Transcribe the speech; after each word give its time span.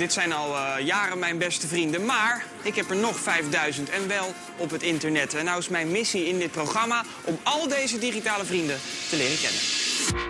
Dit 0.00 0.12
zijn 0.12 0.32
al 0.32 0.56
eh, 0.56 0.86
jaren 0.86 1.18
mijn 1.18 1.38
beste 1.38 1.66
vrienden, 1.66 2.04
maar 2.04 2.44
ik 2.62 2.74
heb 2.74 2.90
er 2.90 2.96
nog 2.96 3.18
5000 3.18 3.90
en 3.90 4.08
wel 4.08 4.34
op 4.56 4.70
het 4.70 4.82
internet. 4.82 5.34
En 5.34 5.44
nou 5.44 5.58
is 5.58 5.68
mijn 5.68 5.90
missie 5.90 6.26
in 6.26 6.38
dit 6.38 6.50
programma 6.50 7.04
om 7.24 7.38
al 7.42 7.68
deze 7.68 7.98
digitale 7.98 8.44
vrienden 8.44 8.78
te 9.08 9.16
leren 9.16 9.38
kennen. 9.40 9.60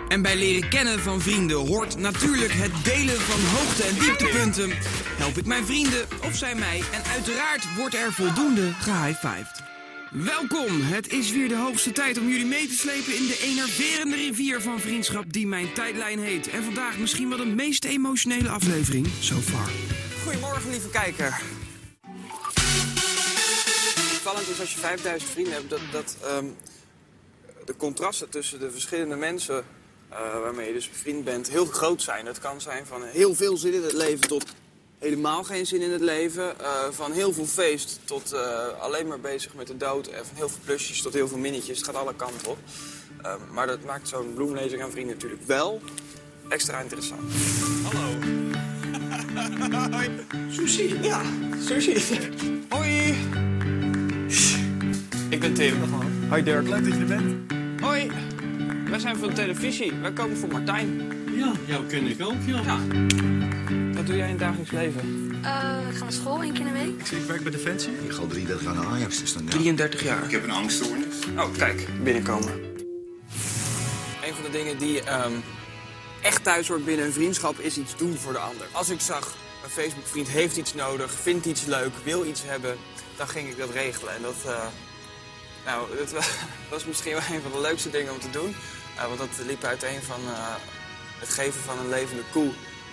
En 0.07 0.21
bij 0.21 0.35
leren 0.35 0.69
kennen 0.69 0.99
van 0.99 1.21
vrienden 1.21 1.57
hoort 1.57 1.97
natuurlijk 1.97 2.53
het 2.53 2.83
delen 2.83 3.21
van 3.21 3.57
hoogte- 3.57 3.83
en 3.83 3.93
dieptepunten. 3.93 4.71
Help 5.17 5.37
ik 5.37 5.45
mijn 5.45 5.65
vrienden 5.65 6.07
of 6.23 6.35
zij 6.35 6.55
mij 6.55 6.83
en 6.91 7.11
uiteraard 7.11 7.75
wordt 7.75 7.95
er 7.95 8.13
voldoende 8.13 8.71
gehighfived. 8.79 9.70
Welkom, 10.11 10.81
het 10.81 11.11
is 11.11 11.31
weer 11.31 11.47
de 11.47 11.57
hoogste 11.57 11.91
tijd 11.91 12.17
om 12.17 12.27
jullie 12.27 12.45
mee 12.45 12.67
te 12.67 12.73
slepen 12.73 13.15
in 13.15 13.27
de 13.27 13.39
enerverende 13.41 14.15
rivier 14.15 14.61
van 14.61 14.79
vriendschap 14.79 15.33
die 15.33 15.47
mijn 15.47 15.73
tijdlijn 15.73 16.19
heet. 16.19 16.49
En 16.49 16.63
vandaag 16.63 16.97
misschien 16.97 17.29
wel 17.29 17.37
de 17.37 17.45
meest 17.45 17.85
emotionele 17.85 18.49
aflevering 18.49 19.07
so 19.19 19.35
far. 19.35 19.69
Goedemorgen 20.23 20.71
lieve 20.71 20.89
kijker. 20.89 21.41
Opvallend 24.13 24.49
is 24.49 24.59
als 24.59 24.73
je 24.73 24.79
5000 24.79 25.31
vrienden 25.31 25.53
hebt 25.53 25.69
dat, 25.69 25.81
dat 25.91 26.17
ehm, 26.23 26.45
de 27.65 27.75
contrasten 27.75 28.29
tussen 28.29 28.59
de 28.59 28.71
verschillende 28.71 29.15
mensen 29.15 29.65
eh, 30.09 30.17
waarmee 30.41 30.67
je 30.67 30.73
dus 30.73 30.89
bevriend 30.89 31.23
bent 31.23 31.49
heel 31.49 31.65
groot 31.65 32.01
zijn. 32.01 32.25
Het 32.25 32.39
kan 32.39 32.61
zijn 32.61 32.85
van 32.85 33.03
heel 33.03 33.35
veel 33.35 33.57
zin 33.57 33.73
in 33.73 33.83
het 33.83 33.93
leven 33.93 34.27
tot 34.27 34.45
helemaal 35.01 35.43
geen 35.43 35.65
zin 35.65 35.81
in 35.81 35.91
het 35.91 36.01
leven. 36.01 36.59
Eh, 36.59 36.65
van 36.91 37.11
heel 37.11 37.33
veel 37.33 37.45
feest 37.45 37.99
tot 38.03 38.31
eh, 38.31 38.41
alleen 38.79 39.07
maar 39.07 39.19
bezig 39.19 39.53
met 39.53 39.67
de 39.67 39.77
dood. 39.77 40.07
En 40.07 40.25
van 40.25 40.35
heel 40.35 40.49
veel 40.49 40.59
plusjes 40.65 41.01
tot 41.01 41.13
heel 41.13 41.27
veel 41.27 41.37
minnetjes. 41.37 41.77
Het 41.77 41.85
gaat 41.85 41.95
alle 41.95 42.15
kanten 42.15 42.47
op. 42.47 42.57
Eh, 43.21 43.33
maar 43.51 43.67
dat 43.67 43.83
maakt 43.83 44.07
zo'n 44.07 44.33
bloemlezing 44.33 44.81
aan 44.83 44.91
vrienden 44.91 45.13
natuurlijk 45.13 45.41
wel 45.45 45.81
extra 46.49 46.79
interessant. 46.79 47.21
Hallo. 47.83 48.09
Hoi. 49.97 50.09
Sushi. 50.49 51.01
Ja, 51.01 51.21
sushi. 51.65 52.19
Hoi. 52.69 53.15
Ik 55.29 55.39
ben 55.39 55.53
Tim. 55.53 55.75
Hoi 56.29 56.43
Dirk. 56.43 56.67
Leuk 56.67 56.83
dat 56.83 56.93
je 56.93 56.99
er 56.99 57.05
bent. 57.05 57.51
Hoi. 57.81 58.11
Wij 58.89 58.99
zijn 58.99 59.17
van 59.17 59.27
de 59.27 59.33
televisie. 59.33 59.93
Wij 59.93 60.11
komen 60.13 60.37
voor 60.37 60.49
Martijn. 60.49 61.11
Ja, 61.35 61.51
jou 61.65 61.85
ken 61.85 62.05
ik 62.05 62.21
ook, 62.21 62.35
ja. 62.45 62.61
Ja. 62.61 63.40
Wat 64.01 64.09
doe 64.09 64.19
jij 64.19 64.29
in 64.29 64.35
het 64.35 64.41
dagelijks 64.43 64.71
leven? 64.71 65.01
Eh, 65.43 65.89
ik 65.89 65.95
ga 65.95 66.03
naar 66.03 66.11
school 66.11 66.41
één 66.41 66.53
keer 66.53 66.65
in 66.65 66.73
de 66.73 66.79
week. 66.79 67.07
Ik, 67.21 67.25
werk 67.27 67.41
bij 67.43 67.51
Defensie. 67.51 67.91
Ik 68.03 68.11
ga 68.11 68.25
33 68.27 68.63
jaar 68.63 68.75
naar 68.75 68.85
Ajax, 68.85 69.19
dus 69.19 69.33
dan... 69.33 69.43
Ja. 69.43 69.49
33 69.49 70.03
jaar. 70.03 70.23
Ik 70.23 70.31
heb 70.31 70.43
een 70.43 70.51
angststoornis. 70.51 71.15
Oh, 71.37 71.53
kijk, 71.57 71.87
binnenkomen. 72.03 72.51
Een 74.23 74.33
van 74.33 74.43
de 74.43 74.49
dingen 74.51 74.77
die 74.77 75.03
ehm, 75.03 75.31
echt 76.21 76.43
thuis 76.43 76.67
hoort 76.67 76.85
binnen 76.85 77.05
een 77.05 77.13
vriendschap 77.13 77.59
is 77.59 77.77
iets 77.77 77.97
doen 77.97 78.17
voor 78.17 78.31
de 78.33 78.39
ander. 78.39 78.67
Als 78.71 78.89
ik 78.89 78.99
zag, 78.99 79.35
een 79.63 79.69
Facebook-vriend 79.69 80.27
heeft 80.27 80.57
iets 80.57 80.73
nodig, 80.73 81.11
vindt 81.11 81.45
iets 81.45 81.65
leuk, 81.65 81.91
wil 82.03 82.25
iets 82.25 82.41
hebben, 82.45 82.77
dan 83.17 83.27
ging 83.27 83.49
ik 83.49 83.57
dat 83.57 83.69
regelen. 83.69 84.15
En 84.15 84.21
dat, 84.21 84.35
eh, 84.45 84.65
nou, 85.65 85.87
dat 85.99 86.11
wa- 86.11 86.25
was 86.69 86.85
misschien 86.85 87.11
wel 87.11 87.35
een 87.35 87.41
van 87.41 87.51
de 87.51 87.61
leukste 87.61 87.89
dingen 87.89 88.13
om 88.13 88.19
te 88.19 88.29
doen. 88.29 88.55
Eh, 88.97 89.07
want 89.07 89.17
dat 89.19 89.29
liep 89.47 89.63
uiteen 89.63 90.01
van 90.01 90.19
eh, 90.27 90.55
het 91.19 91.29
geven 91.29 91.61
van 91.61 91.79
een 91.79 91.89
levende 91.89 92.23
koe 92.31 92.51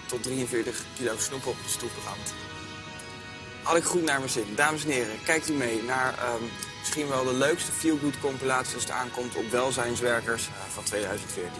tot 0.09 0.23
43 0.23 0.85
kilo 0.97 1.13
snoep 1.19 1.47
op 1.47 1.57
de 1.63 1.69
stoeprand. 1.69 2.35
Had 3.63 3.77
ik 3.77 3.85
goed 3.85 4.05
naar 4.05 4.19
mijn 4.19 4.31
zin. 4.31 4.47
Dames 4.55 4.85
en 4.85 4.91
heren, 4.91 5.23
kijkt 5.25 5.51
u 5.51 5.53
mee 5.53 5.83
naar 5.83 6.15
ehm, 6.19 6.43
misschien 6.79 7.09
wel 7.09 7.25
de 7.25 7.35
leukste 7.35 7.73
feel-good 7.73 8.21
compilatie 8.21 8.75
als 8.75 8.83
het 8.83 8.93
aankomt 8.93 9.37
op 9.37 9.51
welzijnswerkers 9.51 10.47
eh, 10.47 10.53
van 10.75 10.85
2014. 10.85 11.51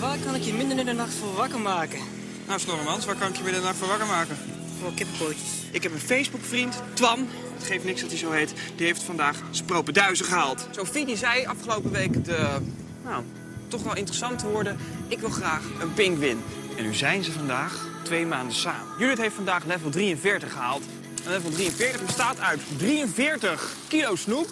Waar 0.00 0.18
kan 0.24 0.34
ik 0.34 0.42
je 0.42 0.52
midden 0.52 0.78
in 0.78 0.86
de 0.86 0.92
nacht 0.92 1.14
voor 1.14 1.34
wakker 1.34 1.60
maken? 1.60 2.00
Nou, 2.46 2.60
Snorremans, 2.60 3.04
waar 3.04 3.16
kan 3.16 3.28
ik 3.28 3.36
je 3.36 3.42
midden 3.42 3.74
voor 3.74 3.88
wakker 3.88 4.06
maken? 4.06 4.36
Voor 4.80 4.94
kippenpootjes. 4.94 5.50
Ik 5.70 5.82
heb 5.82 5.92
een 5.92 6.00
Facebook-vriend, 6.00 6.82
Twan. 6.92 7.28
Het 7.54 7.64
geeft 7.64 7.84
niks 7.84 8.00
dat 8.00 8.10
hij 8.10 8.18
zo 8.18 8.30
heet. 8.30 8.52
Die 8.76 8.86
heeft 8.86 9.02
vandaag 9.02 9.42
spropenduizen 9.50 10.26
gehaald. 10.26 10.68
Sophie 10.70 11.06
die 11.06 11.16
zei 11.16 11.46
afgelopen 11.46 11.90
week 11.90 12.24
de, 12.24 12.60
nou, 13.04 13.24
toch 13.68 13.82
wel 13.82 13.96
interessante 13.96 14.48
woorden. 14.48 14.78
Ik 15.08 15.18
wil 15.18 15.30
graag 15.30 15.62
een 15.80 15.94
pinguïn. 15.94 16.42
En 16.76 16.84
nu 16.84 16.94
zijn 16.94 17.24
ze 17.24 17.32
vandaag 17.32 17.86
twee 18.02 18.26
maanden 18.26 18.54
samen. 18.54 18.86
Judith 18.98 19.18
heeft 19.18 19.34
vandaag 19.34 19.64
level 19.64 19.90
43 19.90 20.52
gehaald. 20.52 20.82
En 21.24 21.30
level 21.30 21.50
43 21.50 22.04
bestaat 22.04 22.40
uit 22.40 22.60
43 22.76 23.72
kilo 23.88 24.16
snoep. 24.16 24.48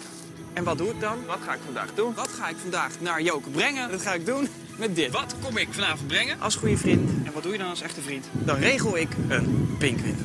En 0.53 0.63
wat 0.63 0.77
doe 0.77 0.89
ik 0.89 0.99
dan? 0.99 1.25
Wat 1.25 1.39
ga 1.45 1.53
ik 1.53 1.59
vandaag 1.65 1.93
doen? 1.93 2.13
Wat 2.13 2.29
ga 2.29 2.49
ik 2.49 2.55
vandaag 2.61 2.91
naar 2.99 3.21
Joke 3.21 3.49
brengen? 3.49 3.91
Dat 3.91 4.01
ga 4.01 4.13
ik 4.13 4.25
doen 4.25 4.47
met 4.77 4.95
dit. 4.95 5.11
Wat 5.11 5.35
kom 5.41 5.57
ik 5.57 5.67
vanavond 5.71 6.07
brengen? 6.07 6.39
Als 6.39 6.55
goede 6.55 6.77
vriend. 6.77 7.09
En 7.25 7.33
wat 7.33 7.43
doe 7.43 7.51
je 7.51 7.57
dan 7.57 7.69
als 7.69 7.81
echte 7.81 8.01
vriend? 8.01 8.25
Dan 8.33 8.57
regel 8.57 8.97
ik 8.97 9.09
een 9.29 9.75
pinguïn. 9.79 10.17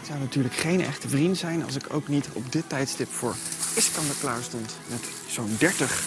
Ik 0.00 0.10
zou 0.10 0.18
natuurlijk 0.18 0.54
geen 0.54 0.80
echte 0.80 1.08
vriend 1.08 1.36
zijn 1.36 1.64
als 1.64 1.76
ik 1.76 1.94
ook 1.94 2.08
niet 2.08 2.28
op 2.32 2.52
dit 2.52 2.68
tijdstip 2.68 3.12
voor 3.12 3.34
Iskander 3.74 4.16
klaar 4.20 4.42
stond 4.42 4.76
met 4.86 5.00
zo'n 5.26 5.56
30 5.58 6.04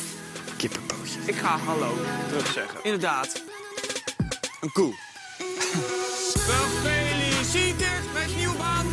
kippenpootjes. 0.57 1.15
Ik 1.25 1.35
ga 1.35 1.57
hallo 1.57 1.93
terug 2.27 2.51
zeggen. 2.51 2.79
Inderdaad, 2.83 3.43
een 4.59 4.71
koe. 4.71 4.93
Gefeliciteerd 6.33 8.13
met 8.13 8.29
je 8.29 8.35
nieuwe 8.35 8.57
baan. 8.57 8.85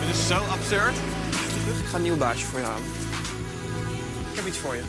Dit 0.00 0.16
is 0.16 0.26
zo 0.26 0.34
absurd. 0.34 0.96
Ik 1.80 1.86
ga 1.90 1.96
een 1.96 2.02
nieuw 2.02 2.16
baasje 2.16 2.46
voor 2.46 2.58
je 2.58 2.64
halen. 2.64 2.84
Ik 4.30 4.36
heb 4.36 4.46
iets 4.46 4.58
voor 4.58 4.74
je. 4.74 4.82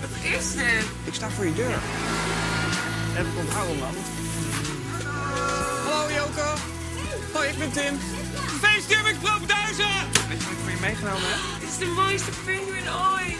Wat 0.00 0.38
is 0.40 0.52
dit? 0.52 0.84
Ik 1.04 1.14
sta 1.14 1.30
voor 1.30 1.44
je 1.44 1.54
deur. 1.54 1.78
Heb 3.16 3.26
ik 3.26 3.38
onthouden, 3.38 3.78
man. 3.78 3.94
Hallo, 5.84 6.12
Joko. 6.12 6.54
Hoi, 7.32 7.48
ik 7.48 7.58
ben 7.58 7.72
Tim. 7.72 7.98
Gefeliciteerd 8.46 9.02
met 9.02 9.14
je 9.20 9.46
duizen! 9.46 9.94
Weet 10.28 10.38
je 10.38 10.44
wat 10.44 10.52
ik 10.52 10.58
voor 10.62 10.70
je 10.70 10.80
meegenomen 10.80 11.22
heb? 11.22 11.60
Dit 11.60 11.68
is 11.68 11.78
de 11.78 11.86
mooiste 11.86 12.30
penguin 12.44 12.88
ooit. 12.88 13.36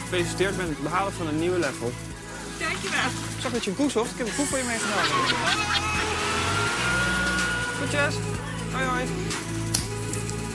Gefeliciteerd 0.00 0.56
met 0.56 0.68
het 0.68 0.82
behalen 0.82 1.12
van 1.12 1.26
een 1.26 1.38
nieuwe 1.38 1.58
level. 1.58 1.92
Dankjewel. 2.80 3.10
Ik 3.36 3.40
zag 3.40 3.52
dat 3.52 3.64
je 3.64 3.70
een 3.70 3.76
koe 3.76 3.90
zocht. 3.90 4.10
Ik 4.10 4.18
heb 4.18 4.26
een 4.26 4.34
koe 4.34 4.46
voor 4.46 4.58
je 4.58 4.64
meegenomen. 4.64 5.04
Groetjes. 7.76 8.14
Hoi, 8.72 8.84
hoi. 8.84 9.06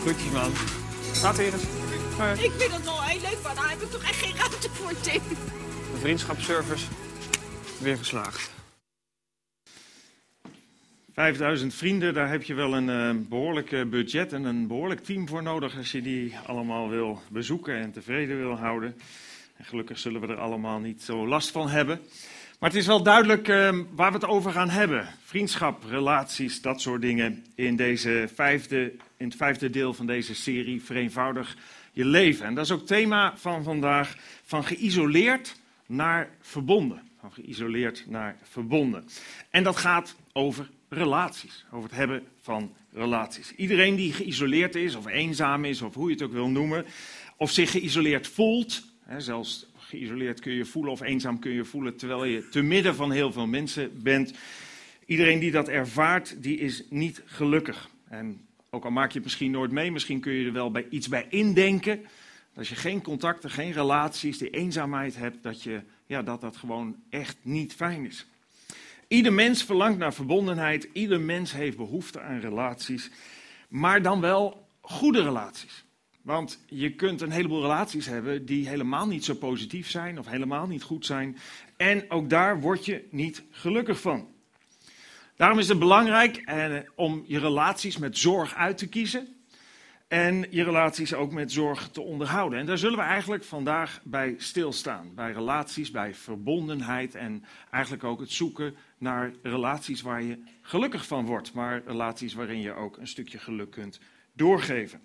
Groetjes, 0.01 0.31
man. 0.31 0.51
Laat 1.21 1.37
weer 1.37 1.53
eens. 1.53 1.63
Hoi. 2.17 2.43
Ik 2.43 2.51
vind 2.57 2.71
het 2.71 2.83
wel 2.83 3.01
heel 3.01 3.21
leuk, 3.21 3.37
maar 3.43 3.55
daar 3.55 3.69
heb 3.69 3.81
ik 3.81 3.91
toch 3.91 4.03
echt 4.03 4.15
geen 4.15 4.35
ruimte 4.35 4.69
voor, 4.69 5.01
Tim. 5.01 5.21
De 5.93 5.99
vriendschapsservice 5.99 6.85
weer 7.79 7.97
geslaagd. 7.97 8.53
5000 11.13 11.73
vrienden, 11.73 12.13
daar 12.13 12.29
heb 12.29 12.43
je 12.43 12.53
wel 12.53 12.75
een 12.75 12.89
eh, 12.89 13.27
behoorlijk 13.29 13.71
eh, 13.71 13.85
budget 13.85 14.33
en 14.33 14.43
een 14.43 14.67
behoorlijk 14.67 15.03
team 15.03 15.27
voor 15.27 15.43
nodig 15.43 15.77
als 15.77 15.91
je 15.91 16.01
die 16.01 16.37
allemaal 16.45 16.89
wil 16.89 17.21
bezoeken 17.29 17.75
en 17.75 17.91
tevreden 17.91 18.37
wil 18.37 18.57
houden. 18.57 18.95
En 19.57 19.65
gelukkig 19.65 19.99
zullen 19.99 20.21
we 20.21 20.27
er 20.27 20.39
allemaal 20.39 20.79
niet 20.79 21.01
zo 21.01 21.27
last 21.27 21.51
van 21.51 21.69
hebben. 21.69 21.99
Maar 22.59 22.69
het 22.69 22.79
is 22.79 22.87
wel 22.87 23.03
duidelijk 23.03 23.47
eh, 23.47 23.79
waar 23.95 24.11
we 24.11 24.17
het 24.17 24.27
over 24.27 24.51
gaan 24.51 24.69
hebben. 24.69 25.07
Vriendschap, 25.23 25.83
relaties, 25.89 26.61
dat 26.61 26.81
soort 26.81 27.01
dingen 27.01 27.45
in, 27.55 27.75
deze 27.75 28.29
vijfde, 28.33 28.93
in 29.17 29.25
het 29.27 29.35
vijfde 29.35 29.69
deel 29.69 29.93
van 29.93 30.05
deze 30.05 30.35
serie 30.35 30.83
Vereenvoudig 30.83 31.57
je 31.91 32.05
leven. 32.05 32.45
En 32.45 32.55
dat 32.55 32.65
is 32.65 32.71
ook 32.71 32.85
thema 32.85 33.37
van 33.37 33.63
vandaag, 33.63 34.15
van 34.43 34.63
geïsoleerd 34.63 35.55
naar 35.85 36.29
verbonden. 36.41 37.01
Van 37.19 37.33
geïsoleerd 37.33 38.05
naar 38.07 38.37
verbonden. 38.43 39.07
En 39.49 39.63
dat 39.63 39.77
gaat 39.77 40.15
over 40.33 40.69
relaties, 40.89 41.65
over 41.71 41.89
het 41.89 41.97
hebben 41.97 42.23
van 42.41 42.73
relaties. 42.93 43.53
Iedereen 43.55 43.95
die 43.95 44.13
geïsoleerd 44.13 44.75
is, 44.75 44.95
of 44.95 45.05
eenzaam 45.07 45.65
is, 45.65 45.81
of 45.81 45.93
hoe 45.93 46.07
je 46.07 46.13
het 46.13 46.23
ook 46.23 46.31
wil 46.31 46.49
noemen, 46.49 46.85
of 47.37 47.51
zich 47.51 47.71
geïsoleerd 47.71 48.27
voelt, 48.27 48.83
zelfs 49.17 49.65
geïsoleerd 49.77 50.39
kun 50.39 50.53
je 50.53 50.65
voelen 50.65 50.91
of 50.91 51.01
eenzaam 51.01 51.39
kun 51.39 51.51
je 51.51 51.65
voelen 51.65 51.95
terwijl 51.95 52.25
je 52.25 52.49
te 52.49 52.61
midden 52.61 52.95
van 52.95 53.11
heel 53.11 53.31
veel 53.31 53.47
mensen 53.47 54.01
bent. 54.03 54.33
Iedereen 55.05 55.39
die 55.39 55.51
dat 55.51 55.67
ervaart, 55.67 56.43
die 56.43 56.57
is 56.57 56.83
niet 56.89 57.21
gelukkig. 57.25 57.89
En 58.07 58.45
ook 58.69 58.83
al 58.83 58.91
maak 58.91 59.07
je 59.07 59.15
het 59.15 59.23
misschien 59.23 59.51
nooit 59.51 59.71
mee, 59.71 59.91
misschien 59.91 60.19
kun 60.19 60.33
je 60.33 60.45
er 60.45 60.53
wel 60.53 60.71
bij 60.71 60.87
iets 60.89 61.07
bij 61.07 61.25
indenken. 61.29 62.05
Als 62.55 62.69
je 62.69 62.75
geen 62.75 63.01
contacten, 63.01 63.49
geen 63.49 63.71
relaties, 63.71 64.37
die 64.37 64.49
eenzaamheid 64.49 65.15
hebt, 65.15 65.43
dat, 65.43 65.63
je, 65.63 65.81
ja, 66.05 66.21
dat 66.21 66.41
dat 66.41 66.57
gewoon 66.57 66.95
echt 67.09 67.37
niet 67.41 67.73
fijn 67.73 68.05
is. 68.05 68.25
Ieder 69.07 69.33
mens 69.33 69.63
verlangt 69.63 69.97
naar 69.97 70.13
verbondenheid, 70.13 70.89
ieder 70.93 71.21
mens 71.21 71.53
heeft 71.53 71.77
behoefte 71.77 72.21
aan 72.21 72.39
relaties, 72.39 73.11
maar 73.67 74.01
dan 74.01 74.21
wel 74.21 74.67
goede 74.81 75.23
relaties. 75.23 75.84
Want 76.25 76.63
je 76.65 76.95
kunt 76.95 77.21
een 77.21 77.31
heleboel 77.31 77.61
relaties 77.61 78.05
hebben 78.05 78.45
die 78.45 78.67
helemaal 78.67 79.07
niet 79.07 79.25
zo 79.25 79.33
positief 79.33 79.89
zijn 79.89 80.19
of 80.19 80.27
helemaal 80.27 80.67
niet 80.67 80.83
goed 80.83 81.05
zijn. 81.05 81.37
En 81.77 82.11
ook 82.11 82.29
daar 82.29 82.59
word 82.59 82.85
je 82.85 83.07
niet 83.11 83.43
gelukkig 83.51 83.99
van. 83.99 84.27
Daarom 85.35 85.59
is 85.59 85.67
het 85.67 85.79
belangrijk 85.79 86.37
eh, 86.37 86.75
om 86.95 87.23
je 87.27 87.39
relaties 87.39 87.97
met 87.97 88.17
zorg 88.17 88.55
uit 88.55 88.77
te 88.77 88.87
kiezen. 88.87 89.27
En 90.07 90.47
je 90.49 90.63
relaties 90.63 91.13
ook 91.13 91.31
met 91.31 91.51
zorg 91.51 91.89
te 91.89 92.01
onderhouden. 92.01 92.59
En 92.59 92.65
daar 92.65 92.77
zullen 92.77 92.97
we 92.97 93.03
eigenlijk 93.03 93.43
vandaag 93.43 94.01
bij 94.03 94.35
stilstaan. 94.37 95.11
Bij 95.15 95.31
relaties, 95.31 95.91
bij 95.91 96.13
verbondenheid 96.13 97.15
en 97.15 97.45
eigenlijk 97.71 98.03
ook 98.03 98.19
het 98.19 98.31
zoeken 98.31 98.75
naar 98.97 99.31
relaties 99.43 100.01
waar 100.01 100.23
je 100.23 100.39
gelukkig 100.61 101.07
van 101.07 101.25
wordt, 101.25 101.53
maar 101.53 101.81
relaties 101.85 102.33
waarin 102.33 102.61
je 102.61 102.73
ook 102.73 102.97
een 102.97 103.07
stukje 103.07 103.37
geluk 103.37 103.71
kunt 103.71 103.99
doorgeven. 104.33 105.01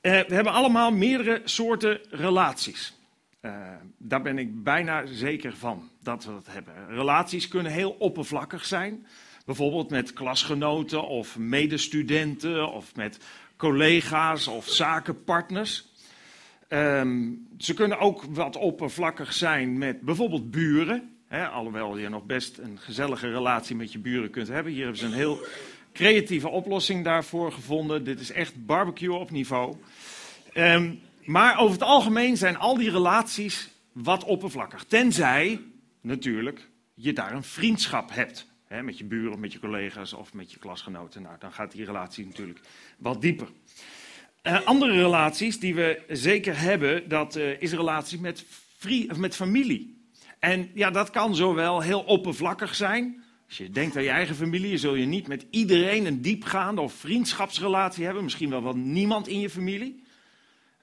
Eh, 0.00 0.20
we 0.28 0.34
hebben 0.34 0.52
allemaal 0.52 0.92
meerdere 0.92 1.40
soorten 1.44 2.00
relaties. 2.10 2.96
Uh, 3.42 3.52
daar 3.98 4.22
ben 4.22 4.38
ik 4.38 4.62
bijna 4.62 5.06
zeker 5.06 5.56
van 5.56 5.90
dat 6.02 6.24
we 6.24 6.32
dat 6.32 6.46
hebben. 6.46 6.74
Relaties 6.88 7.48
kunnen 7.48 7.72
heel 7.72 7.90
oppervlakkig 7.90 8.64
zijn. 8.64 9.06
Bijvoorbeeld 9.46 9.90
met 9.90 10.12
klasgenoten 10.12 11.06
of 11.06 11.38
medestudenten 11.38 12.72
of 12.72 12.96
met 12.96 13.18
collega's 13.56 14.46
of 14.46 14.68
zakenpartners. 14.68 15.86
Um, 16.68 17.46
ze 17.58 17.74
kunnen 17.74 17.98
ook 17.98 18.24
wat 18.30 18.56
oppervlakkig 18.56 19.32
zijn 19.32 19.78
met 19.78 20.00
bijvoorbeeld 20.00 20.50
buren. 20.50 21.16
Alhoewel 21.52 21.96
je 21.96 22.08
nog 22.08 22.24
best 22.24 22.58
een 22.58 22.78
gezellige 22.78 23.30
relatie 23.30 23.76
met 23.76 23.92
je 23.92 23.98
buren 23.98 24.30
kunt 24.30 24.48
hebben. 24.48 24.72
Hier 24.72 24.82
hebben 24.82 25.00
ze 25.00 25.06
een 25.06 25.12
heel 25.12 25.40
creatieve 25.92 26.48
oplossing 26.48 27.04
daarvoor 27.04 27.52
gevonden. 27.52 28.04
Dit 28.04 28.20
is 28.20 28.30
echt 28.30 28.66
barbecue 28.66 29.14
op 29.14 29.30
niveau. 29.30 29.76
Um, 30.54 31.00
maar 31.24 31.58
over 31.58 31.72
het 31.72 31.82
algemeen 31.82 32.36
zijn 32.36 32.56
al 32.56 32.76
die 32.76 32.90
relaties 32.90 33.68
wat 33.92 34.24
oppervlakkig. 34.24 34.84
Tenzij, 34.84 35.60
natuurlijk, 36.00 36.68
je 36.94 37.12
daar 37.12 37.32
een 37.32 37.42
vriendschap 37.42 38.14
hebt. 38.14 38.46
Hè, 38.66 38.82
met 38.82 38.98
je 38.98 39.04
buren 39.04 39.40
met 39.40 39.52
je 39.52 39.58
collega's 39.58 40.12
of 40.12 40.32
met 40.32 40.52
je 40.52 40.58
klasgenoten. 40.58 41.22
Nou, 41.22 41.36
dan 41.38 41.52
gaat 41.52 41.72
die 41.72 41.84
relatie 41.84 42.26
natuurlijk 42.26 42.60
wat 42.98 43.20
dieper. 43.22 43.48
Uh, 44.42 44.66
andere 44.66 44.92
relaties 44.92 45.60
die 45.60 45.74
we 45.74 46.02
zeker 46.08 46.60
hebben, 46.60 47.08
dat 47.08 47.36
uh, 47.36 47.60
is 47.60 47.72
relatie 47.72 48.20
met, 48.20 48.44
met 49.16 49.36
familie. 49.36 49.96
En 50.38 50.70
ja, 50.74 50.90
dat 50.90 51.10
kan 51.10 51.34
zowel 51.34 51.80
heel 51.80 52.00
oppervlakkig 52.00 52.74
zijn. 52.74 53.22
Als 53.48 53.58
je 53.58 53.70
denkt 53.70 53.96
aan 53.96 54.02
je 54.02 54.08
eigen 54.08 54.34
familie, 54.34 54.76
zul 54.76 54.94
je 54.94 55.06
niet 55.06 55.28
met 55.28 55.46
iedereen 55.50 56.06
een 56.06 56.22
diepgaande 56.22 56.80
of 56.80 56.92
vriendschapsrelatie 56.92 58.04
hebben. 58.04 58.24
Misschien 58.24 58.50
wel 58.50 58.62
wel 58.62 58.76
niemand 58.76 59.28
in 59.28 59.40
je 59.40 59.50
familie. 59.50 60.02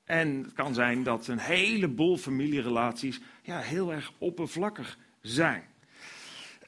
En 0.06 0.44
het 0.44 0.54
kan 0.54 0.74
zijn 0.74 1.04
dat 1.04 1.28
een 1.28 1.40
heleboel 1.40 2.18
familierelaties 2.18 3.20
ja, 3.44 3.60
heel 3.60 3.94
erg 3.94 4.12
oppervlakkig 4.18 4.98
zijn. 5.22 5.64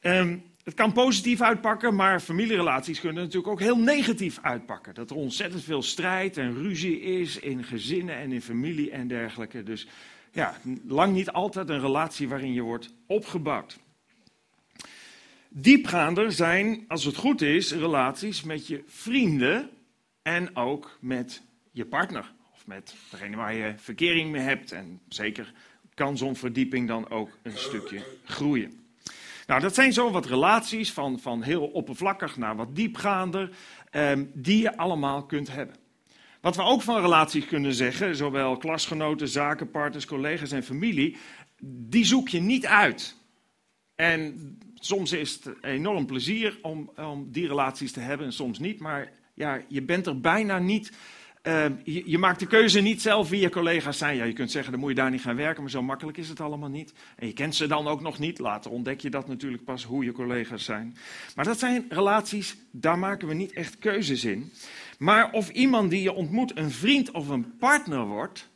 Um, 0.01 0.43
het 0.63 0.73
kan 0.73 0.91
positief 0.91 1.41
uitpakken, 1.41 1.95
maar 1.95 2.19
familierelaties 2.19 2.99
kunnen 2.99 3.23
natuurlijk 3.23 3.51
ook 3.51 3.59
heel 3.59 3.77
negatief 3.77 4.39
uitpakken. 4.41 4.93
Dat 4.93 5.09
er 5.09 5.15
ontzettend 5.15 5.63
veel 5.63 5.81
strijd 5.81 6.37
en 6.37 6.53
ruzie 6.53 6.99
is 7.01 7.39
in 7.39 7.63
gezinnen 7.63 8.15
en 8.15 8.31
in 8.31 8.41
familie 8.41 8.91
en 8.91 9.07
dergelijke. 9.07 9.63
Dus 9.63 9.87
ja, 10.31 10.57
lang 10.87 11.13
niet 11.13 11.31
altijd 11.31 11.69
een 11.69 11.79
relatie 11.79 12.27
waarin 12.27 12.53
je 12.53 12.61
wordt 12.61 12.93
opgebouwd. 13.05 13.79
Diepgaander 15.59 16.31
zijn, 16.31 16.85
als 16.87 17.03
het 17.03 17.15
goed 17.15 17.41
is, 17.41 17.71
relaties 17.71 18.43
met 18.43 18.67
je 18.67 18.83
vrienden 18.87 19.69
en 20.21 20.55
ook 20.55 20.97
met 21.01 21.41
je 21.71 21.85
partner 21.85 22.33
met 22.65 22.95
degene 23.09 23.35
waar 23.35 23.55
je 23.55 23.73
verkering 23.77 24.31
mee 24.31 24.41
hebt. 24.41 24.71
En 24.71 25.01
zeker 25.09 25.53
kan 25.93 26.17
zo'n 26.17 26.35
verdieping 26.35 26.87
dan 26.87 27.09
ook 27.09 27.37
een 27.41 27.57
stukje 27.57 28.01
groeien. 28.23 28.79
Nou, 29.47 29.61
dat 29.61 29.75
zijn 29.75 29.93
zo 29.93 30.11
wat 30.11 30.25
relaties 30.25 30.91
van, 30.91 31.19
van 31.19 31.41
heel 31.41 31.65
oppervlakkig 31.67 32.37
naar 32.37 32.55
wat 32.55 32.75
diepgaander, 32.75 33.49
eh, 33.91 34.11
die 34.33 34.61
je 34.61 34.77
allemaal 34.77 35.25
kunt 35.25 35.51
hebben. 35.51 35.75
Wat 36.41 36.55
we 36.55 36.61
ook 36.61 36.81
van 36.81 37.01
relaties 37.01 37.45
kunnen 37.45 37.73
zeggen, 37.73 38.15
zowel 38.15 38.57
klasgenoten, 38.57 39.27
zakenpartners, 39.27 40.05
collega's 40.05 40.51
en 40.51 40.63
familie, 40.63 41.17
die 41.63 42.05
zoek 42.05 42.29
je 42.29 42.41
niet 42.41 42.65
uit. 42.65 43.15
En 43.95 44.57
soms 44.87 45.11
is 45.11 45.33
het 45.33 45.63
enorm 45.63 46.05
plezier 46.05 46.59
om, 46.61 46.91
om 46.95 47.31
die 47.31 47.47
relaties 47.47 47.91
te 47.91 47.99
hebben 47.99 48.25
en 48.25 48.33
soms 48.33 48.59
niet, 48.59 48.79
maar 48.79 49.11
ja, 49.33 49.61
je 49.67 49.81
bent 49.81 50.07
er 50.07 50.19
bijna 50.19 50.59
niet 50.59 50.91
Ehm, 51.47 51.73
je, 51.83 52.17
maakt 52.17 52.39
de 52.39 52.47
keuze 52.47 52.79
niet 52.79 53.01
zelf 53.01 53.29
wie 53.29 53.41
je 53.41 53.49
collega's 53.49 53.97
zijn. 53.97 54.15
Ja, 54.15 54.23
je 54.23 54.33
kunt 54.33 54.51
zeggen, 54.51 54.71
dan 54.71 54.79
moet 54.81 54.89
je 54.89 54.95
daar 54.95 55.09
niet 55.09 55.21
gaan 55.21 55.35
werken, 55.35 55.61
maar 55.61 55.71
zo 55.71 55.81
makkelijk 55.81 56.17
is 56.17 56.29
het 56.29 56.39
allemaal 56.39 56.69
niet. 56.69 56.93
En 57.15 57.27
je 57.27 57.33
kent 57.33 57.55
ze 57.55 57.67
dan 57.67 57.87
ook 57.87 58.01
nog 58.01 58.19
niet. 58.19 58.39
Later 58.39 58.71
ontdek 58.71 58.99
je 58.99 59.09
dat 59.09 59.27
natuurlijk 59.27 59.63
pas, 59.63 59.83
hoe 59.83 60.03
je 60.03 60.11
collega's 60.11 60.63
zijn. 60.63 60.97
Maar 61.35 61.45
dat 61.45 61.59
zijn 61.59 61.85
relaties, 61.89 62.57
daar 62.71 62.99
maken 62.99 63.27
we 63.27 63.33
niet 63.33 63.53
echt 63.53 63.77
keuzes 63.77 64.23
in. 64.23 64.51
Maar 64.97 65.31
of 65.31 65.49
iemand 65.49 65.89
die 65.89 66.01
je 66.01 66.13
ontmoet 66.13 66.57
een 66.57 66.71
vriend 66.71 67.11
of 67.11 67.27
een 67.27 67.57
partner 67.57 68.05
wordt, 68.05 68.49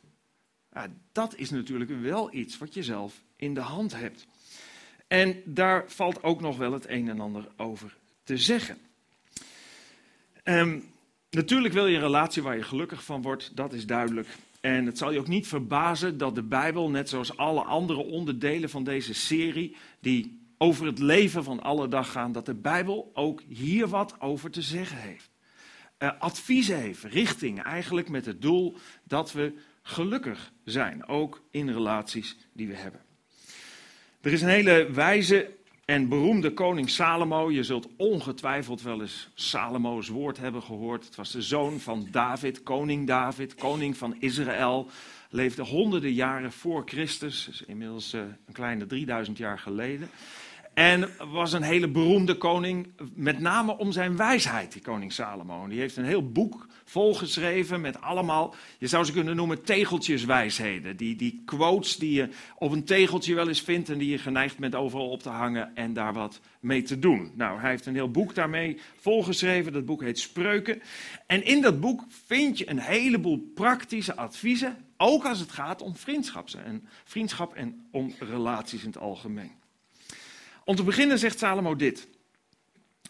dat 1.12 1.36
is 1.36 1.50
natuurlijk 1.50 1.90
wel 2.00 2.34
iets 2.34 2.58
wat 2.58 2.74
je 2.74 2.82
zelf 2.82 3.22
in 3.36 3.54
de 3.54 3.60
hand 3.60 3.96
hebt. 3.96 4.26
En 5.12 5.42
daar 5.44 5.84
valt 5.86 6.22
ook 6.22 6.40
nog 6.40 6.56
wel 6.56 6.72
het 6.72 6.88
een 6.88 7.08
en 7.08 7.20
ander 7.20 7.48
over 7.56 7.96
te 8.24 8.36
zeggen. 8.36 8.78
Um, 10.44 10.84
Natuurlijk 11.30 11.74
wil 11.74 11.86
je 11.86 11.94
een 11.94 12.02
relatie 12.02 12.42
waar 12.42 12.56
je 12.56 12.62
gelukkig 12.62 13.04
van 13.04 13.22
wordt, 13.22 13.56
dat 13.56 13.72
is 13.72 13.86
duidelijk. 13.86 14.28
En 14.60 14.86
het 14.86 14.98
zal 14.98 15.10
je 15.10 15.18
ook 15.18 15.28
niet 15.28 15.46
verbazen 15.46 16.18
dat 16.18 16.34
de 16.34 16.42
Bijbel, 16.42 16.90
net 16.90 17.08
zoals 17.08 17.36
alle 17.36 17.62
andere 17.62 17.98
onderdelen 17.98 18.70
van 18.70 18.84
deze 18.84 19.14
serie, 19.14 19.76
die 20.00 20.40
over 20.58 20.86
het 20.86 20.98
leven 20.98 21.44
van 21.44 21.62
alle 21.62 21.88
dag 21.88 22.12
gaan, 22.12 22.32
dat 22.32 22.46
de 22.46 22.54
Bijbel 22.54 23.10
ook 23.14 23.42
hier 23.48 23.88
wat 23.88 24.20
over 24.20 24.50
te 24.50 24.62
zeggen 24.62 24.96
heeft. 24.96 25.30
Uh, 25.98 26.10
adviezen 26.18 26.76
heeft, 26.76 27.04
richting, 27.04 27.62
eigenlijk 27.62 28.08
met 28.08 28.26
het 28.26 28.42
doel 28.42 28.76
dat 29.04 29.32
we 29.32 29.54
gelukkig 29.82 30.52
zijn, 30.64 31.06
ook 31.06 31.42
in 31.50 31.70
relaties 31.70 32.36
die 32.52 32.68
we 32.68 32.74
hebben. 32.74 33.11
Er 34.22 34.32
is 34.32 34.42
een 34.42 34.48
hele 34.48 34.88
wijze 34.90 35.50
en 35.84 36.08
beroemde 36.08 36.52
koning 36.52 36.90
Salomo, 36.90 37.50
je 37.50 37.62
zult 37.62 37.88
ongetwijfeld 37.96 38.82
wel 38.82 39.00
eens 39.00 39.28
Salomo's 39.34 40.08
woord 40.08 40.38
hebben 40.38 40.62
gehoord. 40.62 41.04
Het 41.04 41.16
was 41.16 41.30
de 41.30 41.42
zoon 41.42 41.80
van 41.80 42.08
David, 42.10 42.62
koning 42.62 43.06
David, 43.06 43.54
koning 43.54 43.96
van 43.96 44.16
Israël. 44.18 44.88
Leefde 45.30 45.62
honderden 45.62 46.12
jaren 46.12 46.52
voor 46.52 46.82
Christus, 46.84 47.44
dus 47.44 47.62
inmiddels 47.62 48.14
uh, 48.14 48.20
een 48.20 48.52
kleine 48.52 48.86
3000 48.86 49.38
jaar 49.38 49.58
geleden. 49.58 50.10
En 50.74 51.10
was 51.30 51.52
een 51.52 51.62
hele 51.62 51.88
beroemde 51.88 52.36
koning, 52.36 52.86
met 53.14 53.38
name 53.38 53.78
om 53.78 53.92
zijn 53.92 54.16
wijsheid, 54.16 54.72
die 54.72 54.82
koning 54.82 55.12
Salomo. 55.12 55.68
Die 55.68 55.80
heeft 55.80 55.96
een 55.96 56.04
heel 56.04 56.30
boek 56.30 56.66
volgeschreven 56.84 57.80
met 57.80 58.00
allemaal, 58.00 58.54
je 58.78 58.86
zou 58.86 59.04
ze 59.04 59.12
kunnen 59.12 59.36
noemen, 59.36 59.62
tegeltjeswijsheden. 59.62 60.96
Die, 60.96 61.16
die 61.16 61.42
quotes 61.44 61.96
die 61.96 62.12
je 62.12 62.28
op 62.56 62.72
een 62.72 62.84
tegeltje 62.84 63.34
wel 63.34 63.48
eens 63.48 63.60
vindt 63.60 63.88
en 63.88 63.98
die 63.98 64.10
je 64.10 64.18
geneigd 64.18 64.58
bent 64.58 64.74
overal 64.74 65.10
op 65.10 65.22
te 65.22 65.28
hangen 65.28 65.74
en 65.74 65.92
daar 65.92 66.12
wat 66.12 66.40
mee 66.60 66.82
te 66.82 66.98
doen. 66.98 67.32
Nou, 67.34 67.60
hij 67.60 67.70
heeft 67.70 67.86
een 67.86 67.94
heel 67.94 68.10
boek 68.10 68.34
daarmee 68.34 68.78
volgeschreven, 68.96 69.72
dat 69.72 69.84
boek 69.84 70.02
heet 70.02 70.18
Spreuken. 70.18 70.82
En 71.26 71.44
in 71.44 71.60
dat 71.60 71.80
boek 71.80 72.04
vind 72.26 72.58
je 72.58 72.70
een 72.70 72.80
heleboel 72.80 73.50
praktische 73.54 74.16
adviezen, 74.16 74.76
ook 74.96 75.24
als 75.24 75.40
het 75.40 75.52
gaat 75.52 75.82
om 75.82 75.96
vriendschap 75.96 76.48
en, 76.64 76.88
vriendschap 77.04 77.54
en 77.54 77.86
om 77.90 78.14
relaties 78.18 78.80
in 78.80 78.86
het 78.86 78.98
algemeen. 78.98 79.61
Om 80.64 80.76
te 80.76 80.82
beginnen 80.82 81.18
zegt 81.18 81.38
Salomo 81.38 81.76
dit. 81.76 82.08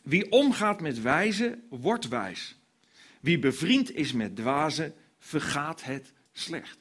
Wie 0.03 0.31
omgaat 0.31 0.81
met 0.81 1.03
wijzen, 1.03 1.67
wordt 1.71 2.09
wijs. 2.09 2.57
Wie 3.21 3.39
bevriend 3.39 3.95
is 3.95 4.13
met 4.13 4.37
dwazen, 4.37 4.95
vergaat 5.19 5.85
het 5.85 6.13
slecht. 6.33 6.81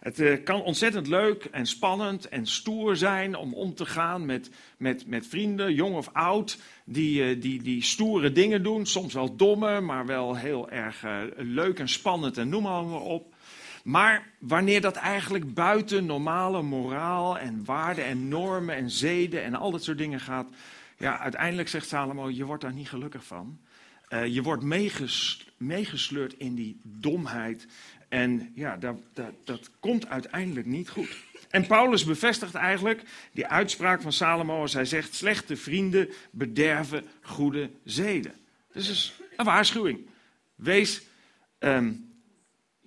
Het 0.00 0.20
uh, 0.20 0.44
kan 0.44 0.62
ontzettend 0.62 1.06
leuk 1.06 1.44
en 1.44 1.66
spannend 1.66 2.28
en 2.28 2.46
stoer 2.46 2.96
zijn 2.96 3.36
om 3.36 3.54
om 3.54 3.74
te 3.74 3.86
gaan 3.86 4.26
met, 4.26 4.50
met, 4.78 5.06
met 5.06 5.26
vrienden, 5.26 5.74
jong 5.74 5.96
of 5.96 6.08
oud, 6.12 6.58
die, 6.84 7.36
uh, 7.36 7.42
die, 7.42 7.62
die 7.62 7.82
stoere 7.82 8.32
dingen 8.32 8.62
doen. 8.62 8.86
Soms 8.86 9.14
wel 9.14 9.36
domme, 9.36 9.80
maar 9.80 10.06
wel 10.06 10.36
heel 10.36 10.70
erg 10.70 11.04
uh, 11.04 11.22
leuk 11.36 11.78
en 11.78 11.88
spannend 11.88 12.38
en 12.38 12.48
noem 12.48 12.62
maar 12.62 13.00
op. 13.00 13.34
Maar 13.86 14.26
wanneer 14.38 14.80
dat 14.80 14.96
eigenlijk 14.96 15.54
buiten 15.54 16.06
normale 16.06 16.62
moraal 16.62 17.38
en 17.38 17.64
waarden 17.64 18.04
en 18.04 18.28
normen 18.28 18.74
en 18.74 18.90
zeden 18.90 19.42
en 19.42 19.54
al 19.54 19.70
dat 19.70 19.84
soort 19.84 19.98
dingen 19.98 20.20
gaat, 20.20 20.48
ja, 20.98 21.18
uiteindelijk 21.18 21.68
zegt 21.68 21.88
Salomo, 21.88 22.30
je 22.30 22.44
wordt 22.44 22.62
daar 22.62 22.72
niet 22.72 22.88
gelukkig 22.88 23.24
van. 23.24 23.58
Uh, 24.08 24.26
je 24.26 24.42
wordt 24.42 24.62
meegesleurd 25.56 26.34
in 26.38 26.54
die 26.54 26.80
domheid. 26.82 27.66
En 28.08 28.52
ja, 28.54 28.76
dat, 28.76 28.96
dat, 29.12 29.32
dat 29.44 29.70
komt 29.80 30.08
uiteindelijk 30.08 30.66
niet 30.66 30.88
goed. 30.88 31.16
En 31.48 31.66
Paulus 31.66 32.04
bevestigt 32.04 32.54
eigenlijk 32.54 33.02
die 33.32 33.46
uitspraak 33.46 34.02
van 34.02 34.12
Salomo 34.12 34.60
als 34.60 34.72
hij 34.72 34.84
zegt: 34.84 35.14
slechte 35.14 35.56
vrienden 35.56 36.08
bederven 36.30 37.04
goede 37.22 37.70
zeden. 37.84 38.34
Dus 38.72 38.88
is 38.88 39.20
een 39.36 39.44
waarschuwing. 39.44 40.06
Wees 40.54 41.02
um, 41.58 42.14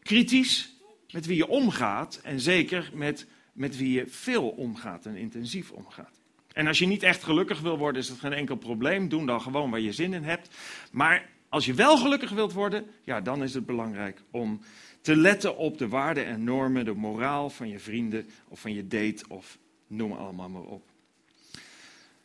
kritisch 0.02 0.78
met 1.12 1.26
wie 1.26 1.38
je 1.38 1.48
omgaat 1.48 2.20
en 2.24 2.40
zeker 2.40 2.90
met, 2.94 3.28
met 3.54 3.78
wie 3.78 3.92
je 3.92 4.08
veel 4.08 4.50
omgaat 4.50 5.06
en 5.06 5.16
intensief 5.16 5.72
omgaat. 5.72 6.20
En 6.54 6.68
als 6.68 6.80
je 6.80 6.88
niet 6.88 7.04
echt 7.04 7.24
gelukkig 7.24 7.60
wil 7.60 7.78
worden, 7.78 8.02
is 8.02 8.08
dat 8.08 8.20
geen 8.20 8.34
enkel 8.34 8.56
probleem. 8.56 9.10
Doe 9.10 9.26
dan 9.26 9.42
gewoon 9.42 9.70
waar 9.70 9.80
je 9.80 9.92
zin 9.92 10.14
in 10.14 10.24
hebt. 10.24 10.56
Maar 10.92 11.30
als 11.50 11.66
je 11.66 11.74
wel 11.74 11.98
gelukkig 11.98 12.30
wilt 12.30 12.54
worden, 12.54 12.86
ja, 13.04 13.22
dan 13.22 13.44
is 13.44 13.54
het 13.54 13.66
belangrijk 13.66 14.22
om 14.32 14.62
te 15.02 15.16
letten 15.16 15.58
op 15.58 15.78
de 15.78 15.88
waarden 15.88 16.26
en 16.26 16.44
normen, 16.44 16.86
de 16.86 16.94
moraal 16.94 17.50
van 17.50 17.70
je 17.70 17.80
vrienden 17.80 18.30
of 18.48 18.60
van 18.60 18.74
je 18.74 18.88
date 18.88 19.24
of 19.28 19.58
noem 19.88 20.12
allemaal 20.12 20.50
maar 20.50 20.62
op. 20.62 20.90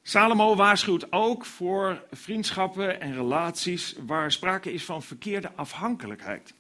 Salomo 0.03 0.57
waarschuwt 0.57 1.13
ook 1.13 1.45
voor 1.45 2.05
vriendschappen 2.11 3.01
en 3.01 3.15
relaties 3.15 3.95
waar 4.07 4.33
sprake 4.33 4.73
is 4.73 4.85
van 4.85 5.03
verkeerde 5.03 5.53
afhankelijkheid. 5.55 6.55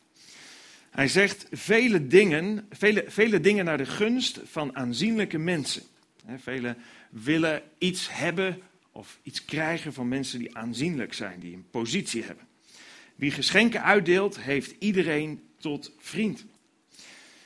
Hij 0.95 1.09
zegt 1.09 1.47
vele 1.51 2.07
dingen, 2.07 2.67
vele, 2.71 3.05
vele 3.07 3.41
dingen 3.41 3.65
naar 3.65 3.79
de 3.79 3.87
gunst 3.87 4.41
van 4.45 4.77
aanzienlijke 4.77 5.39
mensen. 5.39 5.83
Velen 6.37 6.77
willen 7.11 7.63
iets 7.79 8.09
hebben 8.11 8.63
of 8.93 9.19
iets 9.23 9.45
krijgen 9.45 9.93
van 9.93 10.09
mensen 10.09 10.39
die 10.39 10.57
aanzienlijk 10.57 11.15
zijn, 11.15 11.41
die 11.41 11.55
een 11.55 11.67
positie 11.71 12.23
hebben. 12.23 12.47
Wie 13.15 13.31
geschenken 13.31 13.83
uitdeelt, 13.83 14.41
heeft 14.41 14.75
iedereen 14.79 15.43
tot 15.59 15.93
vriend. 15.99 16.45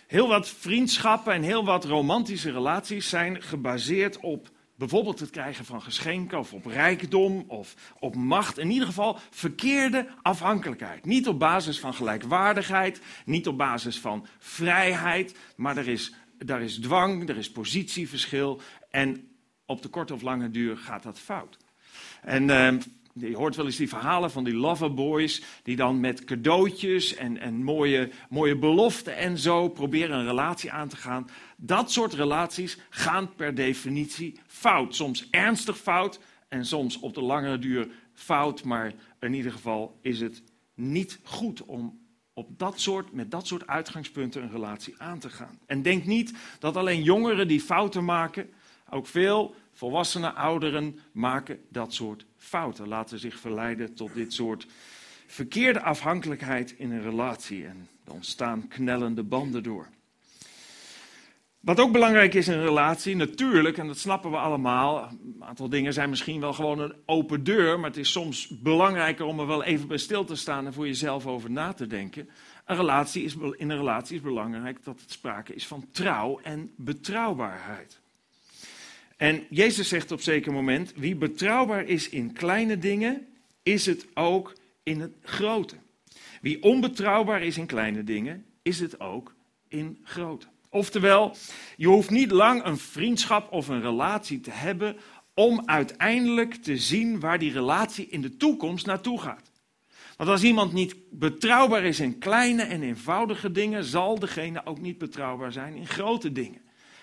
Heel 0.06 0.28
wat 0.28 0.48
vriendschappen 0.48 1.32
en 1.32 1.42
heel 1.42 1.64
wat 1.64 1.84
romantische 1.84 2.50
relaties 2.50 3.08
zijn 3.08 3.42
gebaseerd 3.42 4.18
op 4.20 4.50
bijvoorbeeld 4.78 5.20
het 5.20 5.30
krijgen 5.30 5.64
van 5.64 5.82
geschenken 5.82 6.38
of 6.38 6.52
op 6.52 6.66
rijkdom 6.66 7.44
of 7.48 7.74
op 7.98 8.16
macht. 8.16 8.58
In 8.58 8.70
ieder 8.70 8.86
geval 8.86 9.18
verkeerde 9.30 10.06
afhankelijkheid. 10.22 11.04
Niet 11.04 11.28
op 11.28 11.38
basis 11.38 11.80
van 11.80 11.94
gelijkwaardigheid, 11.94 13.00
niet 13.24 13.46
op 13.46 13.56
basis 13.56 13.98
van 13.98 14.26
vrijheid, 14.38 15.36
maar 15.56 15.76
er 15.76 15.88
is, 15.88 16.14
daar 16.38 16.62
is 16.62 16.78
dwang, 16.78 17.28
er 17.28 17.36
is 17.36 17.50
positieverschil 17.50 18.60
en 18.90 19.28
op 19.66 19.82
de 19.82 19.88
korte 19.88 20.14
of 20.14 20.22
lange 20.22 20.50
duur 20.50 20.76
gaat 20.76 21.02
dat 21.02 21.18
fout. 21.18 21.56
En 22.22 22.48
uh, 22.48 22.72
je 23.12 23.36
hoort 23.36 23.56
wel 23.56 23.66
eens 23.66 23.76
die 23.76 23.88
verhalen 23.88 24.30
van 24.30 24.44
die 24.44 24.54
loverboys, 24.54 25.42
die 25.62 25.76
dan 25.76 26.00
met 26.00 26.24
cadeautjes 26.24 27.14
en, 27.14 27.40
en 27.40 27.62
mooie, 27.62 28.10
mooie 28.28 28.56
beloften 28.56 29.16
en 29.16 29.38
zo 29.38 29.68
proberen 29.68 30.18
een 30.18 30.26
relatie 30.26 30.72
aan 30.72 30.88
te 30.88 30.96
gaan. 30.96 31.30
Dat 31.60 31.90
soort 31.90 32.12
relaties 32.12 32.78
gaan 32.90 33.34
per 33.34 33.54
definitie 33.54 34.40
fout. 34.46 34.94
Soms 34.94 35.30
ernstig 35.30 35.78
fout 35.78 36.20
en 36.48 36.66
soms 36.66 36.98
op 36.98 37.14
de 37.14 37.22
langere 37.22 37.58
duur 37.58 37.88
fout, 38.14 38.64
maar 38.64 38.94
in 39.20 39.34
ieder 39.34 39.52
geval 39.52 39.98
is 40.02 40.20
het 40.20 40.42
niet 40.74 41.20
goed 41.22 41.64
om 41.64 41.98
op 42.32 42.58
dat 42.58 42.80
soort, 42.80 43.12
met 43.12 43.30
dat 43.30 43.46
soort 43.46 43.66
uitgangspunten 43.66 44.42
een 44.42 44.50
relatie 44.50 44.94
aan 44.98 45.18
te 45.18 45.30
gaan. 45.30 45.58
En 45.66 45.82
denk 45.82 46.04
niet 46.04 46.32
dat 46.58 46.76
alleen 46.76 47.02
jongeren 47.02 47.48
die 47.48 47.60
fouten 47.60 48.04
maken, 48.04 48.50
ook 48.90 49.06
veel 49.06 49.54
volwassenen, 49.72 50.34
ouderen 50.34 50.98
maken 51.12 51.60
dat 51.68 51.94
soort 51.94 52.26
fouten. 52.36 52.88
Laten 52.88 53.18
zich 53.18 53.38
verleiden 53.38 53.94
tot 53.94 54.14
dit 54.14 54.32
soort 54.32 54.66
verkeerde 55.26 55.82
afhankelijkheid 55.82 56.74
in 56.76 56.90
een 56.90 57.02
relatie. 57.02 57.66
En 57.66 57.88
er 58.04 58.12
ontstaan 58.12 58.68
knellende 58.68 59.22
banden 59.22 59.62
door. 59.62 59.88
Wat 61.68 61.80
ook 61.80 61.92
belangrijk 61.92 62.34
is 62.34 62.48
in 62.48 62.54
een 62.54 62.64
relatie, 62.64 63.16
natuurlijk, 63.16 63.78
en 63.78 63.86
dat 63.86 63.98
snappen 63.98 64.30
we 64.30 64.36
allemaal. 64.36 65.08
Een 65.08 65.36
aantal 65.40 65.68
dingen 65.68 65.92
zijn 65.92 66.08
misschien 66.08 66.40
wel 66.40 66.52
gewoon 66.52 66.78
een 66.78 66.94
open 67.06 67.44
deur, 67.44 67.80
maar 67.80 67.90
het 67.90 67.98
is 67.98 68.10
soms 68.10 68.48
belangrijker 68.48 69.24
om 69.24 69.40
er 69.40 69.46
wel 69.46 69.64
even 69.64 69.88
bij 69.88 69.98
stil 69.98 70.24
te 70.24 70.34
staan 70.36 70.66
en 70.66 70.72
voor 70.72 70.86
jezelf 70.86 71.26
over 71.26 71.50
na 71.50 71.72
te 71.72 71.86
denken. 71.86 72.28
Een 72.64 72.76
relatie 72.76 73.24
is, 73.24 73.36
in 73.56 73.70
een 73.70 73.76
relatie 73.76 74.16
is 74.16 74.22
belangrijk 74.22 74.84
dat 74.84 75.00
het 75.00 75.10
sprake 75.10 75.54
is 75.54 75.66
van 75.66 75.86
trouw 75.92 76.40
en 76.42 76.70
betrouwbaarheid. 76.76 78.00
En 79.16 79.46
Jezus 79.50 79.88
zegt 79.88 80.12
op 80.12 80.20
zeker 80.20 80.52
moment: 80.52 80.92
wie 80.96 81.16
betrouwbaar 81.16 81.84
is 81.84 82.08
in 82.08 82.32
kleine 82.32 82.78
dingen, 82.78 83.26
is 83.62 83.86
het 83.86 84.06
ook 84.14 84.54
in 84.82 85.00
het 85.00 85.12
grote. 85.22 85.76
Wie 86.40 86.62
onbetrouwbaar 86.62 87.42
is 87.42 87.58
in 87.58 87.66
kleine 87.66 88.04
dingen, 88.04 88.44
is 88.62 88.80
het 88.80 89.00
ook 89.00 89.34
in 89.68 89.98
grote. 90.02 90.46
Oftewel, 90.70 91.36
je 91.76 91.86
hoeft 91.86 92.10
niet 92.10 92.30
lang 92.30 92.64
een 92.64 92.78
vriendschap 92.78 93.52
of 93.52 93.68
een 93.68 93.80
relatie 93.80 94.40
te 94.40 94.50
hebben 94.50 94.96
om 95.34 95.62
uiteindelijk 95.64 96.54
te 96.54 96.76
zien 96.76 97.20
waar 97.20 97.38
die 97.38 97.52
relatie 97.52 98.08
in 98.08 98.20
de 98.20 98.36
toekomst 98.36 98.86
naartoe 98.86 99.20
gaat. 99.20 99.50
Want 100.16 100.30
als 100.30 100.42
iemand 100.42 100.72
niet 100.72 100.96
betrouwbaar 101.10 101.84
is 101.84 102.00
in 102.00 102.18
kleine 102.18 102.62
en 102.62 102.82
eenvoudige 102.82 103.52
dingen, 103.52 103.84
zal 103.84 104.18
degene 104.18 104.66
ook 104.66 104.80
niet 104.80 104.98
betrouwbaar 104.98 105.52
zijn 105.52 105.74
in 105.74 105.86
grote 105.86 106.32
dingen. 106.32 106.60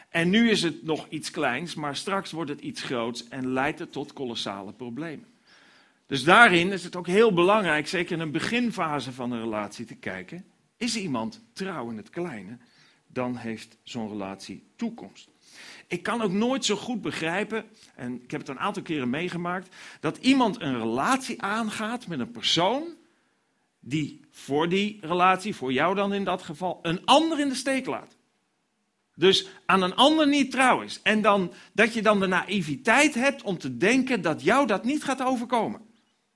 En 0.09 0.29
nu 0.29 0.49
is 0.49 0.63
het 0.63 0.83
nog 0.83 1.07
iets 1.09 1.31
kleins, 1.31 1.75
maar 1.75 1.95
straks 1.95 2.31
wordt 2.31 2.49
het 2.49 2.61
iets 2.61 2.81
groots 2.81 3.27
en 3.27 3.53
leidt 3.53 3.79
het 3.79 3.91
tot 3.91 4.13
kolossale 4.13 4.73
problemen. 4.73 5.27
Dus 6.07 6.23
daarin 6.23 6.71
is 6.71 6.83
het 6.83 6.95
ook 6.95 7.07
heel 7.07 7.33
belangrijk, 7.33 7.87
zeker 7.87 8.13
in 8.13 8.19
een 8.19 8.31
beginfase 8.31 9.11
van 9.11 9.31
een 9.31 9.41
relatie, 9.41 9.85
te 9.85 9.95
kijken: 9.95 10.45
is 10.77 10.95
iemand 10.95 11.41
trouw 11.53 11.89
in 11.89 11.97
het 11.97 12.09
kleine? 12.09 12.57
Dan 13.15 13.35
heeft 13.35 13.77
zo'n 13.83 14.09
relatie 14.09 14.63
toekomst. 14.75 15.29
Ik 15.87 16.03
kan 16.03 16.21
ook 16.21 16.31
nooit 16.31 16.65
zo 16.65 16.75
goed 16.75 17.01
begrijpen, 17.01 17.65
en 17.95 18.23
ik 18.23 18.31
heb 18.31 18.39
het 18.39 18.49
een 18.49 18.59
aantal 18.59 18.83
keren 18.83 19.09
meegemaakt, 19.09 19.75
dat 19.99 20.17
iemand 20.17 20.61
een 20.61 20.77
relatie 20.77 21.41
aangaat 21.41 22.07
met 22.07 22.19
een 22.19 22.31
persoon 22.31 22.83
die 23.79 24.21
voor 24.31 24.69
die 24.69 24.97
relatie, 25.01 25.55
voor 25.55 25.73
jou 25.73 25.95
dan 25.95 26.13
in 26.13 26.23
dat 26.23 26.41
geval, 26.41 26.79
een 26.81 27.05
ander 27.05 27.39
in 27.39 27.49
de 27.49 27.55
steek 27.55 27.85
laat. 27.85 28.17
Dus 29.15 29.47
aan 29.65 29.81
een 29.81 29.95
ander 29.95 30.27
niet 30.27 30.51
trouw 30.51 30.81
is. 30.81 30.99
En 31.03 31.21
dan, 31.21 31.53
dat 31.73 31.93
je 31.93 32.01
dan 32.01 32.19
de 32.19 32.27
naïviteit 32.27 33.13
hebt 33.13 33.41
om 33.41 33.57
te 33.57 33.77
denken 33.77 34.21
dat 34.21 34.41
jou 34.41 34.67
dat 34.67 34.83
niet 34.83 35.03
gaat 35.03 35.23
overkomen. 35.23 35.81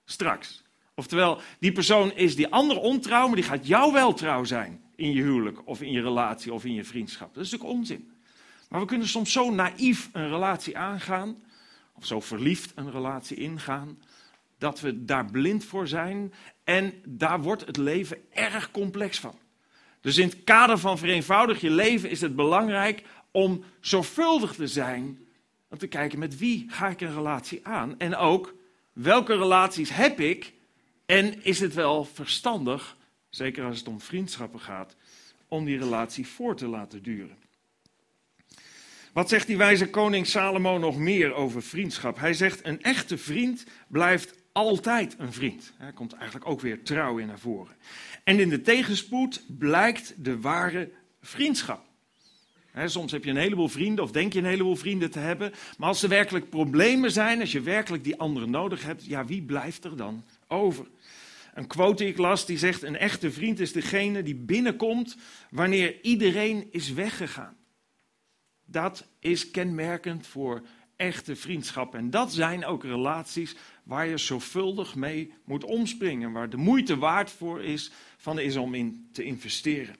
Straks. 0.05 0.63
Oftewel, 0.95 1.41
die 1.59 1.71
persoon 1.71 2.12
is 2.12 2.36
die 2.36 2.48
ander 2.48 2.79
ontrouw, 2.79 3.25
maar 3.25 3.36
die 3.36 3.45
gaat 3.45 3.67
jou 3.67 3.93
wel 3.93 4.13
trouw 4.13 4.43
zijn. 4.43 4.88
In 5.00 5.12
je 5.12 5.22
huwelijk, 5.22 5.68
of 5.68 5.82
in 5.82 5.91
je 5.91 6.01
relatie, 6.01 6.53
of 6.53 6.65
in 6.65 6.74
je 6.74 6.84
vriendschap. 6.84 7.34
Dat 7.34 7.46
is 7.46 7.51
natuurlijk 7.51 7.79
onzin. 7.79 8.12
Maar 8.70 8.79
we 8.79 8.86
kunnen 8.86 9.08
soms 9.08 9.32
zo 9.32 9.51
naïef 9.51 10.10
een 10.12 10.29
relatie 10.29 10.77
aangaan, 10.77 11.36
of 11.94 12.06
zo 12.06 12.20
verliefd 12.20 12.72
een 12.75 12.91
relatie 12.91 13.38
ingaan, 13.38 14.00
dat 14.58 14.79
we 14.79 15.06
daar 15.06 15.25
blind 15.25 15.65
voor 15.65 15.88
zijn. 15.88 16.34
En 16.63 16.94
daar 17.06 17.41
wordt 17.41 17.65
het 17.65 17.77
leven 17.77 18.18
erg 18.34 18.72
complex 18.72 19.20
van. 19.20 19.36
Dus 20.01 20.18
in 20.18 20.27
het 20.27 20.44
kader 20.44 20.77
van 20.77 20.98
vereenvoudig 20.98 21.62
je 21.62 21.70
leven 21.70 22.10
is 22.10 22.22
het 22.22 22.36
belangrijk 22.36 23.03
om 23.32 23.63
zorgvuldig 23.79 24.53
te 24.53 24.68
zijn. 24.68 25.20
Om 25.70 25.77
te 25.77 25.88
kijken 25.88 26.20
met 26.20 26.38
wie 26.38 26.65
ga 26.68 26.88
ik 26.88 27.01
een 27.01 27.13
relatie 27.13 27.60
aan. 27.65 28.00
En 28.00 28.15
ook 28.15 28.56
welke 28.94 29.38
relaties 29.38 29.89
heb 29.89 30.20
ik. 30.20 30.53
En 31.06 31.44
is 31.44 31.60
het 31.60 31.74
wel 31.74 32.06
verstandig, 32.06 32.98
zeker 33.29 33.65
als 33.65 33.79
het 33.79 33.88
om 33.88 34.01
vriendschappen 34.01 34.59
gaat, 34.59 34.95
om 35.48 35.65
die 35.65 35.77
relatie 35.77 36.27
voor 36.27 36.55
te 36.55 36.67
laten 36.67 37.03
duren. 37.03 37.38
Wat 39.13 39.29
zegt 39.29 39.48
die 39.48 39.57
wijze 39.57 39.89
koning 39.89 40.27
Salomo 40.27 40.77
nog 40.77 40.98
meer 40.98 41.33
over 41.33 41.63
vriendschap? 41.63 42.19
Hij 42.19 42.33
zegt: 42.33 42.65
Een 42.65 42.81
echte 42.81 43.17
vriend 43.17 43.65
blijft 43.88 44.36
altijd 44.51 45.15
een 45.17 45.33
vriend. 45.33 45.74
Hij 45.77 45.91
komt 45.91 46.13
eigenlijk 46.13 46.48
ook 46.48 46.62
weer 46.62 46.83
trouw 46.83 47.17
in 47.17 47.27
naar 47.27 47.39
voren. 47.39 47.75
En 48.24 48.39
in 48.39 48.50
de 48.50 48.62
tegenspoed 48.62 49.43
blijkt 49.48 50.13
de 50.17 50.39
ware 50.39 50.91
vriendschap. 51.21 51.86
soms 52.86 53.12
heb 53.12 53.24
je 53.24 53.29
een 53.29 53.38
heleboel 53.38 53.67
vrienden 53.67 54.03
of 54.03 54.12
denk 54.12 54.33
je 54.33 54.39
een 54.39 54.45
heleboel 54.45 54.75
vrienden 54.75 55.12
te 55.12 55.19
hebben. 55.19 55.51
Maar 55.77 55.88
als 55.88 56.03
er 56.03 56.09
werkelijk 56.09 56.50
problemen 56.50 57.12
zijn, 57.12 57.39
als 57.39 57.51
je 57.51 57.62
werkelijk 57.62 58.03
die 58.03 58.19
anderen 58.19 58.50
nodig 58.50 58.83
hebt, 58.83 59.05
ja, 59.05 59.25
wie 59.25 59.41
blijft 59.41 59.83
er 59.83 59.98
dan 59.98 60.24
over? 60.48 60.86
Een 61.53 61.68
quote 61.68 62.03
die 62.03 62.12
ik 62.12 62.18
las, 62.18 62.46
die 62.46 62.58
zegt: 62.58 62.84
Een 62.84 62.98
echte 62.98 63.32
vriend 63.32 63.60
is 63.60 63.72
degene 63.72 64.24
die 64.24 64.36
binnenkomt 64.36 65.18
wanneer 65.50 66.01
iedereen 66.01 66.68
is 66.72 66.94
weggegaan. 66.94 67.58
Dat 68.65 69.08
is 69.20 69.51
kenmerkend 69.51 70.27
voor 70.27 70.62
echte 70.96 71.36
vriendschap. 71.36 71.96
En 71.96 72.10
dat 72.10 72.34
zijn 72.34 72.65
ook 72.65 72.84
relaties 72.84 73.56
waar 73.84 74.08
je 74.08 74.18
zorgvuldig 74.18 74.96
mee 74.96 75.34
moet 75.46 75.63
omspringen. 75.63 76.32
Waar 76.32 76.50
de 76.50 76.58
moeite 76.58 76.98
waard 76.98 77.32
voor 77.32 77.63
is, 77.63 77.91
van 78.18 78.39
is 78.39 78.56
om 78.56 78.74
in 78.74 79.10
te 79.12 79.24
investeren. 79.24 79.96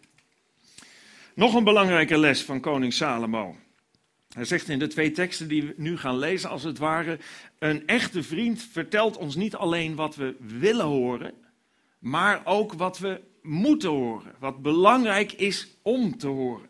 Nog 1.34 1.53
een 1.53 1.63
belangrijke 1.63 2.18
les 2.18 2.44
van 2.44 2.60
koning 2.60 2.94
Salomo. 2.94 3.56
Hij 4.33 4.45
zegt 4.45 4.69
in 4.69 4.79
de 4.79 4.88
twee 4.88 5.12
teksten 5.12 5.48
die 5.48 5.63
we 5.63 5.74
nu 5.77 5.98
gaan 5.98 6.17
lezen, 6.17 6.50
als 6.50 6.63
het 6.63 6.77
ware: 6.77 7.19
Een 7.59 7.88
echte 7.88 8.24
vriend 8.24 8.62
vertelt 8.71 9.17
ons 9.17 9.36
niet 9.36 9.55
alleen 9.55 9.95
wat 9.95 10.15
we 10.15 10.36
willen 10.39 10.86
horen, 10.86 11.33
maar 12.00 12.41
ook 12.45 12.74
wat 12.74 13.00
we 13.00 13.21
moeten 13.41 13.89
horen. 13.89 14.36
Wat 14.39 14.62
belangrijk 14.62 15.31
is 15.31 15.67
om 15.81 16.17
te 16.17 16.27
horen. 16.27 16.69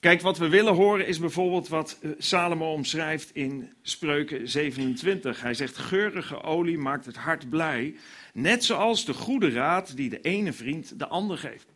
Kijk, 0.00 0.20
wat 0.20 0.38
we 0.38 0.48
willen 0.48 0.74
horen 0.74 1.06
is 1.06 1.18
bijvoorbeeld 1.18 1.68
wat 1.68 1.98
eh, 2.02 2.10
Salomo 2.18 2.72
omschrijft 2.72 3.30
in 3.34 3.72
Spreuken 3.82 4.48
27. 4.48 5.40
Hij 5.40 5.54
zegt: 5.54 5.76
Geurige 5.76 6.42
olie 6.42 6.78
maakt 6.78 7.06
het 7.06 7.16
hart 7.16 7.50
blij, 7.50 7.96
net 8.32 8.64
zoals 8.64 9.04
de 9.04 9.14
goede 9.14 9.50
raad 9.50 9.96
die 9.96 10.10
de 10.10 10.20
ene 10.20 10.52
vriend 10.52 10.98
de 10.98 11.06
ander 11.06 11.38
geeft. 11.38 11.72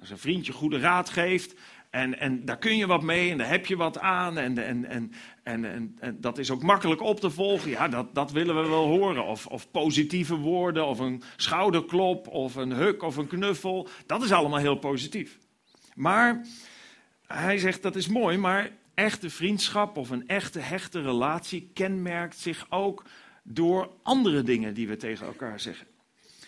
Als 0.00 0.10
een 0.10 0.18
vriendje 0.18 0.52
goede 0.52 0.78
raad 0.78 1.08
geeft, 1.08 1.54
en, 1.90 2.18
en 2.18 2.44
daar 2.44 2.58
kun 2.58 2.76
je 2.76 2.86
wat 2.86 3.02
mee 3.02 3.30
en 3.30 3.38
daar 3.38 3.48
heb 3.48 3.66
je 3.66 3.76
wat 3.76 3.98
aan. 3.98 4.38
En, 4.38 4.58
en, 4.58 4.84
en, 4.84 5.12
en, 5.42 5.64
en, 5.98 6.20
dat 6.20 6.38
is 6.38 6.50
ook 6.50 6.62
makkelijk 6.62 7.00
op 7.00 7.20
te 7.20 7.30
volgen. 7.30 7.70
Ja, 7.70 7.88
dat, 7.88 8.14
dat 8.14 8.32
willen 8.32 8.62
we 8.62 8.68
wel 8.68 8.86
horen. 8.86 9.24
Of, 9.24 9.46
of 9.46 9.70
positieve 9.70 10.36
woorden, 10.36 10.86
of 10.86 10.98
een 10.98 11.22
schouderklop, 11.36 12.28
of 12.28 12.54
een 12.54 12.72
huk, 12.72 13.02
of 13.02 13.16
een 13.16 13.26
knuffel. 13.26 13.88
Dat 14.06 14.22
is 14.22 14.32
allemaal 14.32 14.58
heel 14.58 14.78
positief. 14.78 15.38
Maar 15.94 16.46
hij 17.26 17.58
zegt 17.58 17.82
dat 17.82 17.96
is 17.96 18.08
mooi, 18.08 18.38
maar 18.38 18.70
echte 18.94 19.30
vriendschap 19.30 19.96
of 19.96 20.10
een 20.10 20.28
echte 20.28 20.58
hechte 20.58 21.02
relatie 21.02 21.70
kenmerkt 21.74 22.38
zich 22.38 22.66
ook 22.68 23.04
door 23.42 23.90
andere 24.02 24.42
dingen 24.42 24.74
die 24.74 24.88
we 24.88 24.96
tegen 24.96 25.26
elkaar 25.26 25.60
zeggen. 25.60 25.86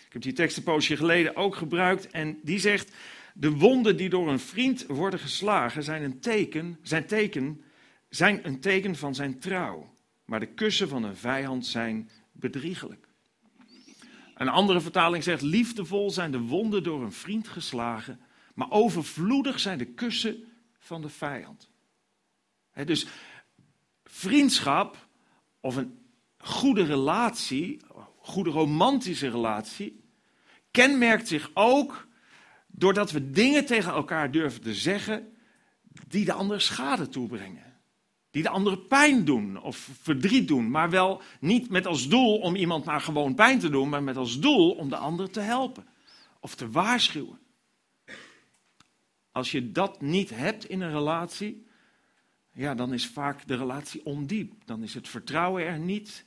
Ik 0.05 0.15
heb 0.15 0.21
die 0.21 0.33
tekst 0.33 0.57
een 0.57 0.63
poosje 0.63 0.97
geleden 0.97 1.35
ook 1.35 1.55
gebruikt 1.55 2.09
en 2.09 2.39
die 2.43 2.59
zegt: 2.59 2.95
De 3.33 3.51
wonden 3.51 3.97
die 3.97 4.09
door 4.09 4.29
een 4.29 4.39
vriend 4.39 4.85
worden 4.85 5.19
geslagen 5.19 5.83
zijn 5.83 6.03
een 6.03 6.19
teken, 6.19 6.79
zijn 6.81 7.05
teken, 7.05 7.61
zijn 8.09 8.45
een 8.47 8.59
teken 8.59 8.95
van 8.95 9.15
zijn 9.15 9.39
trouw. 9.39 9.93
Maar 10.25 10.39
de 10.39 10.53
kussen 10.53 10.89
van 10.89 11.03
een 11.03 11.15
vijand 11.15 11.65
zijn 11.65 12.09
bedriegelijk. 12.31 13.07
Een 14.35 14.49
andere 14.49 14.81
vertaling 14.81 15.23
zegt: 15.23 15.41
Liefdevol 15.41 16.11
zijn 16.11 16.31
de 16.31 16.39
wonden 16.39 16.83
door 16.83 17.03
een 17.03 17.11
vriend 17.11 17.47
geslagen, 17.47 18.19
maar 18.53 18.71
overvloedig 18.71 19.59
zijn 19.59 19.77
de 19.77 19.85
kussen 19.85 20.43
van 20.79 21.01
de 21.01 21.09
vijand. 21.09 21.69
dus 22.85 23.07
vriendschap 24.03 25.07
of 25.59 25.75
een 25.75 25.99
goede 26.37 26.83
relatie, 26.83 27.79
goede 28.17 28.49
romantische 28.49 29.29
relatie, 29.29 30.03
kenmerkt 30.71 31.27
zich 31.27 31.51
ook 31.53 32.07
doordat 32.79 33.11
we 33.11 33.31
dingen 33.31 33.65
tegen 33.65 33.91
elkaar 33.91 34.31
durven 34.31 34.61
te 34.61 34.73
zeggen 34.73 35.33
die 36.07 36.25
de 36.25 36.33
ander 36.33 36.61
schade 36.61 37.09
toebrengen. 37.09 37.67
Die 38.31 38.43
de 38.43 38.49
ander 38.49 38.77
pijn 38.77 39.25
doen 39.25 39.61
of 39.61 39.89
verdriet 40.01 40.47
doen, 40.47 40.69
maar 40.69 40.89
wel 40.89 41.21
niet 41.39 41.69
met 41.69 41.85
als 41.85 42.07
doel 42.07 42.39
om 42.39 42.55
iemand 42.55 42.85
maar 42.85 43.01
gewoon 43.01 43.35
pijn 43.35 43.59
te 43.59 43.69
doen, 43.69 43.89
maar 43.89 44.03
met 44.03 44.17
als 44.17 44.39
doel 44.39 44.71
om 44.71 44.89
de 44.89 44.97
ander 44.97 45.29
te 45.29 45.39
helpen 45.39 45.87
of 46.39 46.55
te 46.55 46.69
waarschuwen. 46.69 47.39
Als 49.31 49.51
je 49.51 49.71
dat 49.71 50.01
niet 50.01 50.29
hebt 50.29 50.65
in 50.65 50.81
een 50.81 50.91
relatie, 50.91 51.67
ja, 52.53 52.75
dan 52.75 52.93
is 52.93 53.07
vaak 53.07 53.47
de 53.47 53.55
relatie 53.55 54.05
ondiep. 54.05 54.53
Dan 54.65 54.83
is 54.83 54.93
het 54.93 55.07
vertrouwen 55.07 55.65
er 55.65 55.79
niet 55.79 56.25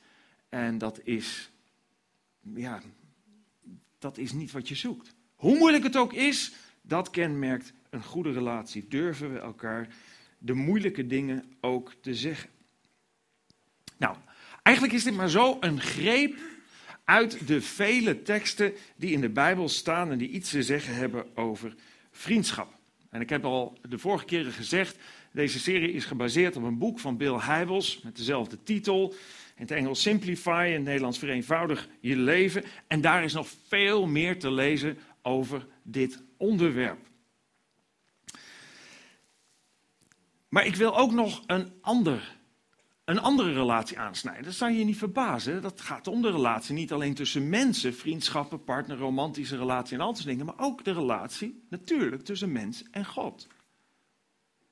en 0.49 0.77
dat 0.77 0.99
is, 1.03 1.51
ja, 2.53 2.81
dat 3.99 4.17
is 4.17 4.31
niet 4.31 4.51
wat 4.51 4.67
je 4.67 4.75
zoekt. 4.75 5.15
Hoe 5.43 5.57
moeilijk 5.57 5.83
het 5.83 5.97
ook 5.97 6.13
is, 6.13 6.51
dat 6.81 7.09
kenmerkt 7.09 7.73
een 7.89 8.03
goede 8.03 8.31
relatie. 8.31 8.85
Durven 8.89 9.33
we 9.33 9.39
elkaar 9.39 9.87
de 10.37 10.53
moeilijke 10.53 11.07
dingen 11.07 11.43
ook 11.61 11.93
te 12.01 12.15
zeggen. 12.15 12.49
Nou, 13.97 14.15
eigenlijk 14.61 14.95
is 14.95 15.03
dit 15.03 15.15
maar 15.15 15.29
zo 15.29 15.57
een 15.59 15.81
greep 15.81 16.37
uit 17.03 17.47
de 17.47 17.61
vele 17.61 18.21
teksten 18.21 18.73
die 18.95 19.11
in 19.11 19.21
de 19.21 19.29
Bijbel 19.29 19.69
staan 19.69 20.11
en 20.11 20.17
die 20.17 20.29
iets 20.29 20.49
te 20.49 20.63
zeggen 20.63 20.95
hebben 20.95 21.37
over 21.37 21.75
vriendschap. 22.11 22.75
En 23.09 23.21
ik 23.21 23.29
heb 23.29 23.45
al 23.45 23.77
de 23.89 23.97
vorige 23.97 24.25
keren 24.25 24.51
gezegd, 24.51 24.97
deze 25.31 25.59
serie 25.59 25.93
is 25.93 26.05
gebaseerd 26.05 26.55
op 26.55 26.63
een 26.63 26.77
boek 26.77 26.99
van 26.99 27.17
Bill 27.17 27.39
Hybels 27.39 28.01
met 28.01 28.15
dezelfde 28.15 28.63
titel. 28.63 29.13
In 29.55 29.61
het 29.61 29.71
Engels 29.71 30.01
Simplify, 30.01 30.65
in 30.67 30.73
het 30.73 30.83
Nederlands 30.83 31.19
Vereenvoudig 31.19 31.87
je 31.99 32.15
leven. 32.15 32.63
En 32.87 33.01
daar 33.01 33.23
is 33.23 33.33
nog 33.33 33.47
veel 33.67 34.07
meer 34.07 34.39
te 34.39 34.51
lezen 34.51 34.97
over 35.23 35.67
dit 35.83 36.23
onderwerp. 36.37 37.11
Maar 40.49 40.65
ik 40.65 40.75
wil 40.75 40.97
ook 40.97 41.11
nog 41.11 41.43
een, 41.45 41.73
ander, 41.81 42.37
een 43.05 43.19
andere 43.19 43.53
relatie 43.53 43.99
aansnijden. 43.99 44.43
Dat 44.43 44.53
zou 44.53 44.71
je 44.71 44.83
niet 44.83 44.97
verbazen. 44.97 45.61
Dat 45.61 45.81
gaat 45.81 46.07
om 46.07 46.21
de 46.21 46.31
relatie 46.31 46.73
niet 46.73 46.91
alleen 46.91 47.13
tussen 47.13 47.49
mensen, 47.49 47.95
vriendschappen, 47.95 48.63
partner, 48.63 48.97
romantische 48.97 49.57
relatie 49.57 49.93
en 49.93 50.01
al 50.03 50.15
soort 50.15 50.27
dingen. 50.27 50.45
Maar 50.45 50.59
ook 50.59 50.83
de 50.83 50.93
relatie 50.93 51.63
natuurlijk 51.69 52.23
tussen 52.23 52.51
mens 52.51 52.83
en 52.91 53.05
God. 53.05 53.47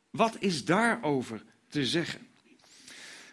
Wat 0.10 0.36
is 0.40 0.66
daarover 0.66 1.44
te 1.68 1.86
zeggen? 1.86 2.28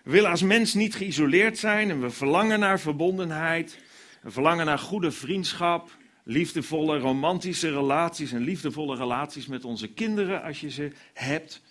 We 0.02 0.10
willen 0.10 0.30
als 0.30 0.42
mens 0.42 0.74
niet 0.74 0.94
geïsoleerd 0.94 1.58
zijn 1.58 1.90
en 1.90 2.00
we 2.00 2.10
verlangen 2.10 2.58
naar 2.58 2.80
verbondenheid. 2.80 3.78
We 4.22 4.30
verlangen 4.30 4.66
naar 4.66 4.78
goede 4.78 5.10
vriendschap, 5.10 5.96
liefdevolle 6.30 6.98
romantische 6.98 7.70
relaties 7.70 8.32
en 8.32 8.40
liefdevolle 8.40 8.96
relaties 8.96 9.46
met 9.46 9.64
onze 9.64 9.88
kinderen 9.88 10.42
als 10.42 10.60
je 10.60 10.70
ze 10.70 10.92
hebt. 11.14 11.62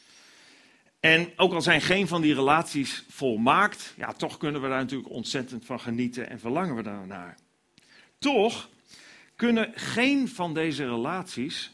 En 0.99 1.31
ook 1.35 1.53
al 1.53 1.61
zijn 1.61 1.81
geen 1.81 2.07
van 2.07 2.21
die 2.21 2.33
relaties 2.33 3.05
volmaakt, 3.09 3.93
ja, 3.97 4.13
toch 4.13 4.37
kunnen 4.37 4.61
we 4.61 4.67
daar 4.67 4.79
natuurlijk 4.79 5.09
ontzettend 5.09 5.65
van 5.65 5.79
genieten 5.79 6.29
en 6.29 6.39
verlangen 6.39 6.75
we 6.75 6.83
daarnaar. 6.83 7.37
Toch 8.19 8.69
kunnen 9.35 9.71
geen 9.75 10.27
van 10.27 10.53
deze 10.53 10.85
relaties 10.85 11.71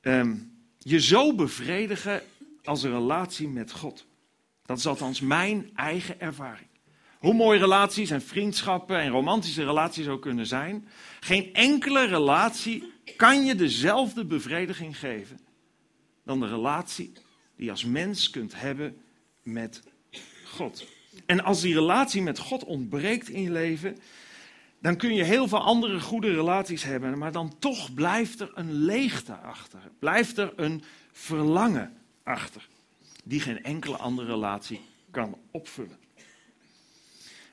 ehm, 0.00 0.36
je 0.78 1.00
zo 1.00 1.34
bevredigen 1.34 2.22
als 2.62 2.82
een 2.82 2.92
relatie 2.92 3.48
met 3.48 3.72
God. 3.72 4.06
Dat 4.62 4.78
is 4.78 4.86
althans 4.86 5.20
mijn 5.20 5.70
eigen 5.74 6.20
ervaring. 6.20 6.67
Hoe 7.18 7.34
mooi 7.34 7.58
relaties 7.58 8.10
en 8.10 8.22
vriendschappen 8.22 8.98
en 8.98 9.10
romantische 9.10 9.64
relaties 9.64 10.08
ook 10.08 10.22
kunnen 10.22 10.46
zijn, 10.46 10.88
geen 11.20 11.54
enkele 11.54 12.06
relatie 12.06 12.92
kan 13.16 13.44
je 13.44 13.54
dezelfde 13.54 14.24
bevrediging 14.24 14.98
geven 14.98 15.38
dan 16.24 16.40
de 16.40 16.46
relatie 16.46 17.12
die 17.56 17.64
je 17.64 17.70
als 17.70 17.84
mens 17.84 18.30
kunt 18.30 18.60
hebben 18.60 18.96
met 19.42 19.82
God. 20.44 20.86
En 21.26 21.44
als 21.44 21.60
die 21.60 21.74
relatie 21.74 22.22
met 22.22 22.38
God 22.38 22.64
ontbreekt 22.64 23.28
in 23.28 23.42
je 23.42 23.50
leven, 23.50 23.96
dan 24.80 24.96
kun 24.96 25.14
je 25.14 25.22
heel 25.22 25.48
veel 25.48 25.60
andere 25.60 26.00
goede 26.00 26.34
relaties 26.34 26.82
hebben, 26.82 27.18
maar 27.18 27.32
dan 27.32 27.58
toch 27.58 27.94
blijft 27.94 28.40
er 28.40 28.50
een 28.54 28.72
leegte 28.72 29.34
achter. 29.34 29.80
Blijft 29.98 30.38
er 30.38 30.52
een 30.56 30.82
verlangen 31.12 31.96
achter, 32.22 32.68
die 33.24 33.40
geen 33.40 33.62
enkele 33.62 33.96
andere 33.96 34.28
relatie 34.28 34.80
kan 35.10 35.38
opvullen. 35.50 36.07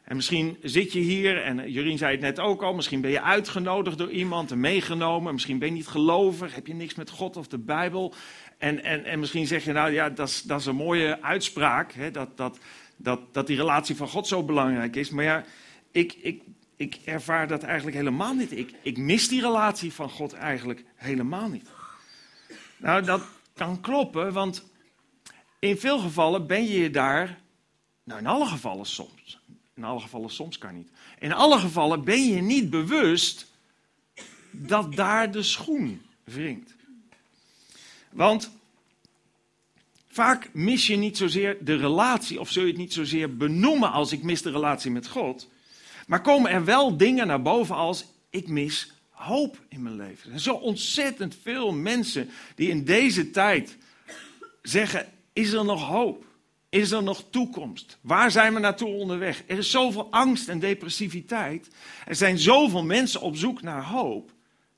En 0.06 0.16
misschien 0.16 0.58
zit 0.62 0.94
je 0.94 1.00
hier, 1.00 1.42
en 1.42 1.72
Jurien 1.72 1.98
zei 1.98 2.12
het 2.12 2.22
net 2.22 2.40
ook 2.40 2.64
al, 2.64 2.74
misschien 2.74 3.02
ben 3.02 3.12
je 3.12 3.22
uitgenodigd 3.22 3.98
door 3.98 4.12
iemand 4.12 4.52
en 4.52 4.60
meegenomen. 4.60 5.34
Misschien 5.34 5.60
ben 5.60 5.68
je 5.68 5.74
niet 5.74 5.88
gelovig, 5.88 6.56
heb 6.56 6.68
je 6.68 6.74
niks 6.74 6.96
met 6.96 7.10
God 7.10 7.38
of 7.38 7.48
de 7.48 7.58
Bijbel. 7.58 8.14
En, 8.58 8.84
en, 8.84 9.06
en 9.06 9.20
misschien 9.20 9.48
zeg 9.48 9.64
je, 9.64 9.72
nou 9.72 9.92
ja, 9.92 10.10
dat 10.10 10.28
is, 10.28 10.42
dat 10.42 10.60
is 10.60 10.66
een 10.66 10.76
mooie 10.76 11.22
uitspraak, 11.22 11.94
hè, 11.94 12.12
dat, 12.12 12.38
dat, 12.38 12.60
dat, 12.98 13.34
dat 13.34 13.48
die 13.48 13.58
relatie 13.58 13.96
van 13.96 14.08
God 14.08 14.28
zo 14.28 14.44
belangrijk 14.44 14.96
is. 14.96 15.10
Maar 15.10 15.24
ja, 15.24 15.44
ik, 15.92 16.14
ik, 16.14 16.44
ik 16.76 17.00
ervaar 17.06 17.48
dat 17.48 17.64
eigenlijk 17.64 17.98
helemaal 17.98 18.34
niet. 18.34 18.52
Ik, 18.52 18.74
ik 18.82 18.98
mis 18.98 19.28
die 19.28 19.42
relatie 19.42 19.94
van 19.94 20.10
God 20.10 20.34
eigenlijk 20.34 20.84
helemaal 20.96 21.50
niet. 21.50 21.70
Nou, 22.78 23.04
dat 23.04 23.22
kan 23.54 23.82
kloppen, 23.82 24.34
want 24.34 24.64
in 25.60 25.78
veel 25.78 26.00
gevallen 26.00 26.48
ben 26.48 26.64
je 26.64 26.80
je 26.80 26.90
daar, 26.90 27.40
nou 28.04 28.20
in 28.20 28.28
alle 28.28 28.46
gevallen 28.46 28.86
soms, 28.86 29.15
in 29.76 29.84
alle 29.84 30.00
gevallen 30.00 30.30
soms 30.30 30.58
kan 30.58 30.76
niet. 30.76 30.90
In 31.20 31.34
alle 31.34 31.60
gevallen 31.60 32.04
ben 32.04 32.26
je 32.26 32.42
niet 32.42 32.70
bewust 32.70 33.52
dat 34.52 34.96
daar 34.96 35.32
de 35.32 35.44
schoen 35.44 36.02
wringt. 36.24 36.76
Want 38.12 38.52
vaak 40.08 40.50
mis 40.54 40.88
je 40.88 40.96
niet 40.96 41.18
zozeer 41.18 41.58
de 41.66 41.76
relatie, 41.76 42.40
of 42.40 42.50
zul 42.50 42.64
je 42.64 42.68
het 42.68 42.78
niet 42.78 42.94
zozeer 42.94 43.38
benoemen 43.38 43.92
als 43.92 44.12
ik 44.12 44.24
mis 44.24 44.42
de 44.42 44.52
relatie 44.52 44.92
met 44.92 45.08
God. 45.08 45.48
Maar 46.08 46.22
komen 46.22 46.52
er 46.52 46.66
wel 46.66 46.98
dingen 46.98 47.28
naar 47.28 47.42
boven 47.42 47.76
als 47.76 48.06
ik 48.30 48.48
mis 48.48 48.92
hoop 49.10 49.60
in 49.70 49.82
mijn 49.82 49.96
leven. 49.96 50.30
Zijn 50.30 50.40
zo 50.40 50.54
ontzettend 50.54 51.38
veel 51.42 51.72
mensen 51.72 52.30
die 52.56 52.70
in 52.70 52.86
deze 52.86 53.32
tijd 53.32 53.78
zeggen: 54.62 55.12
is 55.34 55.52
er 55.52 55.66
nog 55.66 55.88
hoop? 55.88 56.26
Is 56.76 56.92
er 56.92 57.04
nog 57.04 57.24
toekomst? 57.30 57.98
Waar 58.02 58.32
zijn 58.32 58.54
we 58.54 58.60
naartoe 58.60 58.88
onderweg? 58.88 59.44
Er 59.48 59.58
is 59.58 59.72
zoveel 59.72 60.12
angst 60.12 60.48
en 60.48 60.60
depressiviteit. 60.60 61.68
Er 62.06 62.16
zijn 62.16 62.38
zoveel 62.38 62.84
mensen 62.84 63.22
op 63.22 63.36
zoek 63.36 63.62
naar 63.62 63.84
hoop. 63.84 64.34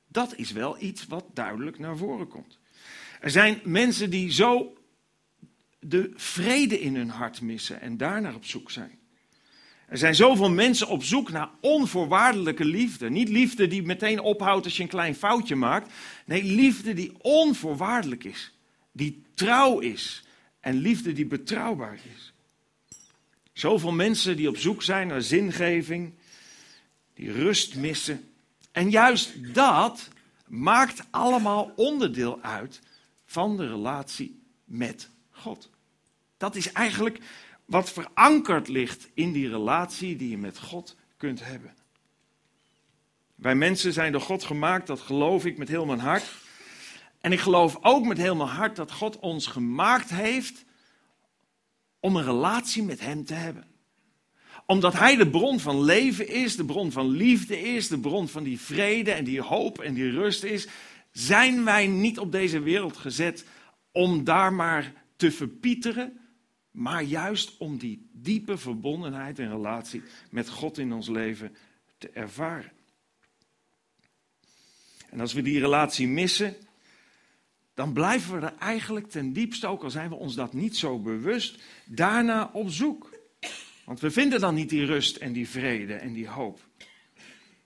Dat 0.08 0.36
is 0.36 0.52
wel 0.52 0.82
iets 0.82 1.06
wat 1.08 1.26
duidelijk 1.34 1.80
naar 1.80 1.98
voren 1.98 2.28
komt. 2.28 2.60
Er 3.20 3.30
zijn 3.30 3.60
mensen 3.64 4.10
die 4.10 4.32
zo 4.32 4.78
de 5.80 6.12
vrede 6.16 6.80
in 6.80 6.96
hun 6.96 7.10
hart 7.10 7.42
missen 7.42 7.82
en 7.82 7.98
daarnaar 7.98 8.36
op 8.36 8.46
zoek 8.46 8.72
zijn. 8.72 9.00
Er 9.88 9.98
zijn 9.98 10.16
zoveel 10.16 10.52
mensen 10.52 10.88
op 10.88 11.04
zoek 11.04 11.32
naar 11.32 11.50
onvoorwaardelijke 11.62 12.66
liefde. 12.66 13.10
Niet 13.10 13.30
liefde 13.30 13.68
die 13.68 13.84
meteen 13.84 14.20
ophoudt 14.20 14.66
als 14.66 14.78
je 14.78 14.84
een 14.84 14.90
klein 14.90 15.16
foutje 15.16 15.56
maakt. 15.56 15.94
Nee, 16.26 16.44
liefde 16.44 16.94
die 16.94 17.14
onvoorwaardelijk 17.22 18.24
is. 18.24 18.54
Die 18.92 19.24
trouw 19.34 19.80
is. 19.80 20.27
En 20.68 20.76
liefde 20.76 21.14
die 21.14 21.26
betrouwbaar 21.26 22.00
is. 22.16 22.34
Zoveel 23.54 23.92
mensen 23.92 24.38
die 24.38 24.48
op 24.48 24.58
zoek 24.58 24.84
zijn 24.84 25.08
naar 25.08 25.22
zingeving. 25.22 26.14
Die 27.14 27.32
rust 27.32 27.76
missen. 27.76 28.30
En 28.72 28.90
juist 28.90 29.54
dat 29.54 30.10
maakt 30.48 31.04
allemaal 31.10 31.72
onderdeel 31.76 32.42
uit 32.42 32.82
van 33.26 33.58
de 33.58 33.68
relatie 33.68 34.40
met 34.64 35.10
God. 35.32 35.70
Dat 36.38 36.56
is 36.56 36.72
eigenlijk 36.72 37.20
wat 37.66 37.92
verankerd 37.92 38.68
ligt 38.68 39.08
in 39.14 39.32
die 39.32 39.50
relatie 39.50 40.16
die 40.16 40.30
je 40.30 40.38
met 40.38 40.60
God 40.60 40.96
kunt 41.18 41.44
hebben. 41.44 41.74
Wij 43.36 43.56
mensen 43.56 43.94
zijn 43.94 44.12
door 44.12 44.22
God 44.22 44.44
gemaakt, 44.44 44.88
dat 44.88 45.00
geloof 45.00 45.46
ik 45.46 45.58
met 45.58 45.68
heel 45.68 45.86
mijn 45.86 46.00
hart. 46.00 46.26
En 47.28 47.34
ik 47.34 47.40
geloof 47.40 47.78
ook 47.82 48.06
met 48.06 48.18
heel 48.18 48.36
mijn 48.36 48.50
hart 48.50 48.76
dat 48.76 48.92
God 48.92 49.20
ons 49.20 49.48
gemaakt 49.48 50.10
heeft 50.10 50.66
om 52.00 52.16
een 52.16 52.24
relatie 52.24 52.84
met 52.84 53.00
Hem 53.00 53.26
te 53.26 53.34
hebben. 53.34 53.66
Omdat 54.66 54.94
Hij 54.94 55.16
de 55.16 55.30
bron 55.30 55.60
van 55.60 55.82
leven 55.82 56.28
is, 56.28 56.56
de 56.56 56.66
bron 56.66 56.92
van 56.92 57.10
liefde 57.10 57.62
is, 57.62 57.88
de 57.88 58.00
bron 58.00 58.28
van 58.28 58.44
die 58.44 58.60
vrede 58.60 59.12
en 59.12 59.24
die 59.24 59.42
hoop 59.42 59.80
en 59.80 59.94
die 59.94 60.10
rust 60.10 60.44
is, 60.44 60.68
zijn 61.12 61.64
wij 61.64 61.88
niet 61.88 62.20
op 62.20 62.32
deze 62.32 62.60
wereld 62.60 62.98
gezet 62.98 63.46
om 63.92 64.24
daar 64.24 64.54
maar 64.54 64.94
te 65.16 65.32
verpieteren, 65.32 66.20
maar 66.72 67.04
juist 67.04 67.58
om 67.58 67.78
die 67.78 68.10
diepe 68.14 68.58
verbondenheid 68.58 69.40
en 69.40 69.50
relatie 69.50 70.04
met 70.30 70.50
God 70.50 70.78
in 70.78 70.94
ons 70.94 71.08
leven 71.08 71.56
te 71.98 72.10
ervaren. 72.10 72.72
En 75.10 75.20
als 75.20 75.34
we 75.34 75.42
die 75.42 75.60
relatie 75.60 76.08
missen, 76.08 76.56
dan 77.78 77.94
blijven 77.94 78.40
we 78.40 78.46
er 78.46 78.54
eigenlijk 78.60 79.10
ten 79.10 79.34
diepste, 79.34 79.68
ook 79.68 79.84
al 79.84 79.90
zijn 79.90 80.10
we 80.10 80.16
ons 80.16 80.36
dat 80.36 80.54
niet 80.54 80.78
zo 80.78 81.00
bewust, 81.00 81.64
daarna 81.86 82.50
op 82.54 82.70
zoek. 82.70 83.10
Want 83.86 84.00
we 84.00 84.12
vinden 84.12 84.40
dan 84.40 84.54
niet 84.54 84.70
die 84.70 84.86
rust 84.86 85.16
en 85.16 85.34
die 85.34 85.50
vrede 85.50 85.94
en 85.94 86.14
die 86.14 86.28
hoop. 86.28 86.60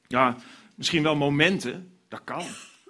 Ja, 0.08 0.38
misschien 0.76 1.04
wel 1.04 1.16
momenten, 1.16 1.98
dat 2.08 2.24
kan. 2.24 2.44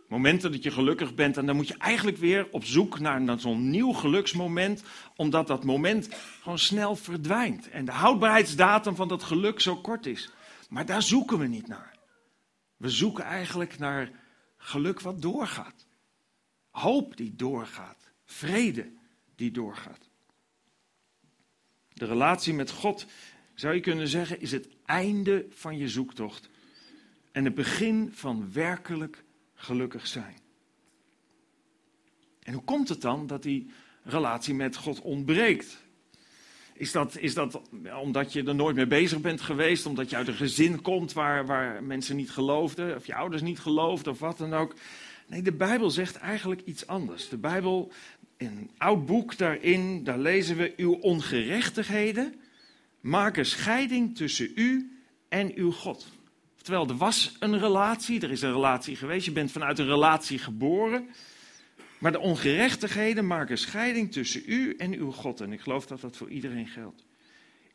Momenten 0.07 0.51
dat 0.51 0.63
je 0.63 0.71
gelukkig 0.71 1.15
bent 1.15 1.37
en 1.37 1.45
dan 1.45 1.55
moet 1.55 1.67
je 1.67 1.77
eigenlijk 1.77 2.17
weer 2.17 2.47
op 2.51 2.65
zoek 2.65 2.99
naar 2.99 3.39
zo'n 3.39 3.69
nieuw 3.69 3.91
geluksmoment, 3.91 4.83
omdat 5.15 5.47
dat 5.47 5.63
moment 5.63 6.09
gewoon 6.41 6.59
snel 6.59 6.95
verdwijnt 6.95 7.69
en 7.69 7.85
de 7.85 7.91
houdbaarheidsdatum 7.91 8.95
van 8.95 9.07
dat 9.07 9.23
geluk 9.23 9.59
zo 9.59 9.75
kort 9.75 10.05
is. 10.05 10.31
Maar 10.69 10.85
daar 10.85 11.01
zoeken 11.01 11.39
we 11.39 11.47
niet 11.47 11.67
naar. 11.67 11.95
We 12.77 12.89
zoeken 12.89 13.23
eigenlijk 13.23 13.79
naar 13.79 14.11
geluk 14.57 15.01
wat 15.01 15.21
doorgaat. 15.21 15.89
Hoop 16.81 17.17
die 17.17 17.35
doorgaat. 17.35 18.11
Vrede 18.25 18.91
die 19.35 19.51
doorgaat. 19.51 20.09
De 21.93 22.05
relatie 22.05 22.53
met 22.53 22.71
God, 22.71 23.05
zou 23.55 23.73
je 23.73 23.79
kunnen 23.79 24.07
zeggen, 24.07 24.41
is 24.41 24.51
het 24.51 24.67
einde 24.85 25.45
van 25.49 25.77
je 25.77 25.89
zoektocht. 25.89 26.49
En 27.31 27.45
het 27.45 27.55
begin 27.55 28.09
van 28.13 28.51
werkelijk 28.53 29.23
gelukkig 29.53 30.07
zijn. 30.07 30.37
En 32.39 32.53
hoe 32.53 32.63
komt 32.63 32.89
het 32.89 33.01
dan 33.01 33.27
dat 33.27 33.43
die 33.43 33.71
relatie 34.03 34.53
met 34.53 34.75
God 34.75 35.01
ontbreekt? 35.01 35.77
Is 36.73 36.91
dat, 36.91 37.17
is 37.17 37.33
dat 37.33 37.61
omdat 38.01 38.33
je 38.33 38.43
er 38.43 38.55
nooit 38.55 38.75
mee 38.75 38.87
bezig 38.87 39.21
bent 39.21 39.41
geweest, 39.41 39.85
omdat 39.85 40.09
je 40.09 40.15
uit 40.15 40.27
een 40.27 40.33
gezin 40.33 40.81
komt 40.81 41.13
waar, 41.13 41.45
waar 41.45 41.83
mensen 41.83 42.15
niet 42.15 42.31
geloofden, 42.31 42.95
of 42.95 43.05
je 43.05 43.15
ouders 43.15 43.41
niet 43.41 43.59
geloofden, 43.59 44.13
of 44.13 44.19
wat 44.19 44.37
dan 44.37 44.53
ook? 44.53 44.75
Nee, 45.31 45.41
de 45.41 45.51
Bijbel 45.51 45.89
zegt 45.89 46.15
eigenlijk 46.15 46.61
iets 46.65 46.87
anders. 46.87 47.29
De 47.29 47.37
Bijbel, 47.37 47.91
in 48.37 48.47
een 48.47 48.69
oud 48.77 49.05
boek 49.05 49.37
daarin, 49.37 50.03
daar 50.03 50.19
lezen 50.19 50.57
we: 50.57 50.73
Uw 50.77 50.93
ongerechtigheden 50.93 52.33
maken 53.01 53.45
scheiding 53.45 54.15
tussen 54.15 54.51
u 54.55 54.97
en 55.29 55.55
uw 55.55 55.71
God. 55.71 56.07
Oftewel, 56.55 56.87
er 56.87 56.97
was 56.97 57.35
een 57.39 57.59
relatie, 57.59 58.21
er 58.21 58.31
is 58.31 58.41
een 58.41 58.51
relatie 58.51 58.95
geweest, 58.95 59.25
je 59.25 59.31
bent 59.31 59.51
vanuit 59.51 59.79
een 59.79 59.85
relatie 59.85 60.39
geboren. 60.39 61.09
Maar 61.97 62.11
de 62.11 62.19
ongerechtigheden 62.19 63.27
maken 63.27 63.57
scheiding 63.57 64.11
tussen 64.11 64.43
u 64.45 64.75
en 64.75 64.93
uw 64.93 65.11
God. 65.11 65.41
En 65.41 65.51
ik 65.51 65.61
geloof 65.61 65.85
dat 65.85 66.01
dat 66.01 66.17
voor 66.17 66.29
iedereen 66.29 66.67
geldt. 66.67 67.05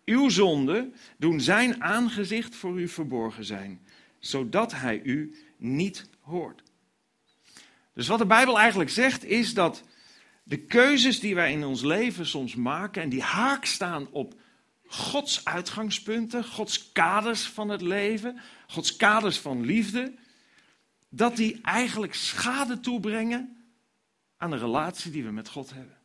Uw 0.04 0.28
zonden 0.28 0.94
doen 1.18 1.40
zijn 1.40 1.82
aangezicht 1.82 2.54
voor 2.54 2.80
u 2.80 2.88
verborgen 2.88 3.44
zijn, 3.44 3.80
zodat 4.18 4.72
hij 4.72 5.00
u 5.02 5.34
niet 5.56 6.08
hoort. 6.20 6.64
Dus 7.96 8.06
wat 8.06 8.18
de 8.18 8.26
Bijbel 8.26 8.58
eigenlijk 8.58 8.90
zegt 8.90 9.24
is 9.24 9.54
dat 9.54 9.82
de 10.42 10.56
keuzes 10.56 11.20
die 11.20 11.34
wij 11.34 11.52
in 11.52 11.64
ons 11.64 11.82
leven 11.82 12.26
soms 12.26 12.54
maken 12.54 13.02
en 13.02 13.08
die 13.08 13.22
haak 13.22 13.64
staan 13.64 14.10
op 14.10 14.34
Gods 14.86 15.44
uitgangspunten, 15.44 16.44
Gods 16.44 16.92
kaders 16.92 17.46
van 17.46 17.68
het 17.68 17.80
leven, 17.80 18.40
Gods 18.66 18.96
kaders 18.96 19.38
van 19.38 19.64
liefde, 19.64 20.14
dat 21.08 21.36
die 21.36 21.60
eigenlijk 21.62 22.14
schade 22.14 22.80
toebrengen 22.80 23.66
aan 24.36 24.50
de 24.50 24.56
relatie 24.56 25.10
die 25.10 25.24
we 25.24 25.30
met 25.30 25.48
God 25.48 25.72
hebben. 25.74 25.96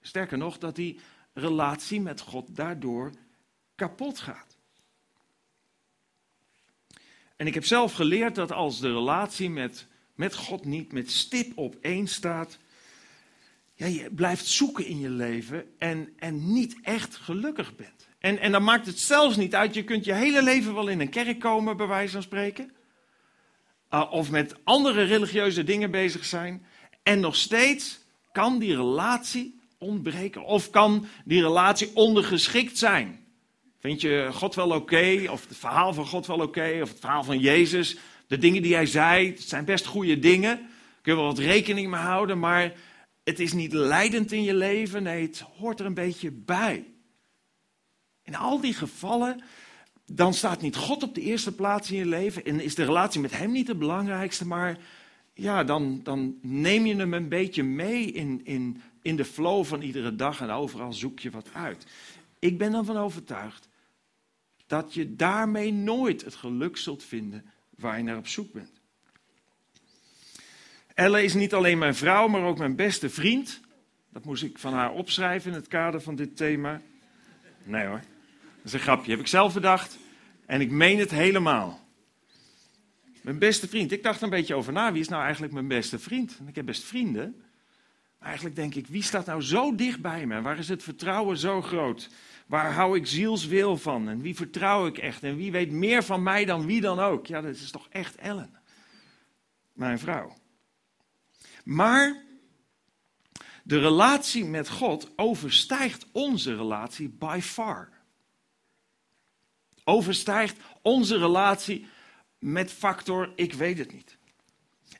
Sterker 0.00 0.38
nog, 0.38 0.58
dat 0.58 0.76
die 0.76 1.00
relatie 1.32 2.00
met 2.00 2.20
God 2.20 2.56
daardoor 2.56 3.12
kapot 3.74 4.18
gaat. 4.18 4.56
En 7.36 7.46
ik 7.46 7.54
heb 7.54 7.64
zelf 7.64 7.92
geleerd 7.92 8.34
dat 8.34 8.52
als 8.52 8.80
de 8.80 8.92
relatie 8.92 9.50
met, 9.50 9.86
met 10.20 10.34
God 10.34 10.64
niet 10.64 10.92
met 10.92 11.10
stip 11.10 11.58
op 11.58 11.76
één 11.80 12.06
staat, 12.06 12.58
ja, 13.74 13.86
je 13.86 14.10
blijft 14.10 14.46
zoeken 14.46 14.86
in 14.86 14.98
je 14.98 15.10
leven 15.10 15.64
en, 15.78 16.12
en 16.18 16.52
niet 16.52 16.76
echt 16.82 17.16
gelukkig 17.16 17.76
bent. 17.76 18.08
En, 18.18 18.38
en 18.38 18.52
dan 18.52 18.64
maakt 18.64 18.86
het 18.86 18.98
zelfs 18.98 19.36
niet 19.36 19.54
uit, 19.54 19.74
je 19.74 19.84
kunt 19.84 20.04
je 20.04 20.12
hele 20.12 20.42
leven 20.42 20.74
wel 20.74 20.88
in 20.88 21.00
een 21.00 21.08
kerk 21.08 21.38
komen, 21.38 21.76
bij 21.76 21.86
wijze 21.86 22.12
van 22.12 22.22
spreken. 22.22 22.72
Uh, 23.94 24.08
of 24.10 24.30
met 24.30 24.54
andere 24.64 25.02
religieuze 25.02 25.64
dingen 25.64 25.90
bezig 25.90 26.24
zijn. 26.24 26.66
En 27.02 27.20
nog 27.20 27.36
steeds 27.36 28.00
kan 28.32 28.58
die 28.58 28.76
relatie 28.76 29.60
ontbreken. 29.78 30.44
Of 30.44 30.70
kan 30.70 31.06
die 31.24 31.42
relatie 31.42 31.90
ondergeschikt 31.94 32.78
zijn. 32.78 33.26
Vind 33.78 34.00
je 34.00 34.28
God 34.32 34.54
wel 34.54 34.70
oké? 34.70 35.26
of 35.30 35.48
het 35.48 35.56
verhaal 35.56 35.94
van 35.94 36.06
God 36.06 36.26
wel 36.26 36.40
oké? 36.40 36.78
of 36.82 36.88
het 36.88 37.00
verhaal 37.00 37.24
van 37.24 37.38
Jezus? 37.38 37.96
De 38.30 38.38
dingen 38.38 38.62
die 38.62 38.74
hij 38.74 38.86
zei, 38.86 39.34
zijn 39.38 39.64
best 39.64 39.86
goede 39.86 40.18
dingen. 40.18 40.56
Kun 41.02 41.12
je 41.12 41.18
wel 41.18 41.28
wat 41.28 41.38
rekening 41.38 41.90
mee 41.90 42.00
houden, 42.00 42.38
maar 42.38 42.72
het 43.24 43.40
is 43.40 43.52
niet 43.52 43.72
leidend 43.72 44.32
in 44.32 44.42
je 44.42 44.54
leven. 44.54 45.02
Nee, 45.02 45.26
het 45.26 45.40
hoort 45.40 45.80
er 45.80 45.86
een 45.86 45.94
beetje 45.94 46.30
bij. 46.30 46.84
In 48.22 48.34
al 48.34 48.60
die 48.60 48.74
gevallen, 48.74 49.42
dan 50.06 50.34
staat 50.34 50.60
niet 50.60 50.76
God 50.76 51.02
op 51.02 51.14
de 51.14 51.20
eerste 51.20 51.54
plaats 51.54 51.90
in 51.90 51.96
je 51.96 52.06
leven 52.06 52.44
en 52.44 52.60
is 52.60 52.74
de 52.74 52.84
relatie 52.84 53.20
met 53.20 53.36
Hem 53.38 53.52
niet 53.52 53.68
het 53.68 53.78
belangrijkste, 53.78 54.46
maar 54.46 54.78
ja, 55.34 55.64
dan, 55.64 56.00
dan 56.02 56.38
neem 56.42 56.86
je 56.86 56.96
hem 56.96 57.14
een 57.14 57.28
beetje 57.28 57.62
mee 57.62 58.04
in, 58.04 58.40
in, 58.44 58.82
in 59.02 59.16
de 59.16 59.24
flow 59.24 59.64
van 59.64 59.82
iedere 59.82 60.16
dag 60.16 60.40
en 60.40 60.50
overal 60.50 60.92
zoek 60.92 61.18
je 61.18 61.30
wat 61.30 61.48
uit. 61.52 61.86
Ik 62.38 62.58
ben 62.58 62.74
ervan 62.74 62.96
overtuigd 62.96 63.68
dat 64.66 64.94
je 64.94 65.16
daarmee 65.16 65.72
nooit 65.72 66.24
het 66.24 66.34
geluk 66.34 66.76
zult 66.76 67.04
vinden 67.04 67.44
waar 67.80 67.96
je 67.96 68.04
naar 68.04 68.16
op 68.16 68.28
zoek 68.28 68.52
bent. 68.52 68.80
Elle 70.94 71.22
is 71.22 71.34
niet 71.34 71.54
alleen 71.54 71.78
mijn 71.78 71.94
vrouw, 71.94 72.28
maar 72.28 72.42
ook 72.42 72.58
mijn 72.58 72.76
beste 72.76 73.10
vriend. 73.10 73.60
Dat 74.12 74.24
moest 74.24 74.42
ik 74.42 74.58
van 74.58 74.72
haar 74.72 74.92
opschrijven 74.92 75.50
in 75.50 75.56
het 75.56 75.68
kader 75.68 76.00
van 76.00 76.14
dit 76.14 76.36
thema. 76.36 76.80
Nee 77.62 77.86
hoor, 77.86 78.00
dat 78.56 78.64
is 78.64 78.72
een 78.72 78.80
grapje. 78.80 79.10
Heb 79.10 79.20
ik 79.20 79.26
zelf 79.26 79.54
bedacht 79.54 79.98
en 80.46 80.60
ik 80.60 80.70
meen 80.70 80.98
het 80.98 81.10
helemaal. 81.10 81.88
Mijn 83.22 83.38
beste 83.38 83.68
vriend. 83.68 83.92
Ik 83.92 84.02
dacht 84.02 84.22
een 84.22 84.30
beetje 84.30 84.54
over 84.54 84.72
na. 84.72 84.92
Wie 84.92 85.00
is 85.00 85.08
nou 85.08 85.22
eigenlijk 85.22 85.52
mijn 85.52 85.68
beste 85.68 85.98
vriend? 85.98 86.38
ik 86.46 86.54
heb 86.54 86.66
best 86.66 86.84
vrienden. 86.84 87.34
Maar 88.18 88.28
eigenlijk 88.28 88.56
denk 88.56 88.74
ik, 88.74 88.86
wie 88.86 89.02
staat 89.02 89.26
nou 89.26 89.42
zo 89.42 89.74
dicht 89.74 90.00
bij 90.00 90.26
me? 90.26 90.40
Waar 90.40 90.58
is 90.58 90.68
het 90.68 90.82
vertrouwen 90.82 91.36
zo 91.36 91.62
groot? 91.62 92.08
Waar 92.50 92.72
hou 92.72 92.96
ik 92.96 93.06
zielswil 93.06 93.76
van? 93.76 94.08
En 94.08 94.20
wie 94.20 94.34
vertrouw 94.34 94.86
ik 94.86 94.98
echt? 94.98 95.22
En 95.22 95.36
wie 95.36 95.50
weet 95.50 95.70
meer 95.70 96.02
van 96.02 96.22
mij 96.22 96.44
dan 96.44 96.66
wie 96.66 96.80
dan 96.80 96.98
ook? 96.98 97.26
Ja, 97.26 97.40
dat 97.40 97.54
is 97.54 97.70
toch 97.70 97.88
echt 97.90 98.16
Ellen. 98.16 98.58
Mijn 99.72 99.98
vrouw. 99.98 100.36
Maar 101.64 102.22
de 103.62 103.78
relatie 103.78 104.44
met 104.44 104.68
God 104.68 105.10
overstijgt 105.16 106.06
onze 106.12 106.56
relatie 106.56 107.08
by 107.08 107.38
far. 107.42 107.88
Overstijgt 109.84 110.58
onze 110.82 111.18
relatie 111.18 111.86
met 112.38 112.72
factor 112.72 113.32
ik 113.36 113.52
weet 113.52 113.78
het 113.78 113.92
niet. 113.92 114.18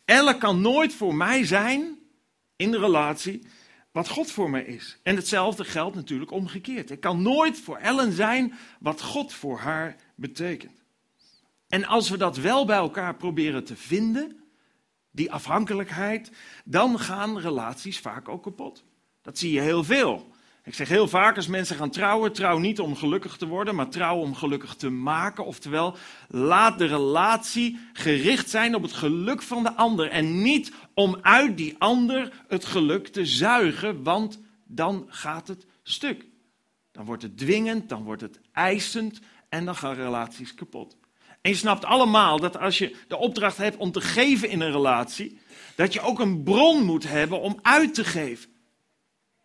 Elle 0.05 0.39
kan 0.39 0.61
nooit 0.61 0.95
voor 0.95 1.15
mij 1.15 1.45
zijn 1.45 1.99
in 2.57 2.71
de 2.71 2.79
relatie 2.79 3.47
wat 3.93 4.09
God 4.09 4.31
voor 4.31 4.51
mij 4.51 4.65
is. 4.65 4.99
En 5.03 5.17
hetzelfde 5.17 5.65
geldt 5.65 5.97
natuurlijk 5.97 6.31
omgekeerd. 6.31 6.91
Ik 6.91 7.01
kan 7.01 7.23
nooit 7.23 7.59
voor 7.59 7.77
Ellen 7.77 8.13
zijn 8.13 8.55
wat 8.81 9.03
God 9.03 9.33
voor 9.33 9.59
haar 9.59 9.97
betekent. 10.15 10.83
En 11.69 11.85
als 11.85 12.09
we 12.11 12.17
dat 12.17 12.37
wel 12.37 12.65
bij 12.65 12.77
elkaar 12.77 13.17
proberen 13.17 13.65
te 13.65 13.77
vinden, 13.77 14.41
die 15.11 15.33
afhankelijkheid, 15.33 16.33
dan 16.65 16.99
gaan 16.99 17.39
relaties 17.39 17.99
vaak 17.99 18.29
ook 18.29 18.43
kapot. 18.43 18.85
Dat 19.23 19.39
zie 19.39 19.53
je 19.53 19.61
heel 19.61 19.85
veel. 19.85 20.30
Ik 20.71 20.77
zeg 20.77 20.89
heel 20.89 21.09
vaak 21.09 21.37
als 21.37 21.47
mensen 21.47 21.77
gaan 21.77 21.91
trouwen, 21.91 22.33
trouw 22.33 22.59
niet 22.59 22.81
om 22.81 22.97
gelukkig 22.97 23.37
te 23.37 23.47
worden, 23.47 23.75
maar 23.75 23.89
trouw 23.89 24.17
om 24.17 24.35
gelukkig 24.35 24.75
te 24.75 24.91
maken. 24.91 25.45
Oftewel, 25.45 25.97
laat 26.29 26.79
de 26.79 26.85
relatie 26.85 27.79
gericht 27.93 28.51
zijn 28.51 28.75
op 28.75 28.83
het 28.83 28.93
geluk 28.93 29.43
van 29.43 29.63
de 29.63 29.75
ander 29.75 30.11
en 30.11 30.43
niet 30.43 30.73
om 30.95 31.19
uit 31.23 31.57
die 31.57 31.75
ander 31.79 32.45
het 32.49 32.65
geluk 32.65 33.09
te 33.09 33.27
zuigen, 33.27 34.03
want 34.03 34.41
dan 34.65 35.07
gaat 35.09 35.49
het 35.49 35.67
stuk. 35.83 36.27
Dan 36.93 37.05
wordt 37.05 37.23
het 37.23 37.39
dwingend, 37.39 37.89
dan 37.89 38.03
wordt 38.03 38.23
het 38.23 38.41
eisend 38.53 39.21
en 39.49 39.65
dan 39.65 39.77
gaan 39.77 39.95
relaties 39.95 40.55
kapot. 40.55 40.97
En 41.41 41.51
je 41.51 41.57
snapt 41.57 41.85
allemaal 41.85 42.41
dat 42.41 42.59
als 42.59 42.79
je 42.79 42.97
de 43.09 43.17
opdracht 43.17 43.57
hebt 43.57 43.77
om 43.77 43.93
te 43.93 44.01
geven 44.01 44.49
in 44.49 44.61
een 44.61 44.73
relatie, 44.73 45.39
dat 45.75 45.93
je 45.93 46.01
ook 46.01 46.19
een 46.19 46.43
bron 46.43 46.85
moet 46.85 47.09
hebben 47.09 47.41
om 47.41 47.59
uit 47.63 47.95
te 47.95 48.05
geven. 48.05 48.60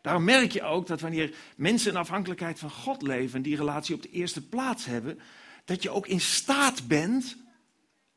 Daarom 0.05 0.23
merk 0.23 0.51
je 0.51 0.63
ook 0.63 0.87
dat 0.87 1.01
wanneer 1.01 1.35
mensen 1.55 1.91
in 1.91 1.97
afhankelijkheid 1.97 2.59
van 2.59 2.69
God 2.71 3.01
leven 3.01 3.35
en 3.35 3.41
die 3.41 3.55
relatie 3.55 3.95
op 3.95 4.01
de 4.01 4.09
eerste 4.09 4.47
plaats 4.47 4.85
hebben, 4.85 5.19
dat 5.65 5.83
je 5.83 5.89
ook 5.89 6.07
in 6.07 6.19
staat 6.19 6.87
bent 6.87 7.37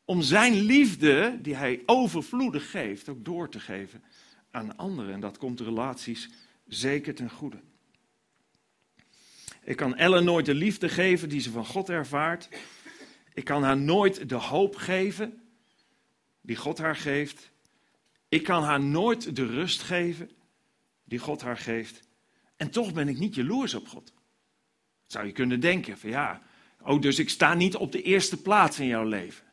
om 0.05 0.21
zijn 0.21 0.53
liefde, 0.53 1.39
die 1.41 1.55
hij 1.55 1.81
overvloedig 1.85 2.71
geeft, 2.71 3.09
ook 3.09 3.25
door 3.25 3.49
te 3.49 3.59
geven 3.59 4.03
aan 4.51 4.77
anderen. 4.77 5.13
En 5.13 5.19
dat 5.19 5.37
komt 5.37 5.57
de 5.57 5.63
relaties 5.63 6.29
zeker 6.67 7.15
ten 7.15 7.29
goede. 7.29 7.59
Ik 9.63 9.75
kan 9.75 9.95
Ellen 9.95 10.23
nooit 10.23 10.45
de 10.45 10.55
liefde 10.55 10.89
geven 10.89 11.29
die 11.29 11.41
ze 11.41 11.51
van 11.51 11.65
God 11.65 11.89
ervaart. 11.89 12.49
Ik 13.33 13.43
kan 13.43 13.63
haar 13.63 13.77
nooit 13.77 14.29
de 14.29 14.35
hoop 14.35 14.75
geven 14.75 15.41
die 16.41 16.55
God 16.55 16.77
haar 16.77 16.95
geeft. 16.95 17.49
Ik 18.27 18.43
kan 18.43 18.63
haar 18.63 18.81
nooit 18.81 19.35
de 19.35 19.45
rust 19.45 19.81
geven 19.81 20.29
die 21.09 21.19
God 21.19 21.41
haar 21.41 21.57
geeft. 21.57 22.07
En 22.55 22.69
toch 22.69 22.93
ben 22.93 23.07
ik 23.07 23.17
niet 23.17 23.35
jaloers 23.35 23.73
op 23.73 23.87
God. 23.87 24.13
Zou 25.05 25.25
je 25.25 25.31
kunnen 25.31 25.59
denken 25.59 25.97
van 25.97 26.09
ja, 26.09 26.41
oh 26.81 27.01
dus 27.01 27.19
ik 27.19 27.29
sta 27.29 27.53
niet 27.53 27.75
op 27.75 27.91
de 27.91 28.01
eerste 28.01 28.41
plaats 28.41 28.79
in 28.79 28.87
jouw 28.87 29.05
leven. 29.05 29.47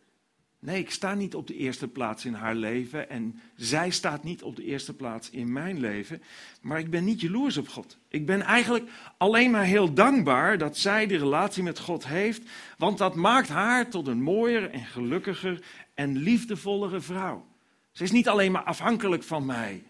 Nee, 0.59 0.79
ik 0.79 0.91
sta 0.91 1.15
niet 1.15 1.35
op 1.35 1.47
de 1.47 1.57
eerste 1.57 1.89
plaats 1.89 2.25
in 2.25 2.35
haar 2.35 2.55
leven 2.55 3.11
en 3.11 3.41
zij 3.57 3.91
staat 3.91 4.25
niet 4.25 4.43
op 4.43 4.57
de 4.57 4.65
eerste 4.65 4.95
plaats 4.95 5.31
in 5.31 5.53
mijn 5.53 5.81
leven. 5.81 6.23
Maar 6.61 6.79
ik 6.79 6.91
ben 6.91 7.05
niet 7.05 7.21
jaloers 7.21 7.57
op 7.57 7.69
God. 7.69 7.99
Ik 8.09 8.27
ben 8.27 8.43
eigenlijk 8.43 8.91
alleen 9.17 9.51
maar 9.51 9.65
heel 9.65 9.93
dankbaar 9.93 10.59
dat 10.59 10.79
zij 10.79 11.07
de 11.07 11.17
relatie 11.17 11.63
met 11.63 11.79
God 11.79 12.07
heeft, 12.07 12.43
want 12.79 12.99
dat 12.99 13.15
maakt 13.15 13.49
haar 13.49 13.91
tot 13.91 14.07
een 14.07 14.23
mooier 14.23 14.71
en 14.71 14.85
gelukkiger 14.85 15.65
en 15.95 16.17
liefdevollere 16.17 17.01
vrouw. 17.01 17.47
Ze 17.93 18.03
is 18.03 18.11
niet 18.11 18.29
alleen 18.29 18.53
maar 18.53 18.65
afhankelijk 18.65 19.23
van 19.23 19.47
mij. 19.47 19.83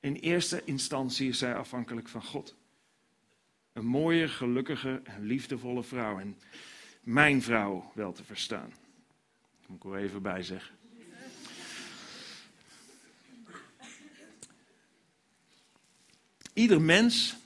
In 0.00 0.14
eerste 0.14 0.62
instantie 0.64 1.28
is 1.28 1.38
zij 1.38 1.54
afhankelijk 1.54 2.08
van 2.08 2.22
God. 2.22 2.54
Een 3.72 3.86
mooie, 3.86 4.28
gelukkige 4.28 5.00
en 5.04 5.22
liefdevolle 5.22 5.82
vrouw. 5.82 6.18
En 6.18 6.38
mijn 7.00 7.42
vrouw 7.42 7.90
wel 7.94 8.12
te 8.12 8.24
verstaan. 8.24 8.72
Dat 9.60 9.68
moet 9.68 9.84
ik 9.84 9.90
er 9.90 9.96
even 9.96 10.22
bij 10.22 10.42
zeggen. 10.42 10.74
Ieder 16.52 16.80
mens 16.80 17.36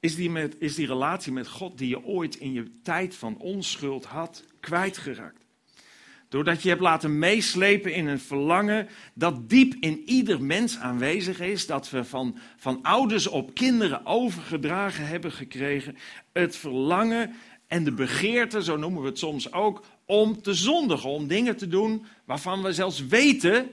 is 0.00 0.14
die, 0.14 0.30
met, 0.30 0.56
is 0.58 0.74
die 0.74 0.86
relatie 0.86 1.32
met 1.32 1.48
God 1.48 1.78
die 1.78 1.88
je 1.88 2.04
ooit 2.04 2.36
in 2.36 2.52
je 2.52 2.80
tijd 2.82 3.14
van 3.14 3.36
onschuld 3.38 4.04
had, 4.04 4.44
kwijtgeraakt. 4.60 5.44
Doordat 6.32 6.62
je 6.62 6.68
hebt 6.68 6.80
laten 6.80 7.18
meeslepen 7.18 7.94
in 7.94 8.06
een 8.06 8.20
verlangen 8.20 8.88
dat 9.14 9.48
diep 9.48 9.74
in 9.80 10.02
ieder 10.08 10.42
mens 10.42 10.78
aanwezig 10.78 11.40
is, 11.40 11.66
dat 11.66 11.90
we 11.90 12.04
van, 12.04 12.38
van 12.56 12.82
ouders 12.82 13.26
op 13.26 13.54
kinderen 13.54 14.06
overgedragen 14.06 15.06
hebben 15.06 15.32
gekregen. 15.32 15.96
Het 16.32 16.56
verlangen 16.56 17.32
en 17.66 17.84
de 17.84 17.92
begeerte, 17.92 18.62
zo 18.62 18.76
noemen 18.76 19.02
we 19.02 19.08
het 19.08 19.18
soms 19.18 19.52
ook, 19.52 19.84
om 20.06 20.42
te 20.42 20.54
zondigen, 20.54 21.10
om 21.10 21.26
dingen 21.26 21.56
te 21.56 21.68
doen 21.68 22.06
waarvan 22.24 22.62
we 22.62 22.72
zelfs 22.72 23.06
weten, 23.06 23.70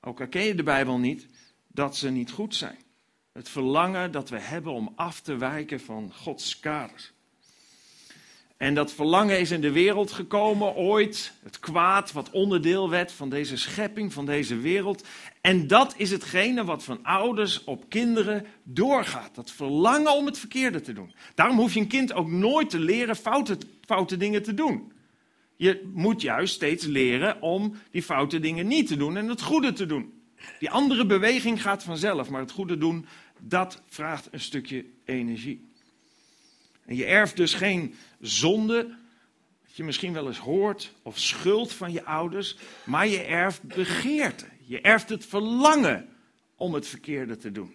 ook 0.00 0.20
al 0.20 0.28
ken 0.28 0.44
je 0.44 0.54
de 0.54 0.62
Bijbel 0.62 0.98
niet, 0.98 1.26
dat 1.68 1.96
ze 1.96 2.10
niet 2.10 2.30
goed 2.30 2.54
zijn. 2.54 2.78
Het 3.32 3.48
verlangen 3.48 4.12
dat 4.12 4.28
we 4.28 4.38
hebben 4.38 4.72
om 4.72 4.92
af 4.94 5.20
te 5.20 5.36
wijken 5.36 5.80
van 5.80 6.12
Gods 6.14 6.60
kaders. 6.60 7.12
En 8.60 8.74
dat 8.74 8.92
verlangen 8.92 9.40
is 9.40 9.50
in 9.50 9.60
de 9.60 9.72
wereld 9.72 10.12
gekomen 10.12 10.74
ooit, 10.74 11.32
het 11.42 11.58
kwaad 11.58 12.12
wat 12.12 12.30
onderdeel 12.30 12.90
werd 12.90 13.12
van 13.12 13.28
deze 13.28 13.56
schepping, 13.56 14.12
van 14.12 14.26
deze 14.26 14.56
wereld. 14.56 15.06
En 15.40 15.66
dat 15.66 15.94
is 15.96 16.10
hetgene 16.10 16.64
wat 16.64 16.84
van 16.84 17.02
ouders 17.02 17.64
op 17.64 17.88
kinderen 17.88 18.46
doorgaat. 18.62 19.34
Dat 19.34 19.50
verlangen 19.50 20.14
om 20.14 20.26
het 20.26 20.38
verkeerde 20.38 20.80
te 20.80 20.92
doen. 20.92 21.14
Daarom 21.34 21.58
hoef 21.58 21.74
je 21.74 21.80
een 21.80 21.86
kind 21.86 22.12
ook 22.12 22.30
nooit 22.30 22.70
te 22.70 22.78
leren 22.78 23.16
foute, 23.86 24.16
dingen 24.16 24.42
te 24.42 24.54
doen. 24.54 24.92
Je 25.56 25.90
moet 25.94 26.22
juist 26.22 26.54
steeds 26.54 26.84
leren 26.84 27.42
om 27.42 27.74
die 27.90 28.02
foute 28.02 28.40
dingen 28.40 28.66
niet 28.66 28.86
te 28.86 28.96
doen 28.96 29.16
en 29.16 29.28
het 29.28 29.42
goede 29.42 29.72
te 29.72 29.86
doen. 29.86 30.12
Die 30.58 30.70
andere 30.70 31.06
beweging 31.06 31.62
gaat 31.62 31.82
vanzelf, 31.82 32.30
maar 32.30 32.40
het 32.40 32.50
goede 32.50 32.78
doen, 32.78 33.06
dat 33.38 33.82
vraagt 33.86 34.28
een 34.30 34.40
stukje 34.40 34.84
energie. 35.04 35.69
En 36.90 36.96
je 36.96 37.04
erft 37.04 37.36
dus 37.36 37.54
geen 37.54 37.94
zonde, 38.20 38.88
dat 39.62 39.76
je 39.76 39.84
misschien 39.84 40.12
wel 40.12 40.26
eens 40.26 40.38
hoort, 40.38 40.94
of 41.02 41.18
schuld 41.18 41.72
van 41.72 41.92
je 41.92 42.04
ouders, 42.04 42.56
maar 42.84 43.06
je 43.06 43.22
erft 43.22 43.62
begeerte. 43.62 44.44
Je 44.66 44.80
erft 44.80 45.08
het 45.08 45.26
verlangen 45.26 46.08
om 46.56 46.74
het 46.74 46.86
verkeerde 46.86 47.36
te 47.36 47.52
doen. 47.52 47.74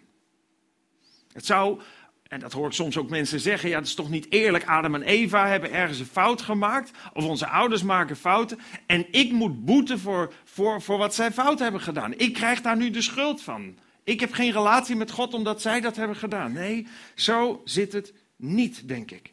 Het 1.32 1.46
zou, 1.46 1.82
en 2.28 2.40
dat 2.40 2.52
hoor 2.52 2.68
ik 2.68 2.74
soms 2.74 2.98
ook 2.98 3.10
mensen 3.10 3.40
zeggen, 3.40 3.70
ja, 3.70 3.78
het 3.78 3.88
is 3.88 3.96
toch 3.96 4.10
niet 4.10 4.32
eerlijk, 4.32 4.66
Adam 4.66 4.96
en 4.96 5.04
Eva 5.04 5.48
hebben 5.48 5.72
ergens 5.72 6.00
een 6.00 6.06
fout 6.06 6.42
gemaakt, 6.42 6.92
of 7.14 7.26
onze 7.26 7.48
ouders 7.48 7.84
maken 7.84 8.16
fouten, 8.16 8.60
en 8.86 9.06
ik 9.12 9.32
moet 9.32 9.66
boeten 9.66 10.00
voor, 10.00 10.34
voor, 10.44 10.82
voor 10.82 10.98
wat 10.98 11.16
zij 11.16 11.32
fout 11.32 11.60
hebben 11.60 11.82
gedaan. 11.82 12.14
Ik 12.18 12.34
krijg 12.34 12.62
daar 12.62 12.78
nu 12.78 12.90
de 12.90 13.02
schuld 13.02 13.42
van. 13.42 13.78
Ik 14.04 14.20
heb 14.20 14.34
geen 14.34 14.52
relatie 14.52 14.96
met 14.96 15.12
God 15.12 15.34
omdat 15.34 15.62
zij 15.62 15.82
dat 15.82 15.96
hebben 15.96 16.16
gedaan. 16.16 16.54
Nee, 16.54 16.88
zo 17.16 17.62
zit 17.64 17.94
het 17.94 18.14
niet, 18.36 18.88
denk 18.88 19.12
ik. 19.12 19.32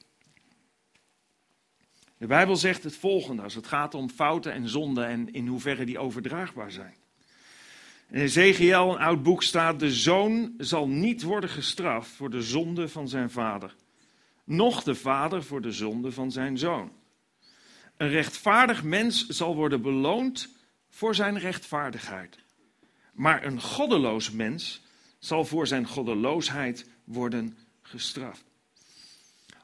De 2.23 2.29
Bijbel 2.29 2.57
zegt 2.57 2.85
het 2.85 2.97
volgende 2.97 3.43
als 3.43 3.55
het 3.55 3.67
gaat 3.67 3.95
om 3.95 4.11
fouten 4.11 4.53
en 4.53 4.69
zonden 4.69 5.07
en 5.07 5.33
in 5.33 5.47
hoeverre 5.47 5.85
die 5.85 5.99
overdraagbaar 5.99 6.73
zijn. 6.73 6.95
In 8.11 8.21
Ezekiel, 8.21 8.91
een 8.91 8.99
oud 8.99 9.23
boek, 9.23 9.43
staat: 9.43 9.81
De 9.81 9.93
zoon 9.93 10.55
zal 10.59 10.89
niet 10.89 11.23
worden 11.23 11.51
gestraft 11.51 12.11
voor 12.11 12.31
de 12.31 12.43
zonde 12.43 12.89
van 12.89 13.09
zijn 13.09 13.31
vader, 13.31 13.75
noch 14.45 14.83
de 14.83 14.95
vader 14.95 15.45
voor 15.45 15.61
de 15.61 15.73
zonde 15.73 16.13
van 16.13 16.33
zijn 16.33 16.59
zoon. 16.59 16.93
Een 17.97 18.09
rechtvaardig 18.09 18.83
mens 18.83 19.27
zal 19.27 19.55
worden 19.55 19.83
beloond 19.83 20.49
voor 20.89 21.15
zijn 21.15 21.39
rechtvaardigheid, 21.39 22.39
maar 23.13 23.45
een 23.45 23.61
goddeloos 23.61 24.31
mens 24.31 24.83
zal 25.19 25.45
voor 25.45 25.67
zijn 25.67 25.87
goddeloosheid 25.87 26.87
worden 27.05 27.57
gestraft. 27.83 28.52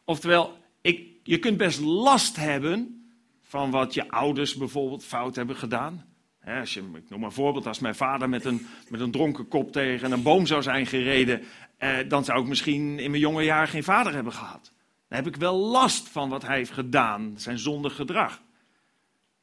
Oftewel, 0.08 0.58
ik, 0.80 1.08
je 1.22 1.38
kunt 1.38 1.56
best 1.56 1.80
last 1.80 2.36
hebben 2.36 3.08
van 3.42 3.70
wat 3.70 3.94
je 3.94 4.10
ouders 4.10 4.54
bijvoorbeeld 4.54 5.04
fout 5.04 5.36
hebben 5.36 5.56
gedaan. 5.56 6.06
als 6.44 6.74
je, 6.74 6.80
ik 6.80 7.08
noem 7.10 7.20
maar 7.20 7.28
een 7.28 7.34
voorbeeld, 7.34 7.66
als 7.66 7.78
mijn 7.78 7.94
vader 7.94 8.28
met 8.28 8.44
een, 8.44 8.66
met 8.88 9.00
een 9.00 9.10
dronken 9.10 9.48
kop 9.48 9.72
tegen 9.72 10.12
een 10.12 10.22
boom 10.22 10.46
zou 10.46 10.62
zijn 10.62 10.86
gereden, 10.86 11.42
eh, 11.76 11.96
dan 12.08 12.24
zou 12.24 12.40
ik 12.40 12.48
misschien 12.48 12.98
in 12.98 13.10
mijn 13.10 13.22
jonge 13.22 13.42
jaar 13.42 13.68
geen 13.68 13.84
vader 13.84 14.14
hebben 14.14 14.32
gehad. 14.32 14.72
Dan 15.08 15.18
heb 15.18 15.26
ik 15.26 15.36
wel 15.36 15.56
last 15.56 16.08
van 16.08 16.28
wat 16.28 16.42
hij 16.42 16.56
heeft 16.56 16.72
gedaan, 16.72 17.34
zijn 17.36 17.58
zondig 17.58 17.94
gedrag. 17.94 18.42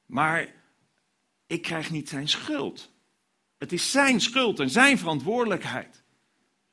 Maar 0.06 0.54
ik 1.47 1.62
krijg 1.62 1.91
niet 1.91 2.10
zijn 2.10 2.28
schuld. 2.28 2.91
Het 3.58 3.71
is 3.71 3.91
zijn 3.91 4.21
schuld 4.21 4.60
en 4.60 4.69
zijn 4.69 4.97
verantwoordelijkheid 4.97 6.04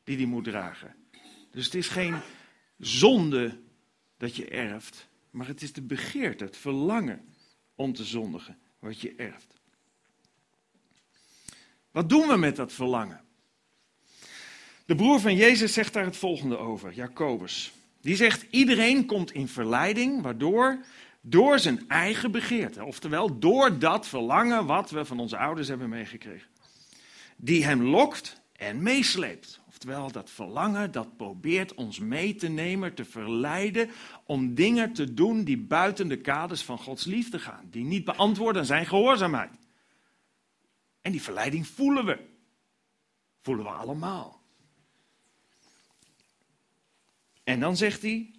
die 0.05 0.17
hij 0.17 0.27
moet 0.27 0.45
dragen. 0.45 0.95
Dus 1.51 1.65
het 1.65 1.75
is 1.75 1.89
geen 1.89 2.17
zonde 2.79 3.61
dat 4.23 4.37
je 4.37 4.49
erft, 4.49 5.09
maar 5.31 5.47
het 5.47 5.63
is 5.63 5.73
de 5.73 5.83
begeerte, 5.83 6.45
het 6.45 6.57
verlangen 6.57 7.25
om 7.75 7.93
te 7.93 8.05
zondigen 8.05 8.59
wat 8.79 9.01
je 9.01 9.15
erft. 9.15 9.61
Wat 11.91 12.09
doen 12.09 12.29
we 12.29 12.37
met 12.37 12.57
dat 12.57 12.73
verlangen? 12.73 13.21
De 14.85 14.95
broer 14.95 15.21
van 15.21 15.37
Jezus 15.37 15.73
zegt 15.73 15.93
daar 15.93 16.05
het 16.05 16.17
volgende 16.17 16.57
over, 16.57 16.93
Jacobus. 16.93 17.73
Die 18.01 18.17
zegt: 18.17 18.47
iedereen 18.51 19.07
komt 19.07 19.33
in 19.33 19.49
verleiding, 19.49 20.23
waardoor 20.23 20.85
door 21.21 21.59
zijn 21.59 21.89
eigen 21.89 22.31
begeerte, 22.31 22.85
oftewel 22.85 23.39
door 23.39 23.79
dat 23.79 24.09
verlangen 24.09 24.67
wat 24.67 24.91
we 24.91 25.05
van 25.05 25.21
onze 25.21 25.37
ouders 25.37 25.69
hebben 25.69 25.89
meegekregen, 25.89 26.49
die 27.37 27.65
hem 27.65 27.83
lokt 27.83 28.41
en 28.53 28.83
meesleept. 28.83 29.62
Oftewel, 29.83 30.13
dat 30.13 30.31
verlangen 30.31 30.93
dat 30.93 31.17
probeert 31.17 31.75
ons 31.75 31.99
mee 31.99 32.35
te 32.35 32.49
nemen, 32.49 32.95
te 32.95 33.05
verleiden 33.05 33.91
om 34.25 34.55
dingen 34.55 34.93
te 34.93 35.15
doen 35.15 35.45
die 35.45 35.59
buiten 35.59 36.09
de 36.09 36.21
kaders 36.21 36.63
van 36.63 36.79
Gods 36.79 37.05
liefde 37.05 37.39
gaan. 37.39 37.69
Die 37.71 37.85
niet 37.85 38.05
beantwoorden 38.05 38.67
zijn 38.67 38.87
gehoorzaamheid. 38.87 39.51
En 41.01 41.13
die 41.13 41.23
verleiding 41.23 41.67
voelen 41.67 42.05
we. 42.05 42.19
Voelen 43.41 43.65
we 43.65 43.71
allemaal. 43.71 44.43
En 47.45 47.61
dan 47.61 47.77
zegt 47.77 48.03
hij, 48.03 48.35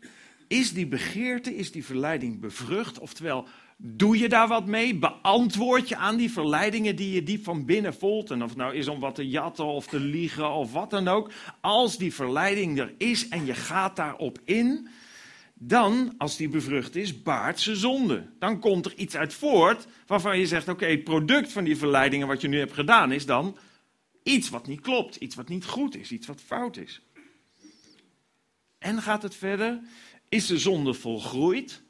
is 0.47 0.73
die 0.73 0.87
begeerte, 0.87 1.55
is 1.55 1.71
die 1.71 1.85
verleiding 1.85 2.39
bevrucht? 2.39 2.99
Oftewel, 2.99 3.47
Doe 3.77 4.17
je 4.17 4.29
daar 4.29 4.47
wat 4.47 4.65
mee? 4.65 4.95
Beantwoord 4.95 5.89
je 5.89 5.95
aan 5.95 6.17
die 6.17 6.31
verleidingen 6.31 6.95
die 6.95 7.13
je 7.13 7.23
diep 7.23 7.43
van 7.43 7.65
binnen 7.65 7.93
voelt? 7.93 8.31
En 8.31 8.43
of 8.43 8.49
het 8.49 8.57
nou 8.57 8.75
is 8.75 8.87
om 8.87 8.99
wat 8.99 9.15
te 9.15 9.27
jatten 9.27 9.65
of 9.65 9.87
te 9.87 9.99
liegen 9.99 10.51
of 10.51 10.71
wat 10.71 10.89
dan 10.89 11.07
ook. 11.07 11.31
Als 11.61 11.97
die 11.97 12.13
verleiding 12.13 12.79
er 12.79 12.93
is 12.97 13.27
en 13.27 13.45
je 13.45 13.53
gaat 13.53 13.95
daarop 13.95 14.39
in, 14.45 14.87
dan, 15.53 16.13
als 16.17 16.37
die 16.37 16.49
bevrucht 16.49 16.95
is, 16.95 17.21
baart 17.21 17.59
ze 17.59 17.75
zonde. 17.75 18.29
Dan 18.39 18.59
komt 18.59 18.85
er 18.85 18.93
iets 18.95 19.15
uit 19.15 19.33
voort 19.33 19.87
waarvan 20.07 20.39
je 20.39 20.47
zegt: 20.47 20.67
oké, 20.67 20.85
het 20.85 21.03
product 21.03 21.51
van 21.51 21.63
die 21.63 21.77
verleidingen 21.77 22.27
wat 22.27 22.41
je 22.41 22.47
nu 22.47 22.59
hebt 22.59 22.73
gedaan 22.73 23.11
is 23.11 23.25
dan 23.25 23.57
Iets 24.23 24.49
wat 24.49 24.67
niet 24.67 24.81
klopt, 24.81 25.15
iets 25.15 25.35
wat 25.35 25.47
niet 25.47 25.65
goed 25.65 25.95
is, 25.95 26.11
iets 26.11 26.27
wat 26.27 26.41
fout 26.41 26.77
is. 26.77 27.01
En 28.77 29.01
gaat 29.01 29.23
het 29.23 29.35
verder? 29.35 29.81
Is 30.29 30.45
de 30.45 30.57
zonde 30.57 30.93
volgroeid? 30.93 31.83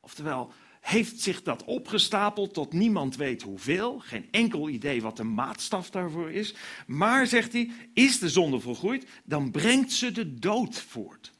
Oftewel, 0.00 0.52
heeft 0.80 1.20
zich 1.20 1.42
dat 1.42 1.64
opgestapeld 1.64 2.54
tot 2.54 2.72
niemand 2.72 3.16
weet 3.16 3.42
hoeveel? 3.42 3.98
Geen 3.98 4.28
enkel 4.30 4.68
idee 4.68 5.02
wat 5.02 5.16
de 5.16 5.24
maatstaf 5.24 5.90
daarvoor 5.90 6.30
is. 6.30 6.54
Maar, 6.86 7.26
zegt 7.26 7.52
hij, 7.52 7.70
is 7.94 8.18
de 8.18 8.28
zonde 8.28 8.60
volgroeid, 8.60 9.06
dan 9.24 9.50
brengt 9.50 9.92
ze 9.92 10.12
de 10.12 10.34
dood 10.34 10.80
voort. 10.80 11.32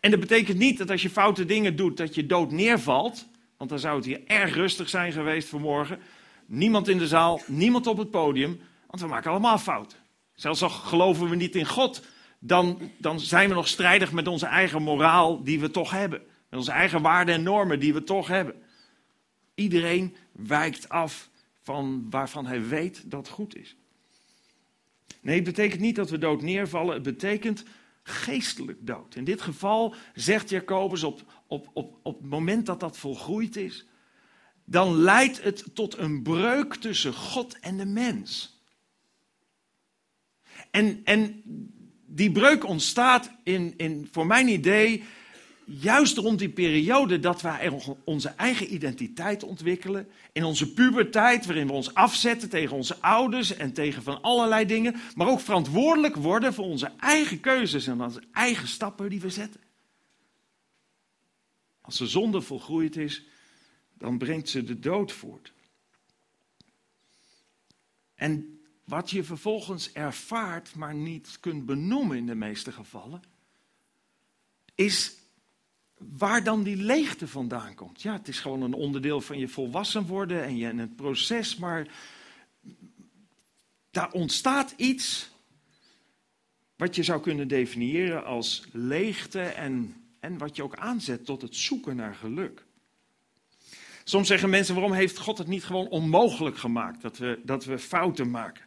En 0.00 0.10
dat 0.10 0.20
betekent 0.20 0.58
niet 0.58 0.78
dat 0.78 0.90
als 0.90 1.02
je 1.02 1.10
foute 1.10 1.44
dingen 1.44 1.76
doet, 1.76 1.96
dat 1.96 2.14
je 2.14 2.26
dood 2.26 2.50
neervalt. 2.50 3.26
Want 3.56 3.70
dan 3.70 3.78
zou 3.78 3.96
het 3.96 4.04
hier 4.04 4.26
erg 4.26 4.54
rustig 4.54 4.88
zijn 4.88 5.12
geweest 5.12 5.48
vanmorgen. 5.48 5.98
Niemand 6.46 6.88
in 6.88 6.98
de 6.98 7.06
zaal, 7.06 7.40
niemand 7.46 7.86
op 7.86 7.98
het 7.98 8.10
podium, 8.10 8.60
want 8.86 9.02
we 9.02 9.08
maken 9.08 9.30
allemaal 9.30 9.58
fouten. 9.58 9.98
Zelfs 10.34 10.62
al 10.62 10.68
geloven 10.68 11.28
we 11.28 11.36
niet 11.36 11.56
in 11.56 11.66
God, 11.66 12.04
dan, 12.38 12.90
dan 12.98 13.20
zijn 13.20 13.48
we 13.48 13.54
nog 13.54 13.68
strijdig 13.68 14.12
met 14.12 14.28
onze 14.28 14.46
eigen 14.46 14.82
moraal 14.82 15.44
die 15.44 15.60
we 15.60 15.70
toch 15.70 15.90
hebben. 15.90 16.22
Onze 16.54 16.72
eigen 16.72 17.02
waarden 17.02 17.34
en 17.34 17.42
normen 17.42 17.80
die 17.80 17.94
we 17.94 18.04
toch 18.04 18.28
hebben. 18.28 18.62
Iedereen 19.54 20.16
wijkt 20.32 20.88
af 20.88 21.30
van 21.62 22.06
waarvan 22.10 22.46
hij 22.46 22.66
weet 22.66 23.10
dat 23.10 23.28
goed 23.28 23.56
is. 23.56 23.76
Nee, 25.20 25.34
het 25.34 25.44
betekent 25.44 25.80
niet 25.80 25.96
dat 25.96 26.10
we 26.10 26.18
dood 26.18 26.42
neervallen. 26.42 26.94
Het 26.94 27.02
betekent 27.02 27.64
geestelijk 28.02 28.86
dood. 28.86 29.14
In 29.14 29.24
dit 29.24 29.40
geval 29.40 29.94
zegt 30.14 30.50
Jacobus 30.50 31.02
op, 31.02 31.42
op, 31.46 31.70
op, 31.72 31.98
op 32.02 32.20
het 32.20 32.30
moment 32.30 32.66
dat 32.66 32.80
dat 32.80 32.98
volgroeid 32.98 33.56
is, 33.56 33.86
dan 34.64 34.96
leidt 34.96 35.42
het 35.42 35.64
tot 35.74 35.98
een 35.98 36.22
breuk 36.22 36.74
tussen 36.74 37.14
God 37.14 37.58
en 37.60 37.76
de 37.76 37.86
mens. 37.86 38.58
En, 40.70 41.00
en 41.04 41.42
die 42.06 42.32
breuk 42.32 42.64
ontstaat 42.64 43.30
in, 43.42 43.74
in, 43.76 44.08
voor 44.10 44.26
mijn 44.26 44.48
idee, 44.48 45.04
juist 45.66 46.16
rond 46.16 46.38
die 46.38 46.48
periode 46.48 47.20
dat 47.20 47.42
wij 47.42 47.80
onze 48.04 48.28
eigen 48.28 48.74
identiteit 48.74 49.42
ontwikkelen. 49.42 50.08
In 50.32 50.44
onze 50.44 50.72
puberteit, 50.72 51.46
waarin 51.46 51.66
we 51.66 51.72
ons 51.72 51.94
afzetten 51.94 52.48
tegen 52.48 52.76
onze 52.76 53.00
ouders 53.00 53.56
en 53.56 53.72
tegen 53.72 54.02
van 54.02 54.22
allerlei 54.22 54.66
dingen. 54.66 54.96
Maar 55.14 55.28
ook 55.28 55.40
verantwoordelijk 55.40 56.16
worden 56.16 56.54
voor 56.54 56.64
onze 56.64 56.92
eigen 56.98 57.40
keuzes 57.40 57.86
en 57.86 58.00
onze 58.00 58.22
eigen 58.32 58.68
stappen 58.68 59.10
die 59.10 59.20
we 59.20 59.30
zetten. 59.30 59.60
Als 61.80 61.98
de 61.98 62.06
zonde 62.06 62.40
volgroeid 62.40 62.96
is, 62.96 63.24
dan 63.98 64.18
brengt 64.18 64.48
ze 64.48 64.64
de 64.64 64.78
dood 64.78 65.12
voort. 65.12 65.52
En 68.14 68.60
wat 68.84 69.10
je 69.10 69.24
vervolgens 69.24 69.92
ervaart, 69.92 70.74
maar 70.74 70.94
niet 70.94 71.40
kunt 71.40 71.66
benoemen 71.66 72.16
in 72.16 72.26
de 72.26 72.34
meeste 72.34 72.72
gevallen, 72.72 73.22
is 74.74 75.14
waar 76.12 76.44
dan 76.44 76.62
die 76.62 76.76
leegte 76.76 77.28
vandaan 77.28 77.74
komt. 77.74 78.02
Ja, 78.02 78.12
het 78.12 78.28
is 78.28 78.40
gewoon 78.40 78.62
een 78.62 78.74
onderdeel 78.74 79.20
van 79.20 79.38
je 79.38 79.48
volwassen 79.48 80.06
worden 80.06 80.44
en 80.44 80.56
je 80.56 80.68
in 80.68 80.78
het 80.78 80.96
proces, 80.96 81.56
maar 81.56 81.86
daar 83.90 84.12
ontstaat 84.12 84.74
iets 84.76 85.30
wat 86.76 86.94
je 86.94 87.02
zou 87.02 87.20
kunnen 87.20 87.48
definiëren 87.48 88.24
als 88.24 88.62
leegte 88.72 89.40
en, 89.40 89.94
en 90.20 90.38
wat 90.38 90.56
je 90.56 90.62
ook 90.62 90.76
aanzet 90.76 91.24
tot 91.24 91.42
het 91.42 91.56
zoeken 91.56 91.96
naar 91.96 92.14
geluk. 92.14 92.64
Soms 94.04 94.28
zeggen 94.28 94.50
mensen, 94.50 94.74
waarom 94.74 94.92
heeft 94.92 95.18
God 95.18 95.38
het 95.38 95.46
niet 95.46 95.64
gewoon 95.64 95.88
onmogelijk 95.88 96.58
gemaakt 96.58 97.02
dat 97.02 97.18
we, 97.18 97.40
dat 97.44 97.64
we 97.64 97.78
fouten 97.78 98.30
maken? 98.30 98.64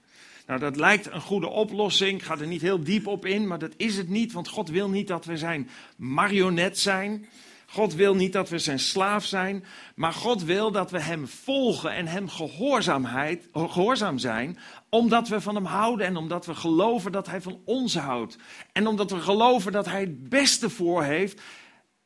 Nou, 0.47 0.59
dat 0.59 0.75
lijkt 0.75 1.11
een 1.11 1.21
goede 1.21 1.47
oplossing. 1.49 2.19
Ik 2.19 2.23
ga 2.23 2.37
er 2.37 2.47
niet 2.47 2.61
heel 2.61 2.83
diep 2.83 3.07
op 3.07 3.25
in, 3.25 3.47
maar 3.47 3.59
dat 3.59 3.73
is 3.77 3.97
het 3.97 4.09
niet. 4.09 4.31
Want 4.31 4.47
God 4.47 4.69
wil 4.69 4.89
niet 4.89 5.07
dat 5.07 5.25
we 5.25 5.37
zijn 5.37 5.69
marionet 5.97 6.79
zijn. 6.79 7.27
God 7.65 7.93
wil 7.93 8.15
niet 8.15 8.33
dat 8.33 8.49
we 8.49 8.59
zijn 8.59 8.79
slaaf 8.79 9.25
zijn. 9.25 9.65
Maar 9.95 10.13
God 10.13 10.43
wil 10.43 10.71
dat 10.71 10.91
we 10.91 11.01
Hem 11.01 11.27
volgen 11.27 11.91
en 11.91 12.07
Hem 12.07 12.29
gehoorzaamheid, 12.29 13.49
gehoorzaam 13.53 14.17
zijn. 14.17 14.57
Omdat 14.89 15.27
we 15.27 15.41
van 15.41 15.55
Hem 15.55 15.65
houden 15.65 16.05
en 16.05 16.15
omdat 16.15 16.45
we 16.45 16.55
geloven 16.55 17.11
dat 17.11 17.27
Hij 17.27 17.41
van 17.41 17.61
ons 17.65 17.95
houdt. 17.97 18.37
En 18.71 18.87
omdat 18.87 19.11
we 19.11 19.19
geloven 19.19 19.71
dat 19.71 19.85
Hij 19.85 20.01
het 20.01 20.29
beste 20.29 20.69
voor 20.69 21.03
heeft 21.03 21.41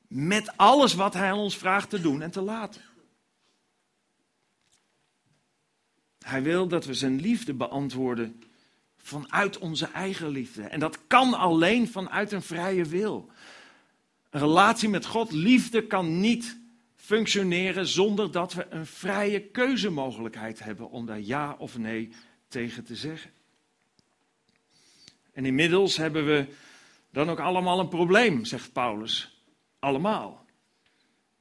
met 0.08 0.58
alles 0.58 0.94
wat 0.94 1.14
Hij 1.14 1.32
aan 1.32 1.38
ons 1.38 1.58
vraagt 1.58 1.90
te 1.90 2.02
doen 2.02 2.22
en 2.22 2.32
te 2.32 2.42
laten. 2.42 2.82
Hij 6.22 6.44
wil 6.44 6.68
dat 6.68 6.86
we 6.86 6.94
zijn 6.94 7.22
liefde 7.22 7.54
beantwoorden 7.54 8.44
vanuit 8.98 9.58
onze 9.58 9.86
eigen 9.86 10.30
liefde. 10.30 10.64
En 10.64 10.80
dat 10.80 11.00
kan 11.08 11.34
alleen 11.34 11.88
vanuit 11.88 12.32
een 12.32 12.42
vrije 12.42 12.86
wil. 12.86 13.30
Een 14.30 14.40
relatie 14.40 14.90
met 14.90 15.06
God, 15.06 15.32
liefde, 15.32 15.88
kan 15.88 16.20
niet 16.20 16.60
functioneren 16.96 17.88
zonder 17.88 18.32
dat 18.32 18.54
we 18.54 18.66
een 18.70 18.86
vrije 18.86 19.42
keuzemogelijkheid 19.42 20.60
hebben 20.60 20.90
om 20.90 21.06
daar 21.06 21.20
ja 21.20 21.56
of 21.58 21.78
nee 21.78 22.12
tegen 22.48 22.84
te 22.84 22.96
zeggen. 22.96 23.32
En 25.34 25.46
inmiddels 25.46 25.98
hebben 25.98 26.26
we 26.26 26.46
dan 27.10 27.30
ook 27.30 27.40
allemaal 27.40 27.80
een 27.80 27.88
probleem, 27.88 28.46
zegt 28.46 28.74
Paulus. 28.74 29.44
Allemaal. 29.80 30.46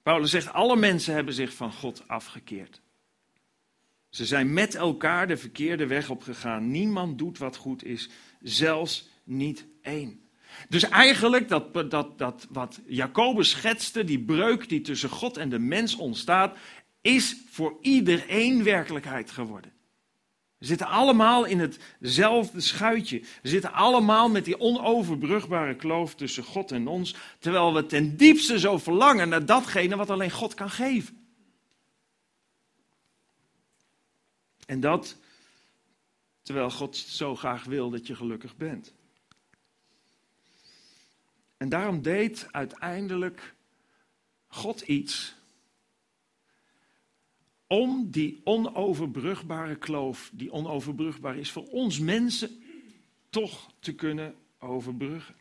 Paulus 0.03 0.31
zegt, 0.31 0.53
alle 0.53 0.77
mensen 0.77 1.14
hebben 1.14 1.35
zich 1.35 1.55
van 1.55 1.73
God 1.73 2.09
afgekeerd. 2.09 2.81
Ze 4.11 4.25
zijn 4.25 4.53
met 4.53 4.75
elkaar 4.75 5.29
de 5.29 5.37
verkeerde 5.37 5.87
weg 5.87 6.11
opgegaan. 6.11 6.70
Niemand 6.70 7.18
doet 7.18 7.38
wat 7.38 7.57
goed 7.57 7.85
is, 7.85 8.09
zelfs 8.40 9.09
niet 9.25 9.66
één. 9.83 10.20
Dus 10.68 10.88
eigenlijk 10.88 11.49
dat, 11.49 11.90
dat, 11.90 12.18
dat 12.18 12.46
wat 12.51 12.81
Jacobus 12.87 13.51
schetste, 13.51 14.05
die 14.05 14.20
breuk 14.20 14.68
die 14.68 14.81
tussen 14.81 15.09
God 15.09 15.37
en 15.37 15.49
de 15.49 15.59
mens 15.59 15.96
ontstaat, 15.96 16.57
is 17.01 17.37
voor 17.51 17.79
iedereen 17.81 18.64
werkelijkheid 18.64 19.31
geworden. 19.31 19.73
We 20.59 20.66
zitten 20.66 20.87
allemaal 20.87 21.44
in 21.44 21.61
hetzelfde 22.01 22.61
schuitje. 22.61 23.20
We 23.42 23.49
zitten 23.49 23.73
allemaal 23.73 24.29
met 24.29 24.44
die 24.44 24.61
onoverbrugbare 24.61 25.77
kloof 25.77 26.14
tussen 26.14 26.44
God 26.44 26.73
en 26.73 26.87
ons, 26.87 27.14
terwijl 27.38 27.75
we 27.75 27.87
ten 27.87 28.16
diepste 28.16 28.59
zo 28.59 28.79
verlangen 28.79 29.29
naar 29.29 29.46
datgene 29.46 29.96
wat 29.96 30.11
alleen 30.11 30.31
God 30.31 30.55
kan 30.55 30.70
geven. 30.70 31.20
En 34.71 34.81
dat 34.81 35.17
terwijl 36.43 36.71
God 36.71 36.97
zo 36.97 37.37
graag 37.37 37.65
wil 37.65 37.91
dat 37.91 38.07
je 38.07 38.15
gelukkig 38.17 38.57
bent. 38.57 38.95
En 41.57 41.69
daarom 41.69 42.03
deed 42.03 42.49
uiteindelijk 42.51 43.55
God 44.47 44.81
iets 44.81 45.35
om 47.67 48.11
die 48.11 48.41
onoverbrugbare 48.45 49.77
kloof, 49.77 50.31
die 50.33 50.53
onoverbrugbaar 50.53 51.37
is 51.37 51.51
voor 51.51 51.67
ons 51.67 51.99
mensen, 51.99 52.63
toch 53.31 53.73
te 53.79 53.95
kunnen 53.95 54.35
overbruggen. 54.59 55.35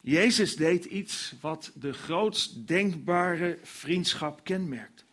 Jezus 0.00 0.56
deed 0.56 0.84
iets 0.84 1.34
wat 1.40 1.72
de 1.74 1.92
grootst 1.92 2.66
denkbare 2.66 3.58
vriendschap 3.62 4.44
kenmerkt. 4.44 5.04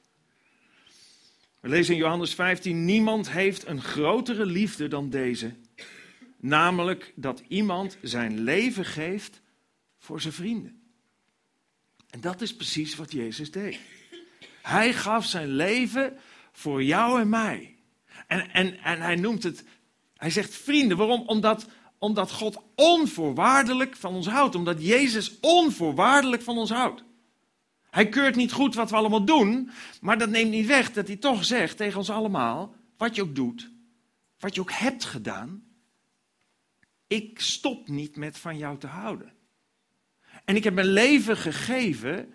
We 1.59 1.69
lezen 1.69 1.93
in 1.93 1.99
Johannes 1.99 2.33
15, 2.33 2.85
niemand 2.85 3.31
heeft 3.31 3.67
een 3.67 3.81
grotere 3.81 4.45
liefde 4.45 4.87
dan 4.87 5.09
deze. 5.09 5.53
Namelijk 6.37 7.13
dat 7.15 7.43
iemand 7.47 7.97
zijn 8.01 8.39
leven 8.39 8.85
geeft 8.85 9.41
voor 9.97 10.21
zijn 10.21 10.33
vrienden. 10.33 10.81
En 12.09 12.21
dat 12.21 12.41
is 12.41 12.55
precies 12.55 12.95
wat 12.95 13.11
Jezus 13.11 13.51
deed. 13.51 13.79
Hij 14.61 14.93
gaf 14.93 15.25
zijn 15.25 15.47
leven 15.47 16.17
voor 16.51 16.83
jou 16.83 17.21
en 17.21 17.29
mij. 17.29 17.75
En, 18.27 18.51
en, 18.51 18.79
en 18.83 19.01
hij 19.01 19.15
noemt 19.15 19.43
het, 19.43 19.63
hij 20.15 20.29
zegt 20.29 20.55
vrienden. 20.55 20.97
Waarom? 20.97 21.27
Omdat, 21.27 21.67
omdat 21.97 22.31
God 22.31 22.61
onvoorwaardelijk 22.75 23.95
van 23.95 24.13
ons 24.13 24.27
houdt. 24.27 24.55
Omdat 24.55 24.85
Jezus 24.85 25.39
onvoorwaardelijk 25.39 26.41
van 26.41 26.57
ons 26.57 26.69
houdt. 26.69 27.03
Hij 27.89 28.09
keurt 28.09 28.35
niet 28.35 28.51
goed 28.51 28.75
wat 28.75 28.89
we 28.89 28.95
allemaal 28.95 29.25
doen, 29.25 29.69
maar 30.01 30.17
dat 30.17 30.29
neemt 30.29 30.51
niet 30.51 30.67
weg 30.67 30.91
dat 30.91 31.07
hij 31.07 31.15
toch 31.15 31.45
zegt 31.45 31.77
tegen 31.77 31.97
ons 31.97 32.09
allemaal, 32.09 32.75
wat 32.97 33.15
je 33.15 33.21
ook 33.21 33.35
doet, 33.35 33.71
wat 34.39 34.55
je 34.55 34.61
ook 34.61 34.71
hebt 34.71 35.05
gedaan, 35.05 35.63
ik 37.07 37.39
stop 37.39 37.87
niet 37.87 38.15
met 38.15 38.37
van 38.37 38.57
jou 38.57 38.77
te 38.77 38.87
houden. 38.87 39.33
En 40.45 40.55
ik 40.55 40.63
heb 40.63 40.73
mijn 40.73 40.87
leven 40.87 41.37
gegeven 41.37 42.33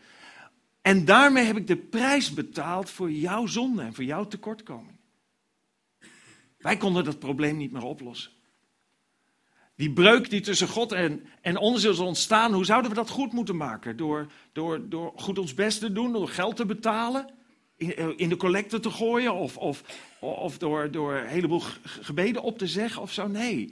en 0.80 1.05
daarmee 1.05 1.44
heb 1.44 1.57
ik 1.57 1.66
de 1.66 1.76
prijs 1.76 2.34
betaald 2.34 2.90
voor 2.90 3.11
jouw 3.11 3.46
zonde 3.46 3.82
en 3.82 3.94
voor 3.94 4.05
jouw 4.05 4.26
tekortkoming. 4.26 4.98
Wij 6.59 6.76
konden 6.76 7.05
dat 7.05 7.18
probleem 7.18 7.57
niet 7.57 7.72
meer 7.72 7.82
oplossen. 7.82 8.32
Die 9.76 9.92
breuk 9.92 10.30
die 10.30 10.40
tussen 10.40 10.68
God 10.68 10.92
en, 10.92 11.26
en 11.40 11.56
ons 11.56 11.84
is 11.84 11.98
ontstaan, 11.98 12.52
hoe 12.52 12.64
zouden 12.64 12.90
we 12.90 12.96
dat 12.96 13.10
goed 13.10 13.32
moeten 13.32 13.56
maken? 13.56 13.96
Door, 13.96 14.26
door, 14.52 14.88
door 14.88 15.12
goed 15.16 15.38
ons 15.38 15.54
best 15.54 15.80
te 15.80 15.92
doen, 15.92 16.12
door 16.12 16.28
geld 16.28 16.56
te 16.56 16.66
betalen? 16.66 17.34
in, 17.76 18.18
in 18.18 18.28
de 18.28 18.36
collecte 18.36 18.80
te 18.80 18.90
gooien 18.90 19.34
of, 19.34 19.56
of, 19.56 19.82
of 20.20 20.58
door, 20.58 20.90
door 20.90 21.14
een 21.14 21.26
heleboel 21.26 21.60
ge- 21.60 21.78
gebeden 21.82 22.42
op 22.42 22.58
te 22.58 22.66
zeggen 22.66 23.02
of 23.02 23.12
zo. 23.12 23.28
Nee. 23.28 23.68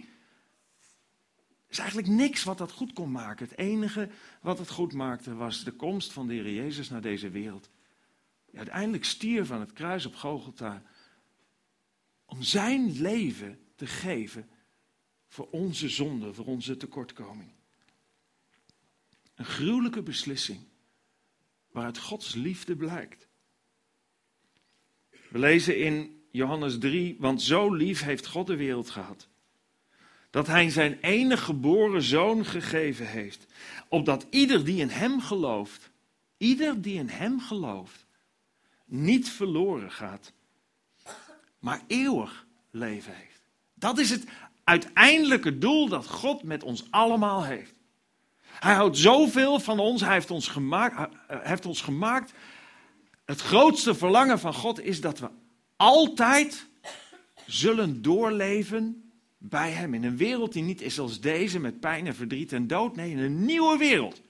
Er 1.67 1.79
is 1.79 1.79
eigenlijk 1.79 2.09
niks 2.09 2.45
wat 2.45 2.59
dat 2.59 2.73
goed 2.73 2.93
kon 2.93 3.11
maken. 3.11 3.49
Het 3.49 3.59
enige 3.59 4.09
wat 4.41 4.59
het 4.59 4.71
goed 4.71 4.93
maakte 4.93 5.35
was 5.35 5.65
de 5.65 5.73
komst 5.73 6.13
van 6.13 6.27
de 6.27 6.35
Heer 6.35 6.53
Jezus 6.53 6.91
naar 6.91 7.01
deze 7.01 7.31
wereld. 7.31 7.71
Die 8.47 8.59
uiteindelijk 8.59 9.05
stierf 9.05 9.51
aan 9.51 9.61
het 9.61 9.73
kruis 9.73 10.07
op 10.07 10.15
Golgotha. 10.15 10.83
Om 12.27 12.43
zijn 12.43 13.01
leven 13.01 13.59
te 13.77 13.87
geven 13.87 14.49
voor 15.33 15.49
onze 15.51 15.89
zonde, 15.89 16.35
voor 16.35 16.45
onze 16.45 16.77
tekortkoming. 16.77 17.51
Een 19.35 19.45
gruwelijke 19.45 20.03
beslissing 20.03 20.61
waaruit 21.71 21.99
Gods 21.99 22.35
liefde 22.35 22.77
blijkt. 22.77 23.29
We 25.29 25.39
lezen 25.39 25.79
in 25.79 26.23
Johannes 26.31 26.79
3, 26.79 27.17
want 27.19 27.43
zo 27.43 27.75
lief 27.75 28.03
heeft 28.03 28.27
God 28.27 28.47
de 28.47 28.57
wereld 28.57 28.91
gehad. 28.91 29.29
Dat 30.31 30.47
hij 30.47 30.71
zijn 30.71 30.99
enige 31.01 31.45
geboren 31.45 32.03
zoon 32.03 32.45
gegeven 32.45 33.07
heeft. 33.07 33.47
Opdat 33.89 34.27
ieder 34.31 34.65
die 34.65 34.81
in 34.81 34.89
hem 34.89 35.21
gelooft, 35.21 35.91
ieder 36.37 36.83
die 36.83 36.99
in 36.99 37.09
hem 37.09 37.41
gelooft, 37.41 38.07
niet 38.85 39.29
verloren 39.29 39.93
gaat, 39.93 40.33
maar 41.59 41.85
eeuwig 41.87 42.47
leven 42.71 43.15
heeft. 43.17 43.43
Dat 43.75 43.99
is 43.99 44.11
het 44.11 44.25
uiteindelijke 44.65 45.59
doel 45.59 45.89
dat 45.89 46.07
God 46.07 46.43
met 46.43 46.63
ons 46.63 46.91
allemaal 46.91 47.45
heeft. 47.45 47.75
Hij 48.43 48.75
houdt 48.75 48.99
zoveel 48.99 49.61
van 49.61 49.79
ons, 49.79 50.01
hij 50.01 50.13
heeft 50.13 50.31
ons 50.31 50.49
gemaakt. 50.49 50.97
hij 51.27 51.41
heeft 51.43 51.67
ons 51.67 51.81
gemaakt. 51.81 52.33
Het 53.25 53.41
grootste 53.41 53.95
verlangen 53.95 54.39
van 54.39 54.55
God 54.55 54.81
is 54.81 55.01
dat 55.01 55.19
we 55.19 55.29
altijd 55.77 56.67
zullen 57.47 58.03
doorleven 58.03 59.13
bij 59.39 59.71
Hem. 59.71 59.95
In 59.95 60.05
een 60.05 60.17
wereld 60.17 60.53
die 60.53 60.63
niet 60.63 60.81
is 60.81 60.99
als 60.99 61.21
deze, 61.21 61.59
met 61.59 61.81
pijn 61.81 62.07
en 62.07 62.15
verdriet 62.15 62.53
en 62.53 62.67
dood. 62.67 62.97
Nee, 62.97 63.11
in 63.11 63.19
een 63.19 63.45
nieuwe 63.45 63.77
wereld. 63.77 64.23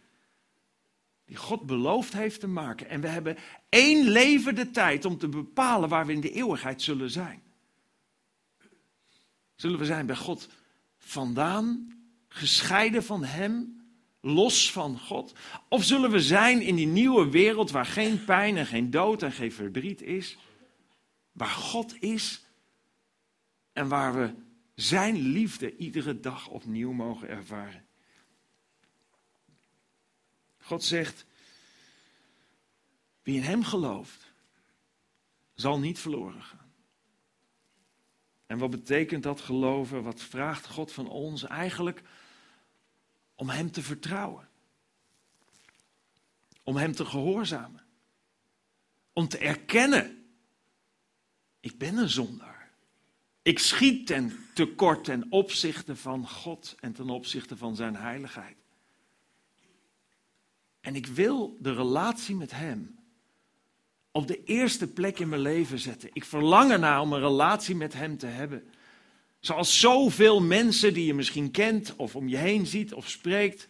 Die 1.25 1.37
God 1.37 1.67
beloofd 1.67 2.13
heeft 2.13 2.41
te 2.41 2.47
maken. 2.47 2.89
En 2.89 3.01
we 3.01 3.09
hebben 3.09 3.37
één 3.69 4.09
leven 4.09 4.55
de 4.55 4.71
tijd 4.71 5.05
om 5.05 5.19
te 5.19 5.29
bepalen 5.29 5.89
waar 5.89 6.07
we 6.07 6.13
in 6.13 6.21
de 6.21 6.33
eeuwigheid 6.33 6.83
zullen 6.83 7.11
zijn. 7.11 7.42
Zullen 9.63 9.79
we 9.79 9.85
zijn 9.85 10.07
bij 10.07 10.17
God 10.17 10.49
vandaan, 10.99 11.93
gescheiden 12.29 13.05
van 13.05 13.25
Hem, 13.25 13.83
los 14.21 14.73
van 14.73 14.99
God? 14.99 15.35
Of 15.69 15.85
zullen 15.85 16.11
we 16.11 16.21
zijn 16.21 16.61
in 16.61 16.75
die 16.75 16.87
nieuwe 16.87 17.31
wereld 17.31 17.71
waar 17.71 17.87
geen 17.87 18.25
pijn 18.25 18.57
en 18.57 18.67
geen 18.67 18.91
dood 18.91 19.23
en 19.23 19.33
geen 19.33 19.53
verdriet 19.53 20.03
is? 20.03 20.37
Waar 21.33 21.49
God 21.49 22.03
is 22.03 22.45
en 23.73 23.89
waar 23.89 24.15
we 24.15 24.35
Zijn 24.75 25.17
liefde 25.17 25.77
iedere 25.77 26.21
dag 26.21 26.49
opnieuw 26.49 26.93
mogen 26.93 27.29
ervaren. 27.29 27.87
God 30.59 30.85
zegt, 30.85 31.27
wie 33.23 33.37
in 33.37 33.43
Hem 33.43 33.65
gelooft, 33.65 34.33
zal 35.55 35.79
niet 35.79 35.99
verloren 35.99 36.43
gaan. 36.43 36.62
En 38.53 38.59
wat 38.59 38.71
betekent 38.71 39.23
dat 39.23 39.41
geloven? 39.41 40.03
Wat 40.03 40.23
vraagt 40.23 40.67
God 40.67 40.93
van 40.93 41.09
ons 41.09 41.43
eigenlijk? 41.43 42.03
Om 43.35 43.49
Hem 43.49 43.71
te 43.71 43.83
vertrouwen. 43.83 44.49
Om 46.63 46.77
Hem 46.77 46.93
te 46.93 47.05
gehoorzamen. 47.05 47.85
Om 49.13 49.29
te 49.29 49.39
erkennen, 49.39 50.27
ik 51.61 51.79
ben 51.79 51.97
een 51.97 52.09
zondaar. 52.09 52.71
Ik 53.43 53.59
schiet 53.59 54.07
ten 54.07 54.47
tekort 54.55 55.05
ten 55.05 55.27
opzichte 55.31 55.97
van 55.97 56.29
God 56.29 56.77
en 56.81 56.93
ten 56.93 57.11
opzichte 57.11 57.57
van 57.57 57.77
Zijn 57.77 57.97
heiligheid. 57.97 58.57
En 60.81 60.95
ik 60.95 61.07
wil 61.07 61.57
de 61.61 61.75
relatie 61.75 62.35
met 62.35 62.51
Hem 62.51 62.99
op 64.13 64.27
de 64.27 64.45
eerste 64.45 64.93
plek 64.93 65.19
in 65.19 65.29
mijn 65.29 65.41
leven 65.41 65.79
zetten. 65.79 66.11
Ik 66.13 66.25
verlang 66.25 66.71
ernaar 66.71 67.01
om 67.01 67.13
een 67.13 67.21
relatie 67.21 67.75
met 67.75 67.93
Hem 67.93 68.19
te 68.19 68.27
hebben. 68.27 68.65
Zoals 69.41 69.81
zoveel 69.81 70.41
mensen 70.41 70.95
die 70.95 71.07
je 71.07 71.15
misschien 71.15 71.51
kent 71.51 71.97
of 71.97 72.17
om 72.17 72.29
je 72.29 72.37
heen 72.37 72.67
ziet 72.67 72.95
of 72.95 73.09
spreekt, 73.09 73.69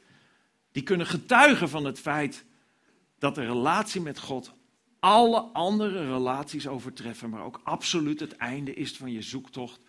die 0.72 0.82
kunnen 0.82 1.06
getuigen 1.06 1.68
van 1.68 1.84
het 1.84 1.98
feit 1.98 2.44
dat 3.18 3.34
de 3.34 3.44
relatie 3.44 4.00
met 4.00 4.18
God 4.18 4.52
alle 5.02 5.40
andere 5.40 6.06
relaties 6.06 6.68
overtreffen, 6.68 7.30
maar 7.30 7.44
ook 7.44 7.60
absoluut 7.64 8.20
het 8.20 8.36
einde 8.36 8.74
is 8.74 8.96
van 8.96 9.12
je 9.12 9.22
zoektocht 9.22 9.80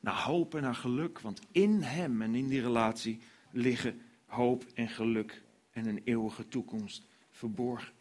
naar 0.00 0.22
hoop 0.22 0.54
en 0.54 0.62
naar 0.62 0.74
geluk. 0.74 1.20
Want 1.20 1.40
in 1.52 1.82
Hem 1.82 2.22
en 2.22 2.34
in 2.34 2.48
die 2.48 2.60
relatie 2.60 3.20
liggen 3.50 4.00
hoop 4.26 4.64
en 4.74 4.88
geluk 4.88 5.42
en 5.70 5.86
een 5.86 6.00
eeuwige 6.04 6.48
toekomst 6.48 7.06
verborgen. 7.30 7.92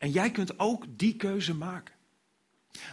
En 0.00 0.10
jij 0.10 0.30
kunt 0.30 0.58
ook 0.58 0.84
die 0.96 1.16
keuze 1.16 1.54
maken. 1.54 1.94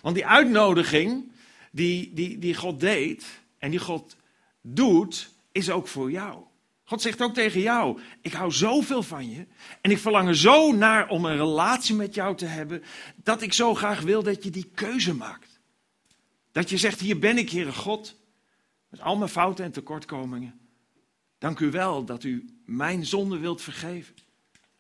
Want 0.01 0.15
die 0.15 0.25
uitnodiging 0.25 1.31
die, 1.71 2.13
die, 2.13 2.37
die 2.37 2.55
God 2.55 2.79
deed 2.79 3.25
en 3.57 3.69
die 3.71 3.79
God 3.79 4.15
doet, 4.61 5.29
is 5.51 5.69
ook 5.69 5.87
voor 5.87 6.11
jou. 6.11 6.43
God 6.83 7.01
zegt 7.01 7.21
ook 7.21 7.33
tegen 7.33 7.61
jou: 7.61 7.99
Ik 8.21 8.33
hou 8.33 8.51
zoveel 8.51 9.03
van 9.03 9.29
je 9.29 9.45
en 9.81 9.91
ik 9.91 9.97
verlang 9.97 10.27
er 10.27 10.37
zo 10.37 10.71
naar 10.71 11.09
om 11.09 11.25
een 11.25 11.37
relatie 11.37 11.95
met 11.95 12.13
jou 12.13 12.35
te 12.35 12.45
hebben, 12.45 12.83
dat 13.15 13.41
ik 13.41 13.53
zo 13.53 13.73
graag 13.73 14.01
wil 14.01 14.23
dat 14.23 14.43
je 14.43 14.49
die 14.49 14.71
keuze 14.73 15.13
maakt. 15.13 15.59
Dat 16.51 16.69
je 16.69 16.77
zegt: 16.77 16.99
Hier 16.99 17.19
ben 17.19 17.37
ik, 17.37 17.49
Heere 17.49 17.73
God, 17.73 18.15
met 18.89 19.01
al 19.01 19.17
mijn 19.17 19.29
fouten 19.29 19.65
en 19.65 19.71
tekortkomingen. 19.71 20.59
Dank 21.37 21.59
u 21.59 21.71
wel 21.71 22.05
dat 22.05 22.23
u 22.23 22.61
mijn 22.65 23.05
zonde 23.05 23.37
wilt 23.37 23.61
vergeven. 23.61 24.15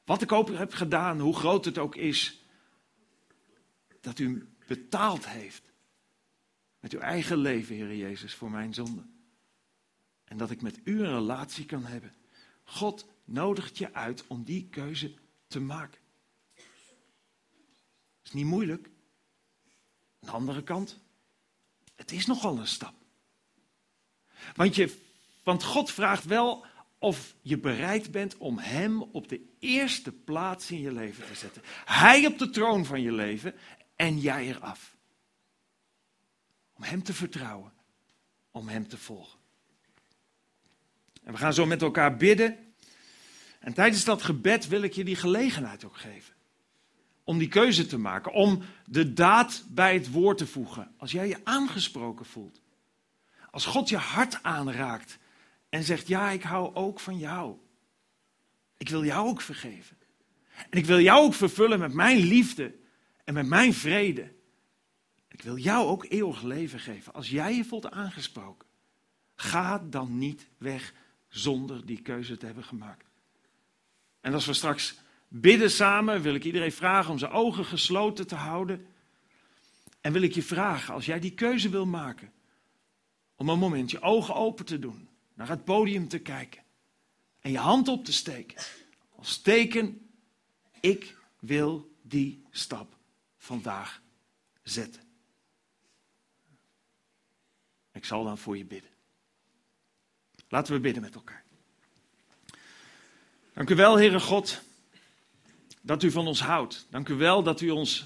Wat 0.07 0.21
ik 0.21 0.31
ook 0.31 0.49
heb 0.49 0.73
gedaan, 0.73 1.19
hoe 1.19 1.35
groot 1.35 1.65
het 1.65 1.77
ook 1.77 1.95
is, 1.95 2.41
dat 4.01 4.19
u 4.19 4.49
betaald 4.67 5.27
heeft 5.27 5.71
met 6.79 6.93
uw 6.93 6.99
eigen 6.99 7.37
leven, 7.37 7.75
Heer 7.75 7.95
Jezus, 7.95 8.33
voor 8.33 8.51
mijn 8.51 8.73
zonde. 8.73 9.05
En 10.23 10.37
dat 10.37 10.51
ik 10.51 10.61
met 10.61 10.79
u 10.83 10.99
een 10.99 11.13
relatie 11.13 11.65
kan 11.65 11.85
hebben. 11.85 12.13
God 12.63 13.05
nodigt 13.23 13.77
je 13.77 13.93
uit 13.93 14.27
om 14.27 14.43
die 14.43 14.67
keuze 14.69 15.13
te 15.47 15.59
maken. 15.59 16.01
is 18.23 18.31
niet 18.31 18.45
moeilijk. 18.45 18.89
Aan 20.19 20.29
de 20.29 20.31
andere 20.31 20.63
kant, 20.63 20.99
het 21.95 22.11
is 22.11 22.25
nogal 22.25 22.57
een 22.57 22.67
stap. 22.67 22.95
Want, 24.55 24.75
je, 24.75 24.97
want 25.43 25.63
God 25.63 25.91
vraagt 25.91 26.25
wel 26.25 26.65
of 26.99 27.35
je 27.41 27.57
bereid 27.57 28.11
bent 28.11 28.37
om 28.37 28.57
Hem 28.57 29.01
op 29.01 29.27
de 29.27 29.41
eerste 29.59 30.11
plaats 30.11 30.71
in 30.71 30.79
je 30.79 30.91
leven 30.91 31.25
te 31.25 31.35
zetten. 31.35 31.61
Hij 31.85 32.25
op 32.25 32.37
de 32.37 32.49
troon 32.49 32.85
van 32.85 33.01
je 33.01 33.11
leven 33.11 33.53
en 33.95 34.19
jij 34.19 34.47
eraf. 34.47 34.95
Om 36.73 36.83
Hem 36.83 37.03
te 37.03 37.13
vertrouwen, 37.13 37.73
om 38.51 38.67
Hem 38.67 38.87
te 38.87 38.97
volgen. 38.97 39.39
En 41.23 41.33
we 41.33 41.39
gaan 41.39 41.53
zo 41.53 41.65
met 41.65 41.81
elkaar 41.81 42.17
bidden. 42.17 42.57
En 43.59 43.73
tijdens 43.73 44.03
dat 44.03 44.23
gebed 44.23 44.67
wil 44.67 44.81
ik 44.81 44.93
je 44.93 45.03
die 45.03 45.15
gelegenheid 45.15 45.83
ook 45.83 45.97
geven. 45.97 46.35
Om 47.23 47.37
die 47.37 47.47
keuze 47.47 47.85
te 47.85 47.97
maken, 47.97 48.33
om 48.33 48.63
de 48.85 49.13
daad 49.13 49.63
bij 49.69 49.93
het 49.93 50.11
woord 50.11 50.37
te 50.37 50.47
voegen. 50.47 50.93
Als 50.97 51.11
jij 51.11 51.27
je 51.27 51.39
aangesproken 51.43 52.25
voelt. 52.25 52.61
Als 53.51 53.65
God 53.65 53.89
je 53.89 53.97
hart 53.97 54.43
aanraakt 54.43 55.17
en 55.77 55.83
zegt: 55.83 56.07
Ja, 56.07 56.29
ik 56.29 56.43
hou 56.43 56.75
ook 56.75 56.99
van 56.99 57.17
jou. 57.17 57.55
Ik 58.77 58.89
wil 58.89 59.05
jou 59.05 59.27
ook 59.27 59.41
vergeven. 59.41 59.97
En 60.69 60.77
ik 60.77 60.85
wil 60.85 60.99
jou 60.99 61.25
ook 61.25 61.33
vervullen 61.33 61.79
met 61.79 61.93
mijn 61.93 62.17
liefde 62.17 62.75
en 63.23 63.33
met 63.33 63.45
mijn 63.45 63.73
vrede. 63.73 64.33
Ik 65.27 65.41
wil 65.41 65.57
jou 65.57 65.87
ook 65.87 66.05
eeuwig 66.09 66.41
leven 66.41 66.79
geven. 66.79 67.13
Als 67.13 67.29
jij 67.29 67.55
je 67.55 67.65
voelt 67.65 67.91
aangesproken, 67.91 68.67
ga 69.35 69.79
dan 69.79 70.17
niet 70.17 70.47
weg 70.57 70.93
zonder 71.27 71.85
die 71.85 72.01
keuze 72.01 72.37
te 72.37 72.45
hebben 72.45 72.63
gemaakt. 72.63 73.05
En 74.21 74.33
als 74.33 74.45
we 74.45 74.53
straks 74.53 74.99
bidden 75.27 75.71
samen, 75.71 76.21
wil 76.21 76.35
ik 76.35 76.43
iedereen 76.43 76.71
vragen 76.71 77.11
om 77.11 77.17
zijn 77.17 77.31
ogen 77.31 77.65
gesloten 77.65 78.27
te 78.27 78.35
houden. 78.35 78.87
En 80.01 80.13
wil 80.13 80.21
ik 80.21 80.33
je 80.33 80.43
vragen, 80.43 80.93
als 80.93 81.05
jij 81.05 81.19
die 81.19 81.33
keuze 81.33 81.69
wil 81.69 81.85
maken, 81.85 82.31
om 83.35 83.49
een 83.49 83.59
moment 83.59 83.91
je 83.91 84.01
ogen 84.01 84.35
open 84.35 84.65
te 84.65 84.79
doen, 84.79 85.06
naar 85.37 85.49
het 85.49 85.63
podium 85.63 86.07
te 86.07 86.19
kijken 86.19 86.63
en 87.39 87.51
je 87.51 87.57
hand 87.57 87.87
op 87.87 88.05
te 88.05 88.13
steken. 88.13 88.63
Als 89.15 89.41
teken, 89.41 90.09
ik 90.79 91.17
wil 91.39 91.95
die 92.01 92.43
stap 92.51 92.97
vandaag 93.37 94.01
zetten. 94.63 95.01
Ik 97.91 98.05
zal 98.05 98.23
dan 98.23 98.37
voor 98.37 98.57
je 98.57 98.65
bidden. 98.65 98.89
Laten 100.49 100.73
we 100.73 100.79
bidden 100.79 101.01
met 101.01 101.15
elkaar. 101.15 101.43
Dank 103.53 103.69
u 103.69 103.75
wel, 103.75 103.97
Heere 103.97 104.19
God, 104.19 104.61
dat 105.81 106.03
u 106.03 106.11
van 106.11 106.27
ons 106.27 106.41
houdt. 106.41 106.87
Dank 106.89 107.09
u 107.09 107.13
wel 107.13 107.43
dat 107.43 107.61
u 107.61 107.69
ons 107.69 108.05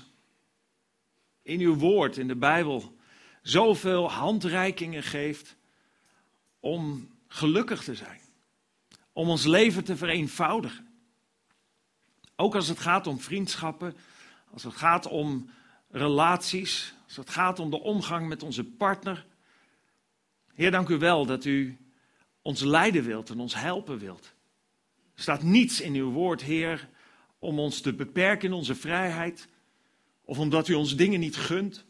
in 1.42 1.60
uw 1.60 1.76
woord, 1.76 2.18
in 2.18 2.28
de 2.28 2.36
Bijbel, 2.36 2.96
zoveel 3.42 4.12
handreikingen 4.12 5.04
geeft 5.04 5.56
om 6.60 7.11
gelukkig 7.32 7.84
te 7.84 7.96
zijn. 7.96 8.20
Om 9.14 9.30
ons 9.30 9.46
leven 9.46 9.84
te 9.84 9.98
vereenvoudigen. 9.98 10.88
Ook 12.36 12.56
als 12.56 12.68
het 12.68 12.80
gaat 12.80 13.08
om 13.08 13.20
vriendschappen, 13.20 13.96
als 14.52 14.64
het 14.64 14.76
gaat 14.76 15.08
om 15.08 15.50
relaties, 15.90 16.94
als 17.06 17.16
het 17.16 17.30
gaat 17.30 17.60
om 17.60 17.70
de 17.70 17.80
omgang 17.80 18.28
met 18.28 18.44
onze 18.44 18.64
partner. 18.64 19.26
Heer, 20.54 20.72
dank 20.72 20.90
u 20.90 20.98
wel 20.98 21.26
dat 21.26 21.46
u 21.46 21.78
ons 22.42 22.62
leiden 22.62 23.04
wilt 23.04 23.30
en 23.30 23.40
ons 23.40 23.56
helpen 23.56 23.98
wilt. 23.98 24.34
Er 25.16 25.22
staat 25.22 25.44
niets 25.44 25.82
in 25.82 25.94
uw 25.94 26.12
woord, 26.12 26.42
Heer, 26.42 26.90
om 27.40 27.60
ons 27.60 27.82
te 27.82 27.94
beperken 27.94 28.48
in 28.48 28.54
onze 28.54 28.76
vrijheid, 28.76 29.48
of 30.22 30.40
omdat 30.40 30.68
u 30.68 30.74
ons 30.74 30.96
dingen 30.96 31.20
niet 31.20 31.38
gunt, 31.38 31.86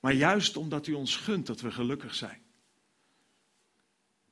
maar 0.00 0.12
juist 0.12 0.56
omdat 0.56 0.86
u 0.86 0.92
ons 0.92 1.16
gunt 1.16 1.46
dat 1.46 1.60
we 1.60 1.70
gelukkig 1.70 2.14
zijn. 2.14 2.41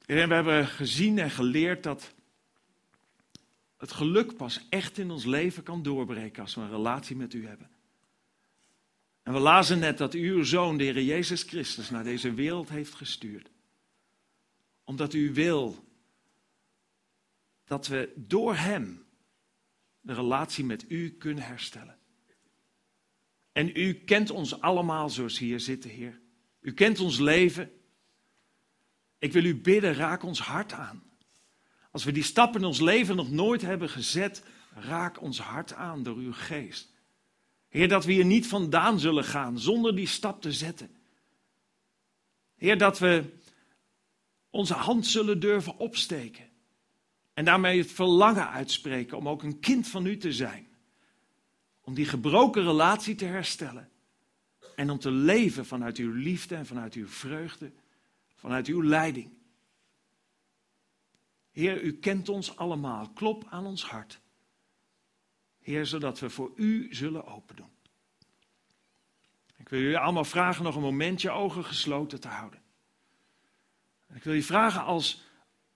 We 0.06 0.14
hebben 0.14 0.66
gezien 0.66 1.18
en 1.18 1.30
geleerd 1.30 1.82
dat 1.82 2.14
het 3.76 3.92
geluk 3.92 4.36
pas 4.36 4.66
echt 4.68 4.98
in 4.98 5.10
ons 5.10 5.24
leven 5.24 5.62
kan 5.62 5.82
doorbreken 5.82 6.42
als 6.42 6.54
we 6.54 6.60
een 6.60 6.70
relatie 6.70 7.16
met 7.16 7.34
u 7.34 7.46
hebben. 7.46 7.70
En 9.22 9.32
we 9.32 9.38
lazen 9.38 9.78
net 9.78 9.98
dat 9.98 10.14
u 10.14 10.30
uw 10.30 10.42
zoon, 10.42 10.76
de 10.76 10.84
Heer 10.84 11.02
Jezus 11.02 11.42
Christus, 11.42 11.90
naar 11.90 12.04
deze 12.04 12.34
wereld 12.34 12.68
heeft 12.68 12.94
gestuurd. 12.94 13.50
Omdat 14.84 15.14
u 15.14 15.32
wil 15.32 15.84
dat 17.64 17.86
we 17.86 18.12
door 18.16 18.54
Hem 18.54 19.04
de 20.00 20.12
relatie 20.12 20.64
met 20.64 20.90
u 20.90 21.10
kunnen 21.10 21.44
herstellen. 21.44 21.98
En 23.52 23.70
u 23.74 23.92
kent 23.94 24.30
ons 24.30 24.60
allemaal 24.60 25.10
zoals 25.10 25.38
hier 25.38 25.60
zitten, 25.60 25.90
Heer. 25.90 26.20
U 26.60 26.72
kent 26.72 27.00
ons 27.00 27.18
leven. 27.18 27.79
Ik 29.20 29.32
wil 29.32 29.44
u 29.44 29.56
bidden, 29.56 29.94
raak 29.94 30.22
ons 30.22 30.40
hart 30.40 30.72
aan. 30.72 31.02
Als 31.90 32.04
we 32.04 32.12
die 32.12 32.22
stappen 32.22 32.60
in 32.60 32.66
ons 32.66 32.80
leven 32.80 33.16
nog 33.16 33.30
nooit 33.30 33.62
hebben 33.62 33.88
gezet, 33.88 34.42
raak 34.74 35.20
ons 35.20 35.40
hart 35.40 35.72
aan 35.72 36.02
door 36.02 36.16
uw 36.16 36.32
geest. 36.32 36.92
Heer, 37.68 37.88
dat 37.88 38.04
we 38.04 38.12
hier 38.12 38.24
niet 38.24 38.46
vandaan 38.46 39.00
zullen 39.00 39.24
gaan 39.24 39.58
zonder 39.58 39.96
die 39.96 40.06
stap 40.06 40.42
te 40.42 40.52
zetten. 40.52 40.90
Heer, 42.56 42.78
dat 42.78 42.98
we 42.98 43.24
onze 44.50 44.74
hand 44.74 45.06
zullen 45.06 45.40
durven 45.40 45.76
opsteken. 45.76 46.48
En 47.34 47.44
daarmee 47.44 47.78
het 47.78 47.92
verlangen 47.92 48.50
uitspreken 48.50 49.16
om 49.16 49.28
ook 49.28 49.42
een 49.42 49.60
kind 49.60 49.88
van 49.88 50.06
u 50.06 50.16
te 50.16 50.32
zijn. 50.32 50.66
Om 51.80 51.94
die 51.94 52.06
gebroken 52.06 52.62
relatie 52.62 53.14
te 53.14 53.24
herstellen. 53.24 53.90
En 54.76 54.90
om 54.90 54.98
te 54.98 55.10
leven 55.10 55.66
vanuit 55.66 55.96
uw 55.96 56.12
liefde 56.12 56.54
en 56.54 56.66
vanuit 56.66 56.94
uw 56.94 57.08
vreugde, 57.08 57.72
vanuit 58.40 58.66
uw 58.66 58.82
leiding. 58.82 59.30
Heer, 61.50 61.82
u 61.82 61.98
kent 61.98 62.28
ons 62.28 62.56
allemaal. 62.56 63.08
Klop 63.08 63.46
aan 63.50 63.66
ons 63.66 63.84
hart. 63.84 64.20
Heer, 65.58 65.86
zodat 65.86 66.18
we 66.18 66.30
voor 66.30 66.52
u 66.56 66.94
zullen 66.94 67.26
open 67.26 67.56
doen. 67.56 67.70
Ik 69.56 69.68
wil 69.68 69.80
jullie 69.80 69.98
allemaal 69.98 70.24
vragen 70.24 70.64
nog 70.64 70.74
een 70.74 70.82
momentje 70.82 71.30
ogen 71.30 71.64
gesloten 71.64 72.20
te 72.20 72.28
houden. 72.28 72.62
Ik 74.14 74.22
wil 74.22 74.34
je 74.34 74.42
vragen 74.42 74.84
als, 74.84 75.22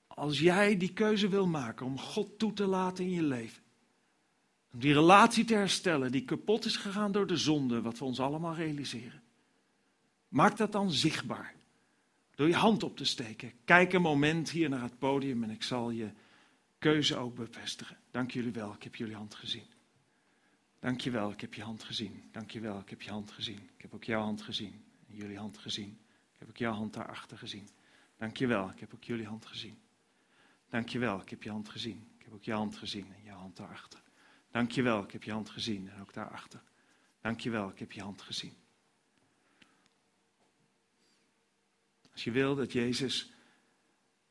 als 0.07 0.39
jij 0.39 0.77
die 0.77 0.93
keuze 0.93 1.29
wil 1.29 1.47
maken 1.47 1.87
om 1.87 1.99
God 1.99 2.39
toe 2.39 2.53
te 2.53 2.67
laten 2.67 3.05
in 3.05 3.11
je 3.11 3.23
leven. 3.23 3.62
Om 4.73 4.81
die 4.81 4.93
relatie 4.93 5.45
te 5.45 5.55
herstellen 5.55 6.12
die 6.12 6.25
kapot 6.25 6.65
is 6.65 6.77
gegaan 6.77 7.12
door 7.12 7.27
de 7.27 7.37
zonde, 7.37 7.83
wat 7.83 7.99
we 7.99 8.05
ons 8.05 8.21
allemaal 8.21 8.55
realiseren. 8.55 9.23
Maak 10.29 10.57
dat 10.57 10.73
dan 10.73 10.93
zichtbaar. 10.93 11.53
Door 12.35 12.49
je 12.49 12.55
hand 12.55 12.82
op 12.82 12.97
te 12.97 13.05
steken. 13.05 13.53
Kijk 13.64 13.93
een 13.93 14.03
moment 14.03 14.51
hier 14.51 14.68
naar 14.68 14.82
het 14.82 14.99
podium 14.99 15.43
en 15.43 15.51
ik 15.51 15.62
zal 15.62 15.91
je 15.91 16.11
keuze 16.78 17.16
ook 17.16 17.35
bevestigen. 17.35 17.97
Dank 18.11 18.30
jullie 18.30 18.53
wel, 18.53 18.72
ik 18.72 18.82
heb 18.82 18.95
jullie 18.95 19.14
hand 19.14 19.35
gezien. 19.35 19.66
Dank 20.80 21.01
je 21.01 21.11
wel, 21.11 21.30
ik 21.30 21.41
heb 21.41 21.55
je 21.55 21.62
hand 21.62 21.85
gezien. 21.85 22.28
Dank 22.32 22.51
je 22.51 22.61
wel, 22.61 22.78
ik 22.78 22.91
heb 22.91 23.03
je 23.03 23.11
hand 23.11 23.30
gezien. 23.30 23.70
Ik 23.76 23.82
heb 23.82 23.95
ook 23.95 24.05
jouw 24.05 24.20
hand 24.20 24.43
gezien. 24.43 24.85
En 25.09 25.14
jullie 25.14 25.39
hand 25.39 25.59
gezien. 25.59 25.99
Ik 26.32 26.39
heb 26.39 26.49
ook 26.49 26.57
jouw 26.57 26.72
hand 26.72 26.95
daarachter 26.95 27.39
gezien. 27.39 27.68
Dank 28.18 28.37
je 28.37 28.47
wel, 28.47 28.70
ik 28.70 28.80
heb 28.80 28.95
ook 28.95 29.05
jullie 29.05 29.26
hand 29.26 29.47
gezien. 29.47 29.78
Dank 30.68 30.89
je 30.89 30.99
wel, 30.99 31.20
ik 31.20 31.28
heb 31.28 31.43
je 31.43 31.51
hand 31.51 31.68
gezien. 31.68 32.09
Ik 32.18 32.24
heb 32.24 32.35
ook 32.35 32.45
jouw 32.45 32.59
hand 32.59 32.76
gezien 32.76 33.07
en 33.16 33.22
jouw 33.22 33.39
hand 33.39 33.57
daarachter. 33.57 34.03
Dank 34.51 34.70
je 34.70 34.82
wel, 34.82 35.03
ik 35.03 35.11
heb 35.11 35.22
je 35.22 35.32
hand 35.32 35.51
gezien 35.51 35.89
en 35.89 36.01
ook 36.01 36.12
daarachter. 36.12 36.62
Dank 37.20 37.41
je 37.41 37.51
wel, 37.51 37.68
ik 37.68 37.78
heb 37.78 37.93
je 37.93 38.01
hand 38.01 38.22
gezien. 38.22 38.55
Als 42.15 42.25
je 42.25 42.31
wil 42.31 42.55
dat 42.55 42.73
Jezus 42.73 43.33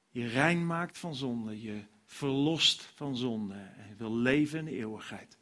je 0.10 0.28
rein 0.28 0.66
maakt 0.66 0.98
van 0.98 1.16
zonde, 1.16 1.62
je 1.62 1.84
verlost 2.06 2.84
van 2.84 3.18
zonde 3.18 3.56
en 3.56 3.98
wil 3.98 4.16
leven 4.16 4.60
in 4.60 4.66
de 4.66 4.72
eeuwigheid. 4.72 5.38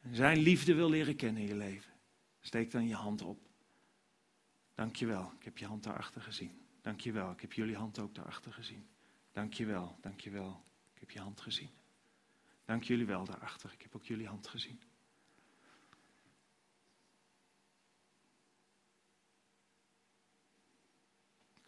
En 0.00 0.14
zijn 0.14 0.38
liefde 0.38 0.74
wil 0.74 0.90
leren 0.90 1.16
kennen 1.16 1.42
in 1.42 1.48
je 1.48 1.56
leven. 1.56 1.92
Steek 2.40 2.70
dan 2.70 2.86
je 2.86 2.94
hand 2.94 3.22
op. 3.22 3.48
Dank 4.74 4.96
je 4.96 5.06
wel, 5.06 5.32
ik 5.38 5.44
heb 5.44 5.58
je 5.58 5.66
hand 5.66 5.82
daarachter 5.82 6.20
gezien. 6.20 6.66
Dank 6.82 7.00
je 7.00 7.12
wel, 7.12 7.30
ik 7.30 7.40
heb 7.40 7.52
jullie 7.52 7.76
hand 7.76 7.98
ook 7.98 8.14
daarachter 8.14 8.52
gezien. 8.52 8.88
Dank 9.32 9.54
je 9.54 9.66
wel, 9.66 9.98
dank 10.00 10.20
je 10.20 10.30
wel, 10.30 10.64
ik 10.94 11.00
heb 11.00 11.10
je 11.10 11.20
hand 11.20 11.40
gezien. 11.40 11.70
Dank 12.64 12.82
jullie 12.82 13.06
wel 13.06 13.24
daarachter, 13.24 13.72
ik 13.72 13.82
heb 13.82 13.94
ook 13.94 14.04
jullie 14.04 14.26
hand 14.26 14.46
gezien. 14.46 14.80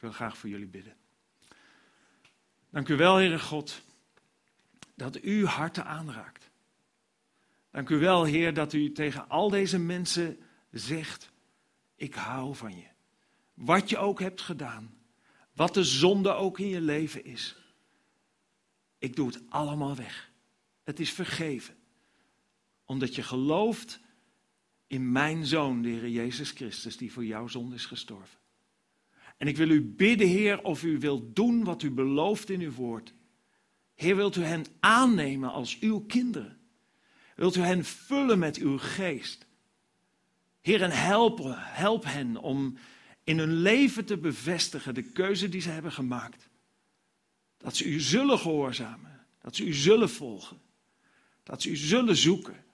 Ik 0.00 0.06
wil 0.06 0.14
graag 0.14 0.38
voor 0.38 0.48
jullie 0.48 0.66
bidden. 0.66 0.96
Dank 2.70 2.88
u 2.88 2.96
wel, 2.96 3.16
Heere 3.16 3.38
God, 3.38 3.82
dat 4.94 5.24
u 5.24 5.46
harten 5.46 5.84
aanraakt. 5.84 6.50
Dank 7.70 7.88
u 7.88 7.98
wel, 7.98 8.24
Heer, 8.24 8.54
dat 8.54 8.72
u 8.72 8.92
tegen 8.92 9.28
al 9.28 9.50
deze 9.50 9.78
mensen 9.78 10.38
zegt: 10.70 11.30
Ik 11.96 12.14
hou 12.14 12.54
van 12.54 12.76
je. 12.76 12.86
Wat 13.54 13.88
je 13.88 13.98
ook 13.98 14.20
hebt 14.20 14.40
gedaan, 14.40 14.98
wat 15.52 15.74
de 15.74 15.84
zonde 15.84 16.32
ook 16.32 16.58
in 16.58 16.68
je 16.68 16.80
leven 16.80 17.24
is. 17.24 17.56
Ik 18.98 19.16
doe 19.16 19.26
het 19.26 19.42
allemaal 19.48 19.96
weg. 19.96 20.30
Het 20.84 21.00
is 21.00 21.12
vergeven. 21.12 21.76
Omdat 22.84 23.14
je 23.14 23.22
gelooft 23.22 24.00
in 24.86 25.12
mijn 25.12 25.46
zoon, 25.46 25.82
de 25.82 25.88
Heer 25.88 26.08
Jezus 26.08 26.50
Christus, 26.50 26.96
die 26.96 27.12
voor 27.12 27.24
jouw 27.24 27.46
zonde 27.46 27.74
is 27.74 27.86
gestorven. 27.86 28.39
En 29.40 29.46
ik 29.46 29.56
wil 29.56 29.68
u 29.68 29.82
bidden, 29.82 30.28
Heer, 30.28 30.62
of 30.62 30.82
u 30.82 30.98
wilt 30.98 31.36
doen 31.36 31.64
wat 31.64 31.82
u 31.82 31.90
belooft 31.90 32.50
in 32.50 32.60
uw 32.60 32.72
woord. 32.72 33.14
Heer, 33.94 34.16
wilt 34.16 34.36
u 34.36 34.42
hen 34.42 34.64
aannemen 34.80 35.50
als 35.52 35.78
uw 35.78 36.00
kinderen? 36.00 36.58
Wilt 37.36 37.56
u 37.56 37.60
hen 37.60 37.84
vullen 37.84 38.38
met 38.38 38.56
uw 38.56 38.78
geest? 38.78 39.46
Heer, 40.60 40.82
en 40.82 40.90
help, 40.90 41.40
help 41.56 42.04
hen 42.04 42.36
om 42.36 42.76
in 43.24 43.38
hun 43.38 43.52
leven 43.52 44.04
te 44.04 44.16
bevestigen 44.16 44.94
de 44.94 45.02
keuze 45.02 45.48
die 45.48 45.60
ze 45.60 45.70
hebben 45.70 45.92
gemaakt. 45.92 46.48
Dat 47.56 47.76
ze 47.76 47.84
u 47.84 48.00
zullen 48.00 48.38
gehoorzamen, 48.38 49.26
dat 49.38 49.56
ze 49.56 49.64
u 49.64 49.74
zullen 49.74 50.10
volgen, 50.10 50.60
dat 51.42 51.62
ze 51.62 51.70
u 51.70 51.76
zullen 51.76 52.16
zoeken 52.16 52.64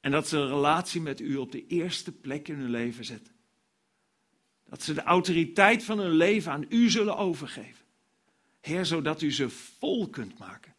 en 0.00 0.10
dat 0.10 0.28
ze 0.28 0.36
een 0.36 0.48
relatie 0.48 1.00
met 1.00 1.20
u 1.20 1.36
op 1.36 1.52
de 1.52 1.66
eerste 1.66 2.12
plek 2.12 2.48
in 2.48 2.54
hun 2.54 2.70
leven 2.70 3.04
zetten. 3.04 3.33
Dat 4.64 4.82
ze 4.82 4.94
de 4.94 5.02
autoriteit 5.02 5.84
van 5.84 5.98
hun 5.98 6.14
leven 6.14 6.52
aan 6.52 6.66
u 6.68 6.90
zullen 6.90 7.16
overgeven. 7.16 7.84
Heer, 8.60 8.86
zodat 8.86 9.22
u 9.22 9.32
ze 9.32 9.50
vol 9.50 10.08
kunt 10.08 10.38
maken 10.38 10.74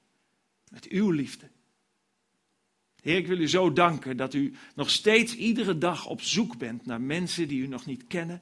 met 0.70 0.88
uw 0.88 1.12
liefde. 1.12 1.50
Heer, 3.02 3.18
ik 3.18 3.28
wil 3.28 3.40
u 3.40 3.48
zo 3.48 3.74
danken 3.74 4.18
dat 4.18 4.34
u 4.34 4.54
nog 4.76 4.90
steeds 4.90 5.36
iedere 5.36 5.78
dag 5.78 6.06
op 6.06 6.22
zoek 6.22 6.58
bent 6.58 6.86
naar 6.86 7.02
mensen 7.02 7.48
die 7.48 7.62
u 7.62 7.68
nog 7.68 7.86
niet 7.86 8.08
kennen. 8.08 8.42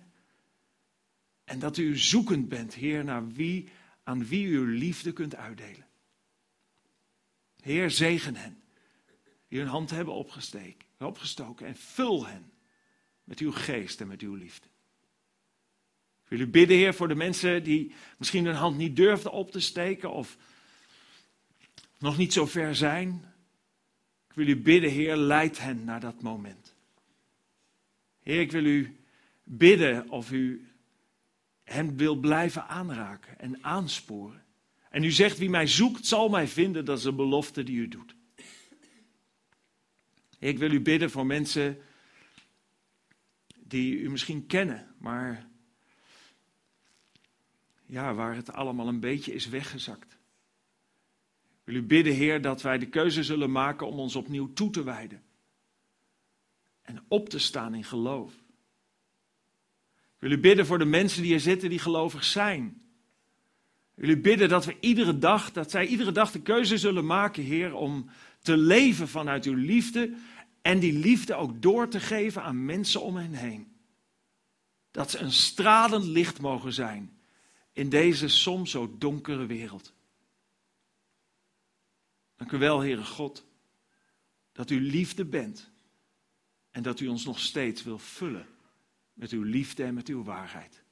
En 1.44 1.60
dat 1.60 1.78
u 1.78 1.98
zoekend 1.98 2.50
bent, 2.50 2.74
Heer, 2.74 3.04
naar 3.04 3.28
wie, 3.28 3.70
aan 4.04 4.26
wie 4.26 4.46
u 4.46 4.58
uw 4.58 4.66
liefde 4.66 5.14
kunt 5.14 5.36
uitdelen. 5.36 5.88
Heer, 7.62 7.92
zegen 7.92 8.36
hen 8.36 8.64
die 9.48 9.60
hun 9.60 9.68
hand 9.68 9.90
hebben 9.90 10.14
opgestoken 10.98 11.68
en 11.68 11.76
vul 11.76 12.26
hen 12.26 12.52
met 13.24 13.40
uw 13.40 13.52
geest 13.52 14.02
en 14.02 14.08
met 14.08 14.22
uw 14.22 14.34
liefde. 14.34 14.68
Wil 16.34 16.42
u 16.42 16.48
bidden, 16.48 16.78
Heer, 16.78 16.94
voor 16.94 17.08
de 17.08 17.16
mensen 17.16 17.64
die 17.64 17.92
misschien 18.18 18.46
hun 18.46 18.56
hand 18.56 18.78
niet 18.78 18.96
durfden 18.96 19.32
op 19.32 19.52
te 19.52 19.60
steken 19.60 20.12
of 20.12 20.38
nog 21.98 22.18
niet 22.18 22.34
zo 22.34 22.46
ver 22.46 22.76
zijn. 22.76 23.26
Ik 24.30 24.36
wil 24.36 24.48
u 24.48 24.58
bidden, 24.58 24.90
Heer, 24.90 25.16
leid 25.16 25.60
hen 25.60 25.84
naar 25.84 26.00
dat 26.00 26.22
moment. 26.22 26.76
Heer, 28.22 28.42
ik 28.42 28.52
wil 28.52 28.66
u 28.66 28.96
bidden 29.44 30.10
of 30.10 30.32
u 30.32 30.68
hen 31.64 31.98
wil 31.98 32.16
blijven 32.16 32.68
aanraken 32.68 33.40
en 33.40 33.64
aansporen. 33.64 34.44
En 34.90 35.04
u 35.04 35.12
zegt, 35.12 35.38
wie 35.38 35.50
mij 35.50 35.68
zoekt, 35.68 36.06
zal 36.06 36.30
mij 36.30 36.48
vinden. 36.48 36.86
Dat 36.86 36.98
is 36.98 37.04
een 37.04 37.16
belofte 37.16 37.64
die 37.64 37.78
u 37.78 37.88
doet. 37.88 38.16
Ik 40.40 40.58
wil 40.58 40.72
u 40.72 40.82
bidden 40.82 41.12
voor 41.12 41.26
mensen 41.26 41.78
die 43.64 43.98
u 44.00 44.10
misschien 44.10 44.46
kennen, 44.46 44.96
maar 44.98 45.52
ja, 47.86 48.14
waar 48.14 48.36
het 48.36 48.54
allemaal 48.54 48.88
een 48.88 49.00
beetje 49.00 49.34
is 49.34 49.48
weggezakt. 49.48 50.18
Wil 51.64 51.76
u 51.76 51.84
bidden, 51.84 52.14
Heer, 52.14 52.42
dat 52.42 52.62
wij 52.62 52.78
de 52.78 52.90
keuze 52.90 53.24
zullen 53.24 53.52
maken 53.52 53.88
om 53.88 54.00
ons 54.00 54.16
opnieuw 54.16 54.54
toe 54.54 54.70
te 54.70 54.84
wijden. 54.84 55.24
En 56.82 57.04
op 57.08 57.30
te 57.30 57.40
staan 57.40 57.76
in 57.76 57.84
geloof. 57.84 58.34
Ik 59.94 60.30
wil 60.30 60.32
u 60.32 60.40
bidden 60.40 60.66
voor 60.66 60.80
de 60.80 60.86
mensen 60.86 61.22
die 61.22 61.32
hier 61.32 61.40
zitten 61.40 61.70
die 61.70 61.80
gelovig 61.80 62.24
zijn. 62.24 62.82
Wil 63.94 64.10
u 64.10 64.22
bidden 64.22 64.50
dat 64.50 64.66
we 64.66 64.78
iedere 64.80 65.18
dag, 65.18 65.52
dat 65.52 65.72
zij 65.72 65.88
iedere 65.88 66.12
dag 66.12 66.32
de 66.32 66.42
keuze 66.42 66.78
zullen 66.78 67.06
maken, 67.06 67.44
Heer, 67.44 67.74
om 67.74 68.10
te 68.42 68.58
leven 68.58 69.08
vanuit 69.08 69.46
uw 69.46 69.56
liefde 69.56 70.14
en 70.62 70.80
die 70.80 70.94
liefde 70.94 71.36
ook 71.36 71.62
door 71.62 71.88
te 71.88 72.00
geven 72.00 72.44
aan 72.44 72.66
mensen 72.66 73.02
om 73.02 73.16
hen 73.16 73.34
heen. 73.34 73.68
Dat 74.92 75.12
ze 75.12 75.20
een 75.20 75.32
stralend 75.32 76.06
licht 76.06 76.42
mogen 76.42 76.74
zijn 76.74 77.18
in 77.74 77.90
deze 77.90 78.28
soms 78.28 78.72
zo 78.72 78.96
donkere 78.98 79.46
wereld. 79.46 79.94
Dank 82.36 82.52
u 82.52 82.58
wel, 82.58 82.80
Heere 82.80 83.06
God, 83.06 83.46
dat 84.52 84.70
u 84.70 84.82
liefde 84.82 85.26
bent 85.26 85.72
en 86.72 86.84
dat 86.84 87.00
u 87.00 87.08
ons 87.08 87.26
nog 87.26 87.40
steeds 87.40 87.84
wil 87.84 87.98
vullen 87.98 88.48
met 89.14 89.32
uw 89.32 89.44
liefde 89.44 89.84
en 89.84 89.94
met 89.94 90.08
uw 90.08 90.24
waarheid. 90.24 90.84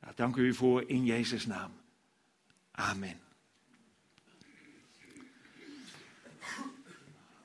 Nou, 0.00 0.12
dank 0.14 0.36
u 0.36 0.54
voor 0.54 0.88
in 0.88 1.04
Jezus' 1.04 1.46
naam. 1.46 1.72
Amen. 2.70 3.20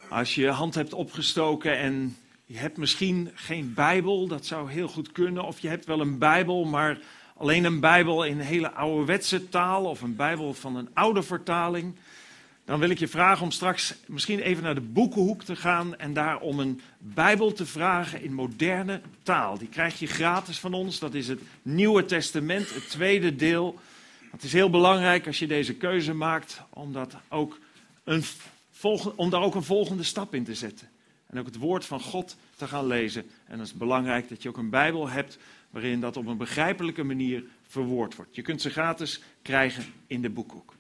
Als 0.09 0.35
je 0.35 0.41
je 0.41 0.49
hand 0.49 0.75
hebt 0.75 0.93
opgestoken 0.93 1.77
en 1.77 2.17
je 2.45 2.57
hebt 2.57 2.77
misschien 2.77 3.31
geen 3.33 3.73
Bijbel, 3.73 4.27
dat 4.27 4.45
zou 4.45 4.71
heel 4.71 4.87
goed 4.87 5.11
kunnen. 5.11 5.43
Of 5.43 5.59
je 5.59 5.67
hebt 5.67 5.85
wel 5.85 6.01
een 6.01 6.17
Bijbel, 6.17 6.65
maar 6.65 6.99
alleen 7.43 7.63
een 7.63 7.79
Bijbel 7.79 8.23
in 8.23 8.39
hele 8.39 8.71
ouderwetse 8.71 9.49
taal 9.49 9.85
of 9.85 10.01
een 10.01 10.15
Bijbel 10.15 10.53
van 10.53 10.75
een 10.75 10.89
oude 10.93 11.23
vertaling. 11.23 11.95
Dan 12.65 12.79
wil 12.79 12.89
ik 12.89 12.99
je 12.99 13.07
vragen 13.07 13.43
om 13.43 13.51
straks 13.51 13.95
misschien 14.05 14.39
even 14.39 14.63
naar 14.63 14.75
de 14.75 14.81
boekenhoek 14.81 15.43
te 15.43 15.55
gaan 15.55 15.97
en 15.97 16.13
daar 16.13 16.39
om 16.39 16.59
een 16.59 16.81
Bijbel 16.97 17.53
te 17.53 17.65
vragen 17.65 18.21
in 18.21 18.33
moderne 18.33 19.01
taal. 19.23 19.57
Die 19.57 19.67
krijg 19.67 19.99
je 19.99 20.07
gratis 20.07 20.59
van 20.59 20.73
ons. 20.73 20.99
Dat 20.99 21.13
is 21.13 21.27
het 21.27 21.39
Nieuwe 21.61 22.05
Testament, 22.05 22.73
het 22.73 22.89
tweede 22.89 23.35
deel. 23.35 23.79
Het 24.31 24.43
is 24.43 24.53
heel 24.53 24.69
belangrijk 24.69 25.27
als 25.27 25.39
je 25.39 25.47
deze 25.47 25.75
keuze 25.75 26.13
maakt 26.13 26.61
om, 26.69 26.93
dat 26.93 27.15
ook 27.29 27.59
een 28.03 28.23
om 29.15 29.29
daar 29.29 29.41
ook 29.41 29.55
een 29.55 29.63
volgende 29.63 30.03
stap 30.03 30.33
in 30.33 30.43
te 30.43 30.55
zetten. 30.55 30.89
En 31.27 31.39
ook 31.39 31.45
het 31.45 31.57
woord 31.57 31.85
van 31.85 31.99
God 31.99 32.35
te 32.55 32.67
gaan 32.67 32.87
lezen. 32.87 33.29
En 33.45 33.59
het 33.59 33.67
is 33.67 33.73
belangrijk 33.73 34.29
dat 34.29 34.41
je 34.41 34.49
ook 34.49 34.57
een 34.57 34.69
Bijbel 34.69 35.09
hebt 35.09 35.37
waarin 35.73 35.99
dat 35.99 36.17
op 36.17 36.25
een 36.25 36.37
begrijpelijke 36.37 37.03
manier 37.03 37.43
verwoord 37.67 38.15
wordt. 38.15 38.35
Je 38.35 38.41
kunt 38.41 38.61
ze 38.61 38.69
gratis 38.69 39.21
krijgen 39.41 39.83
in 40.07 40.21
de 40.21 40.29
boekhoek. 40.29 40.75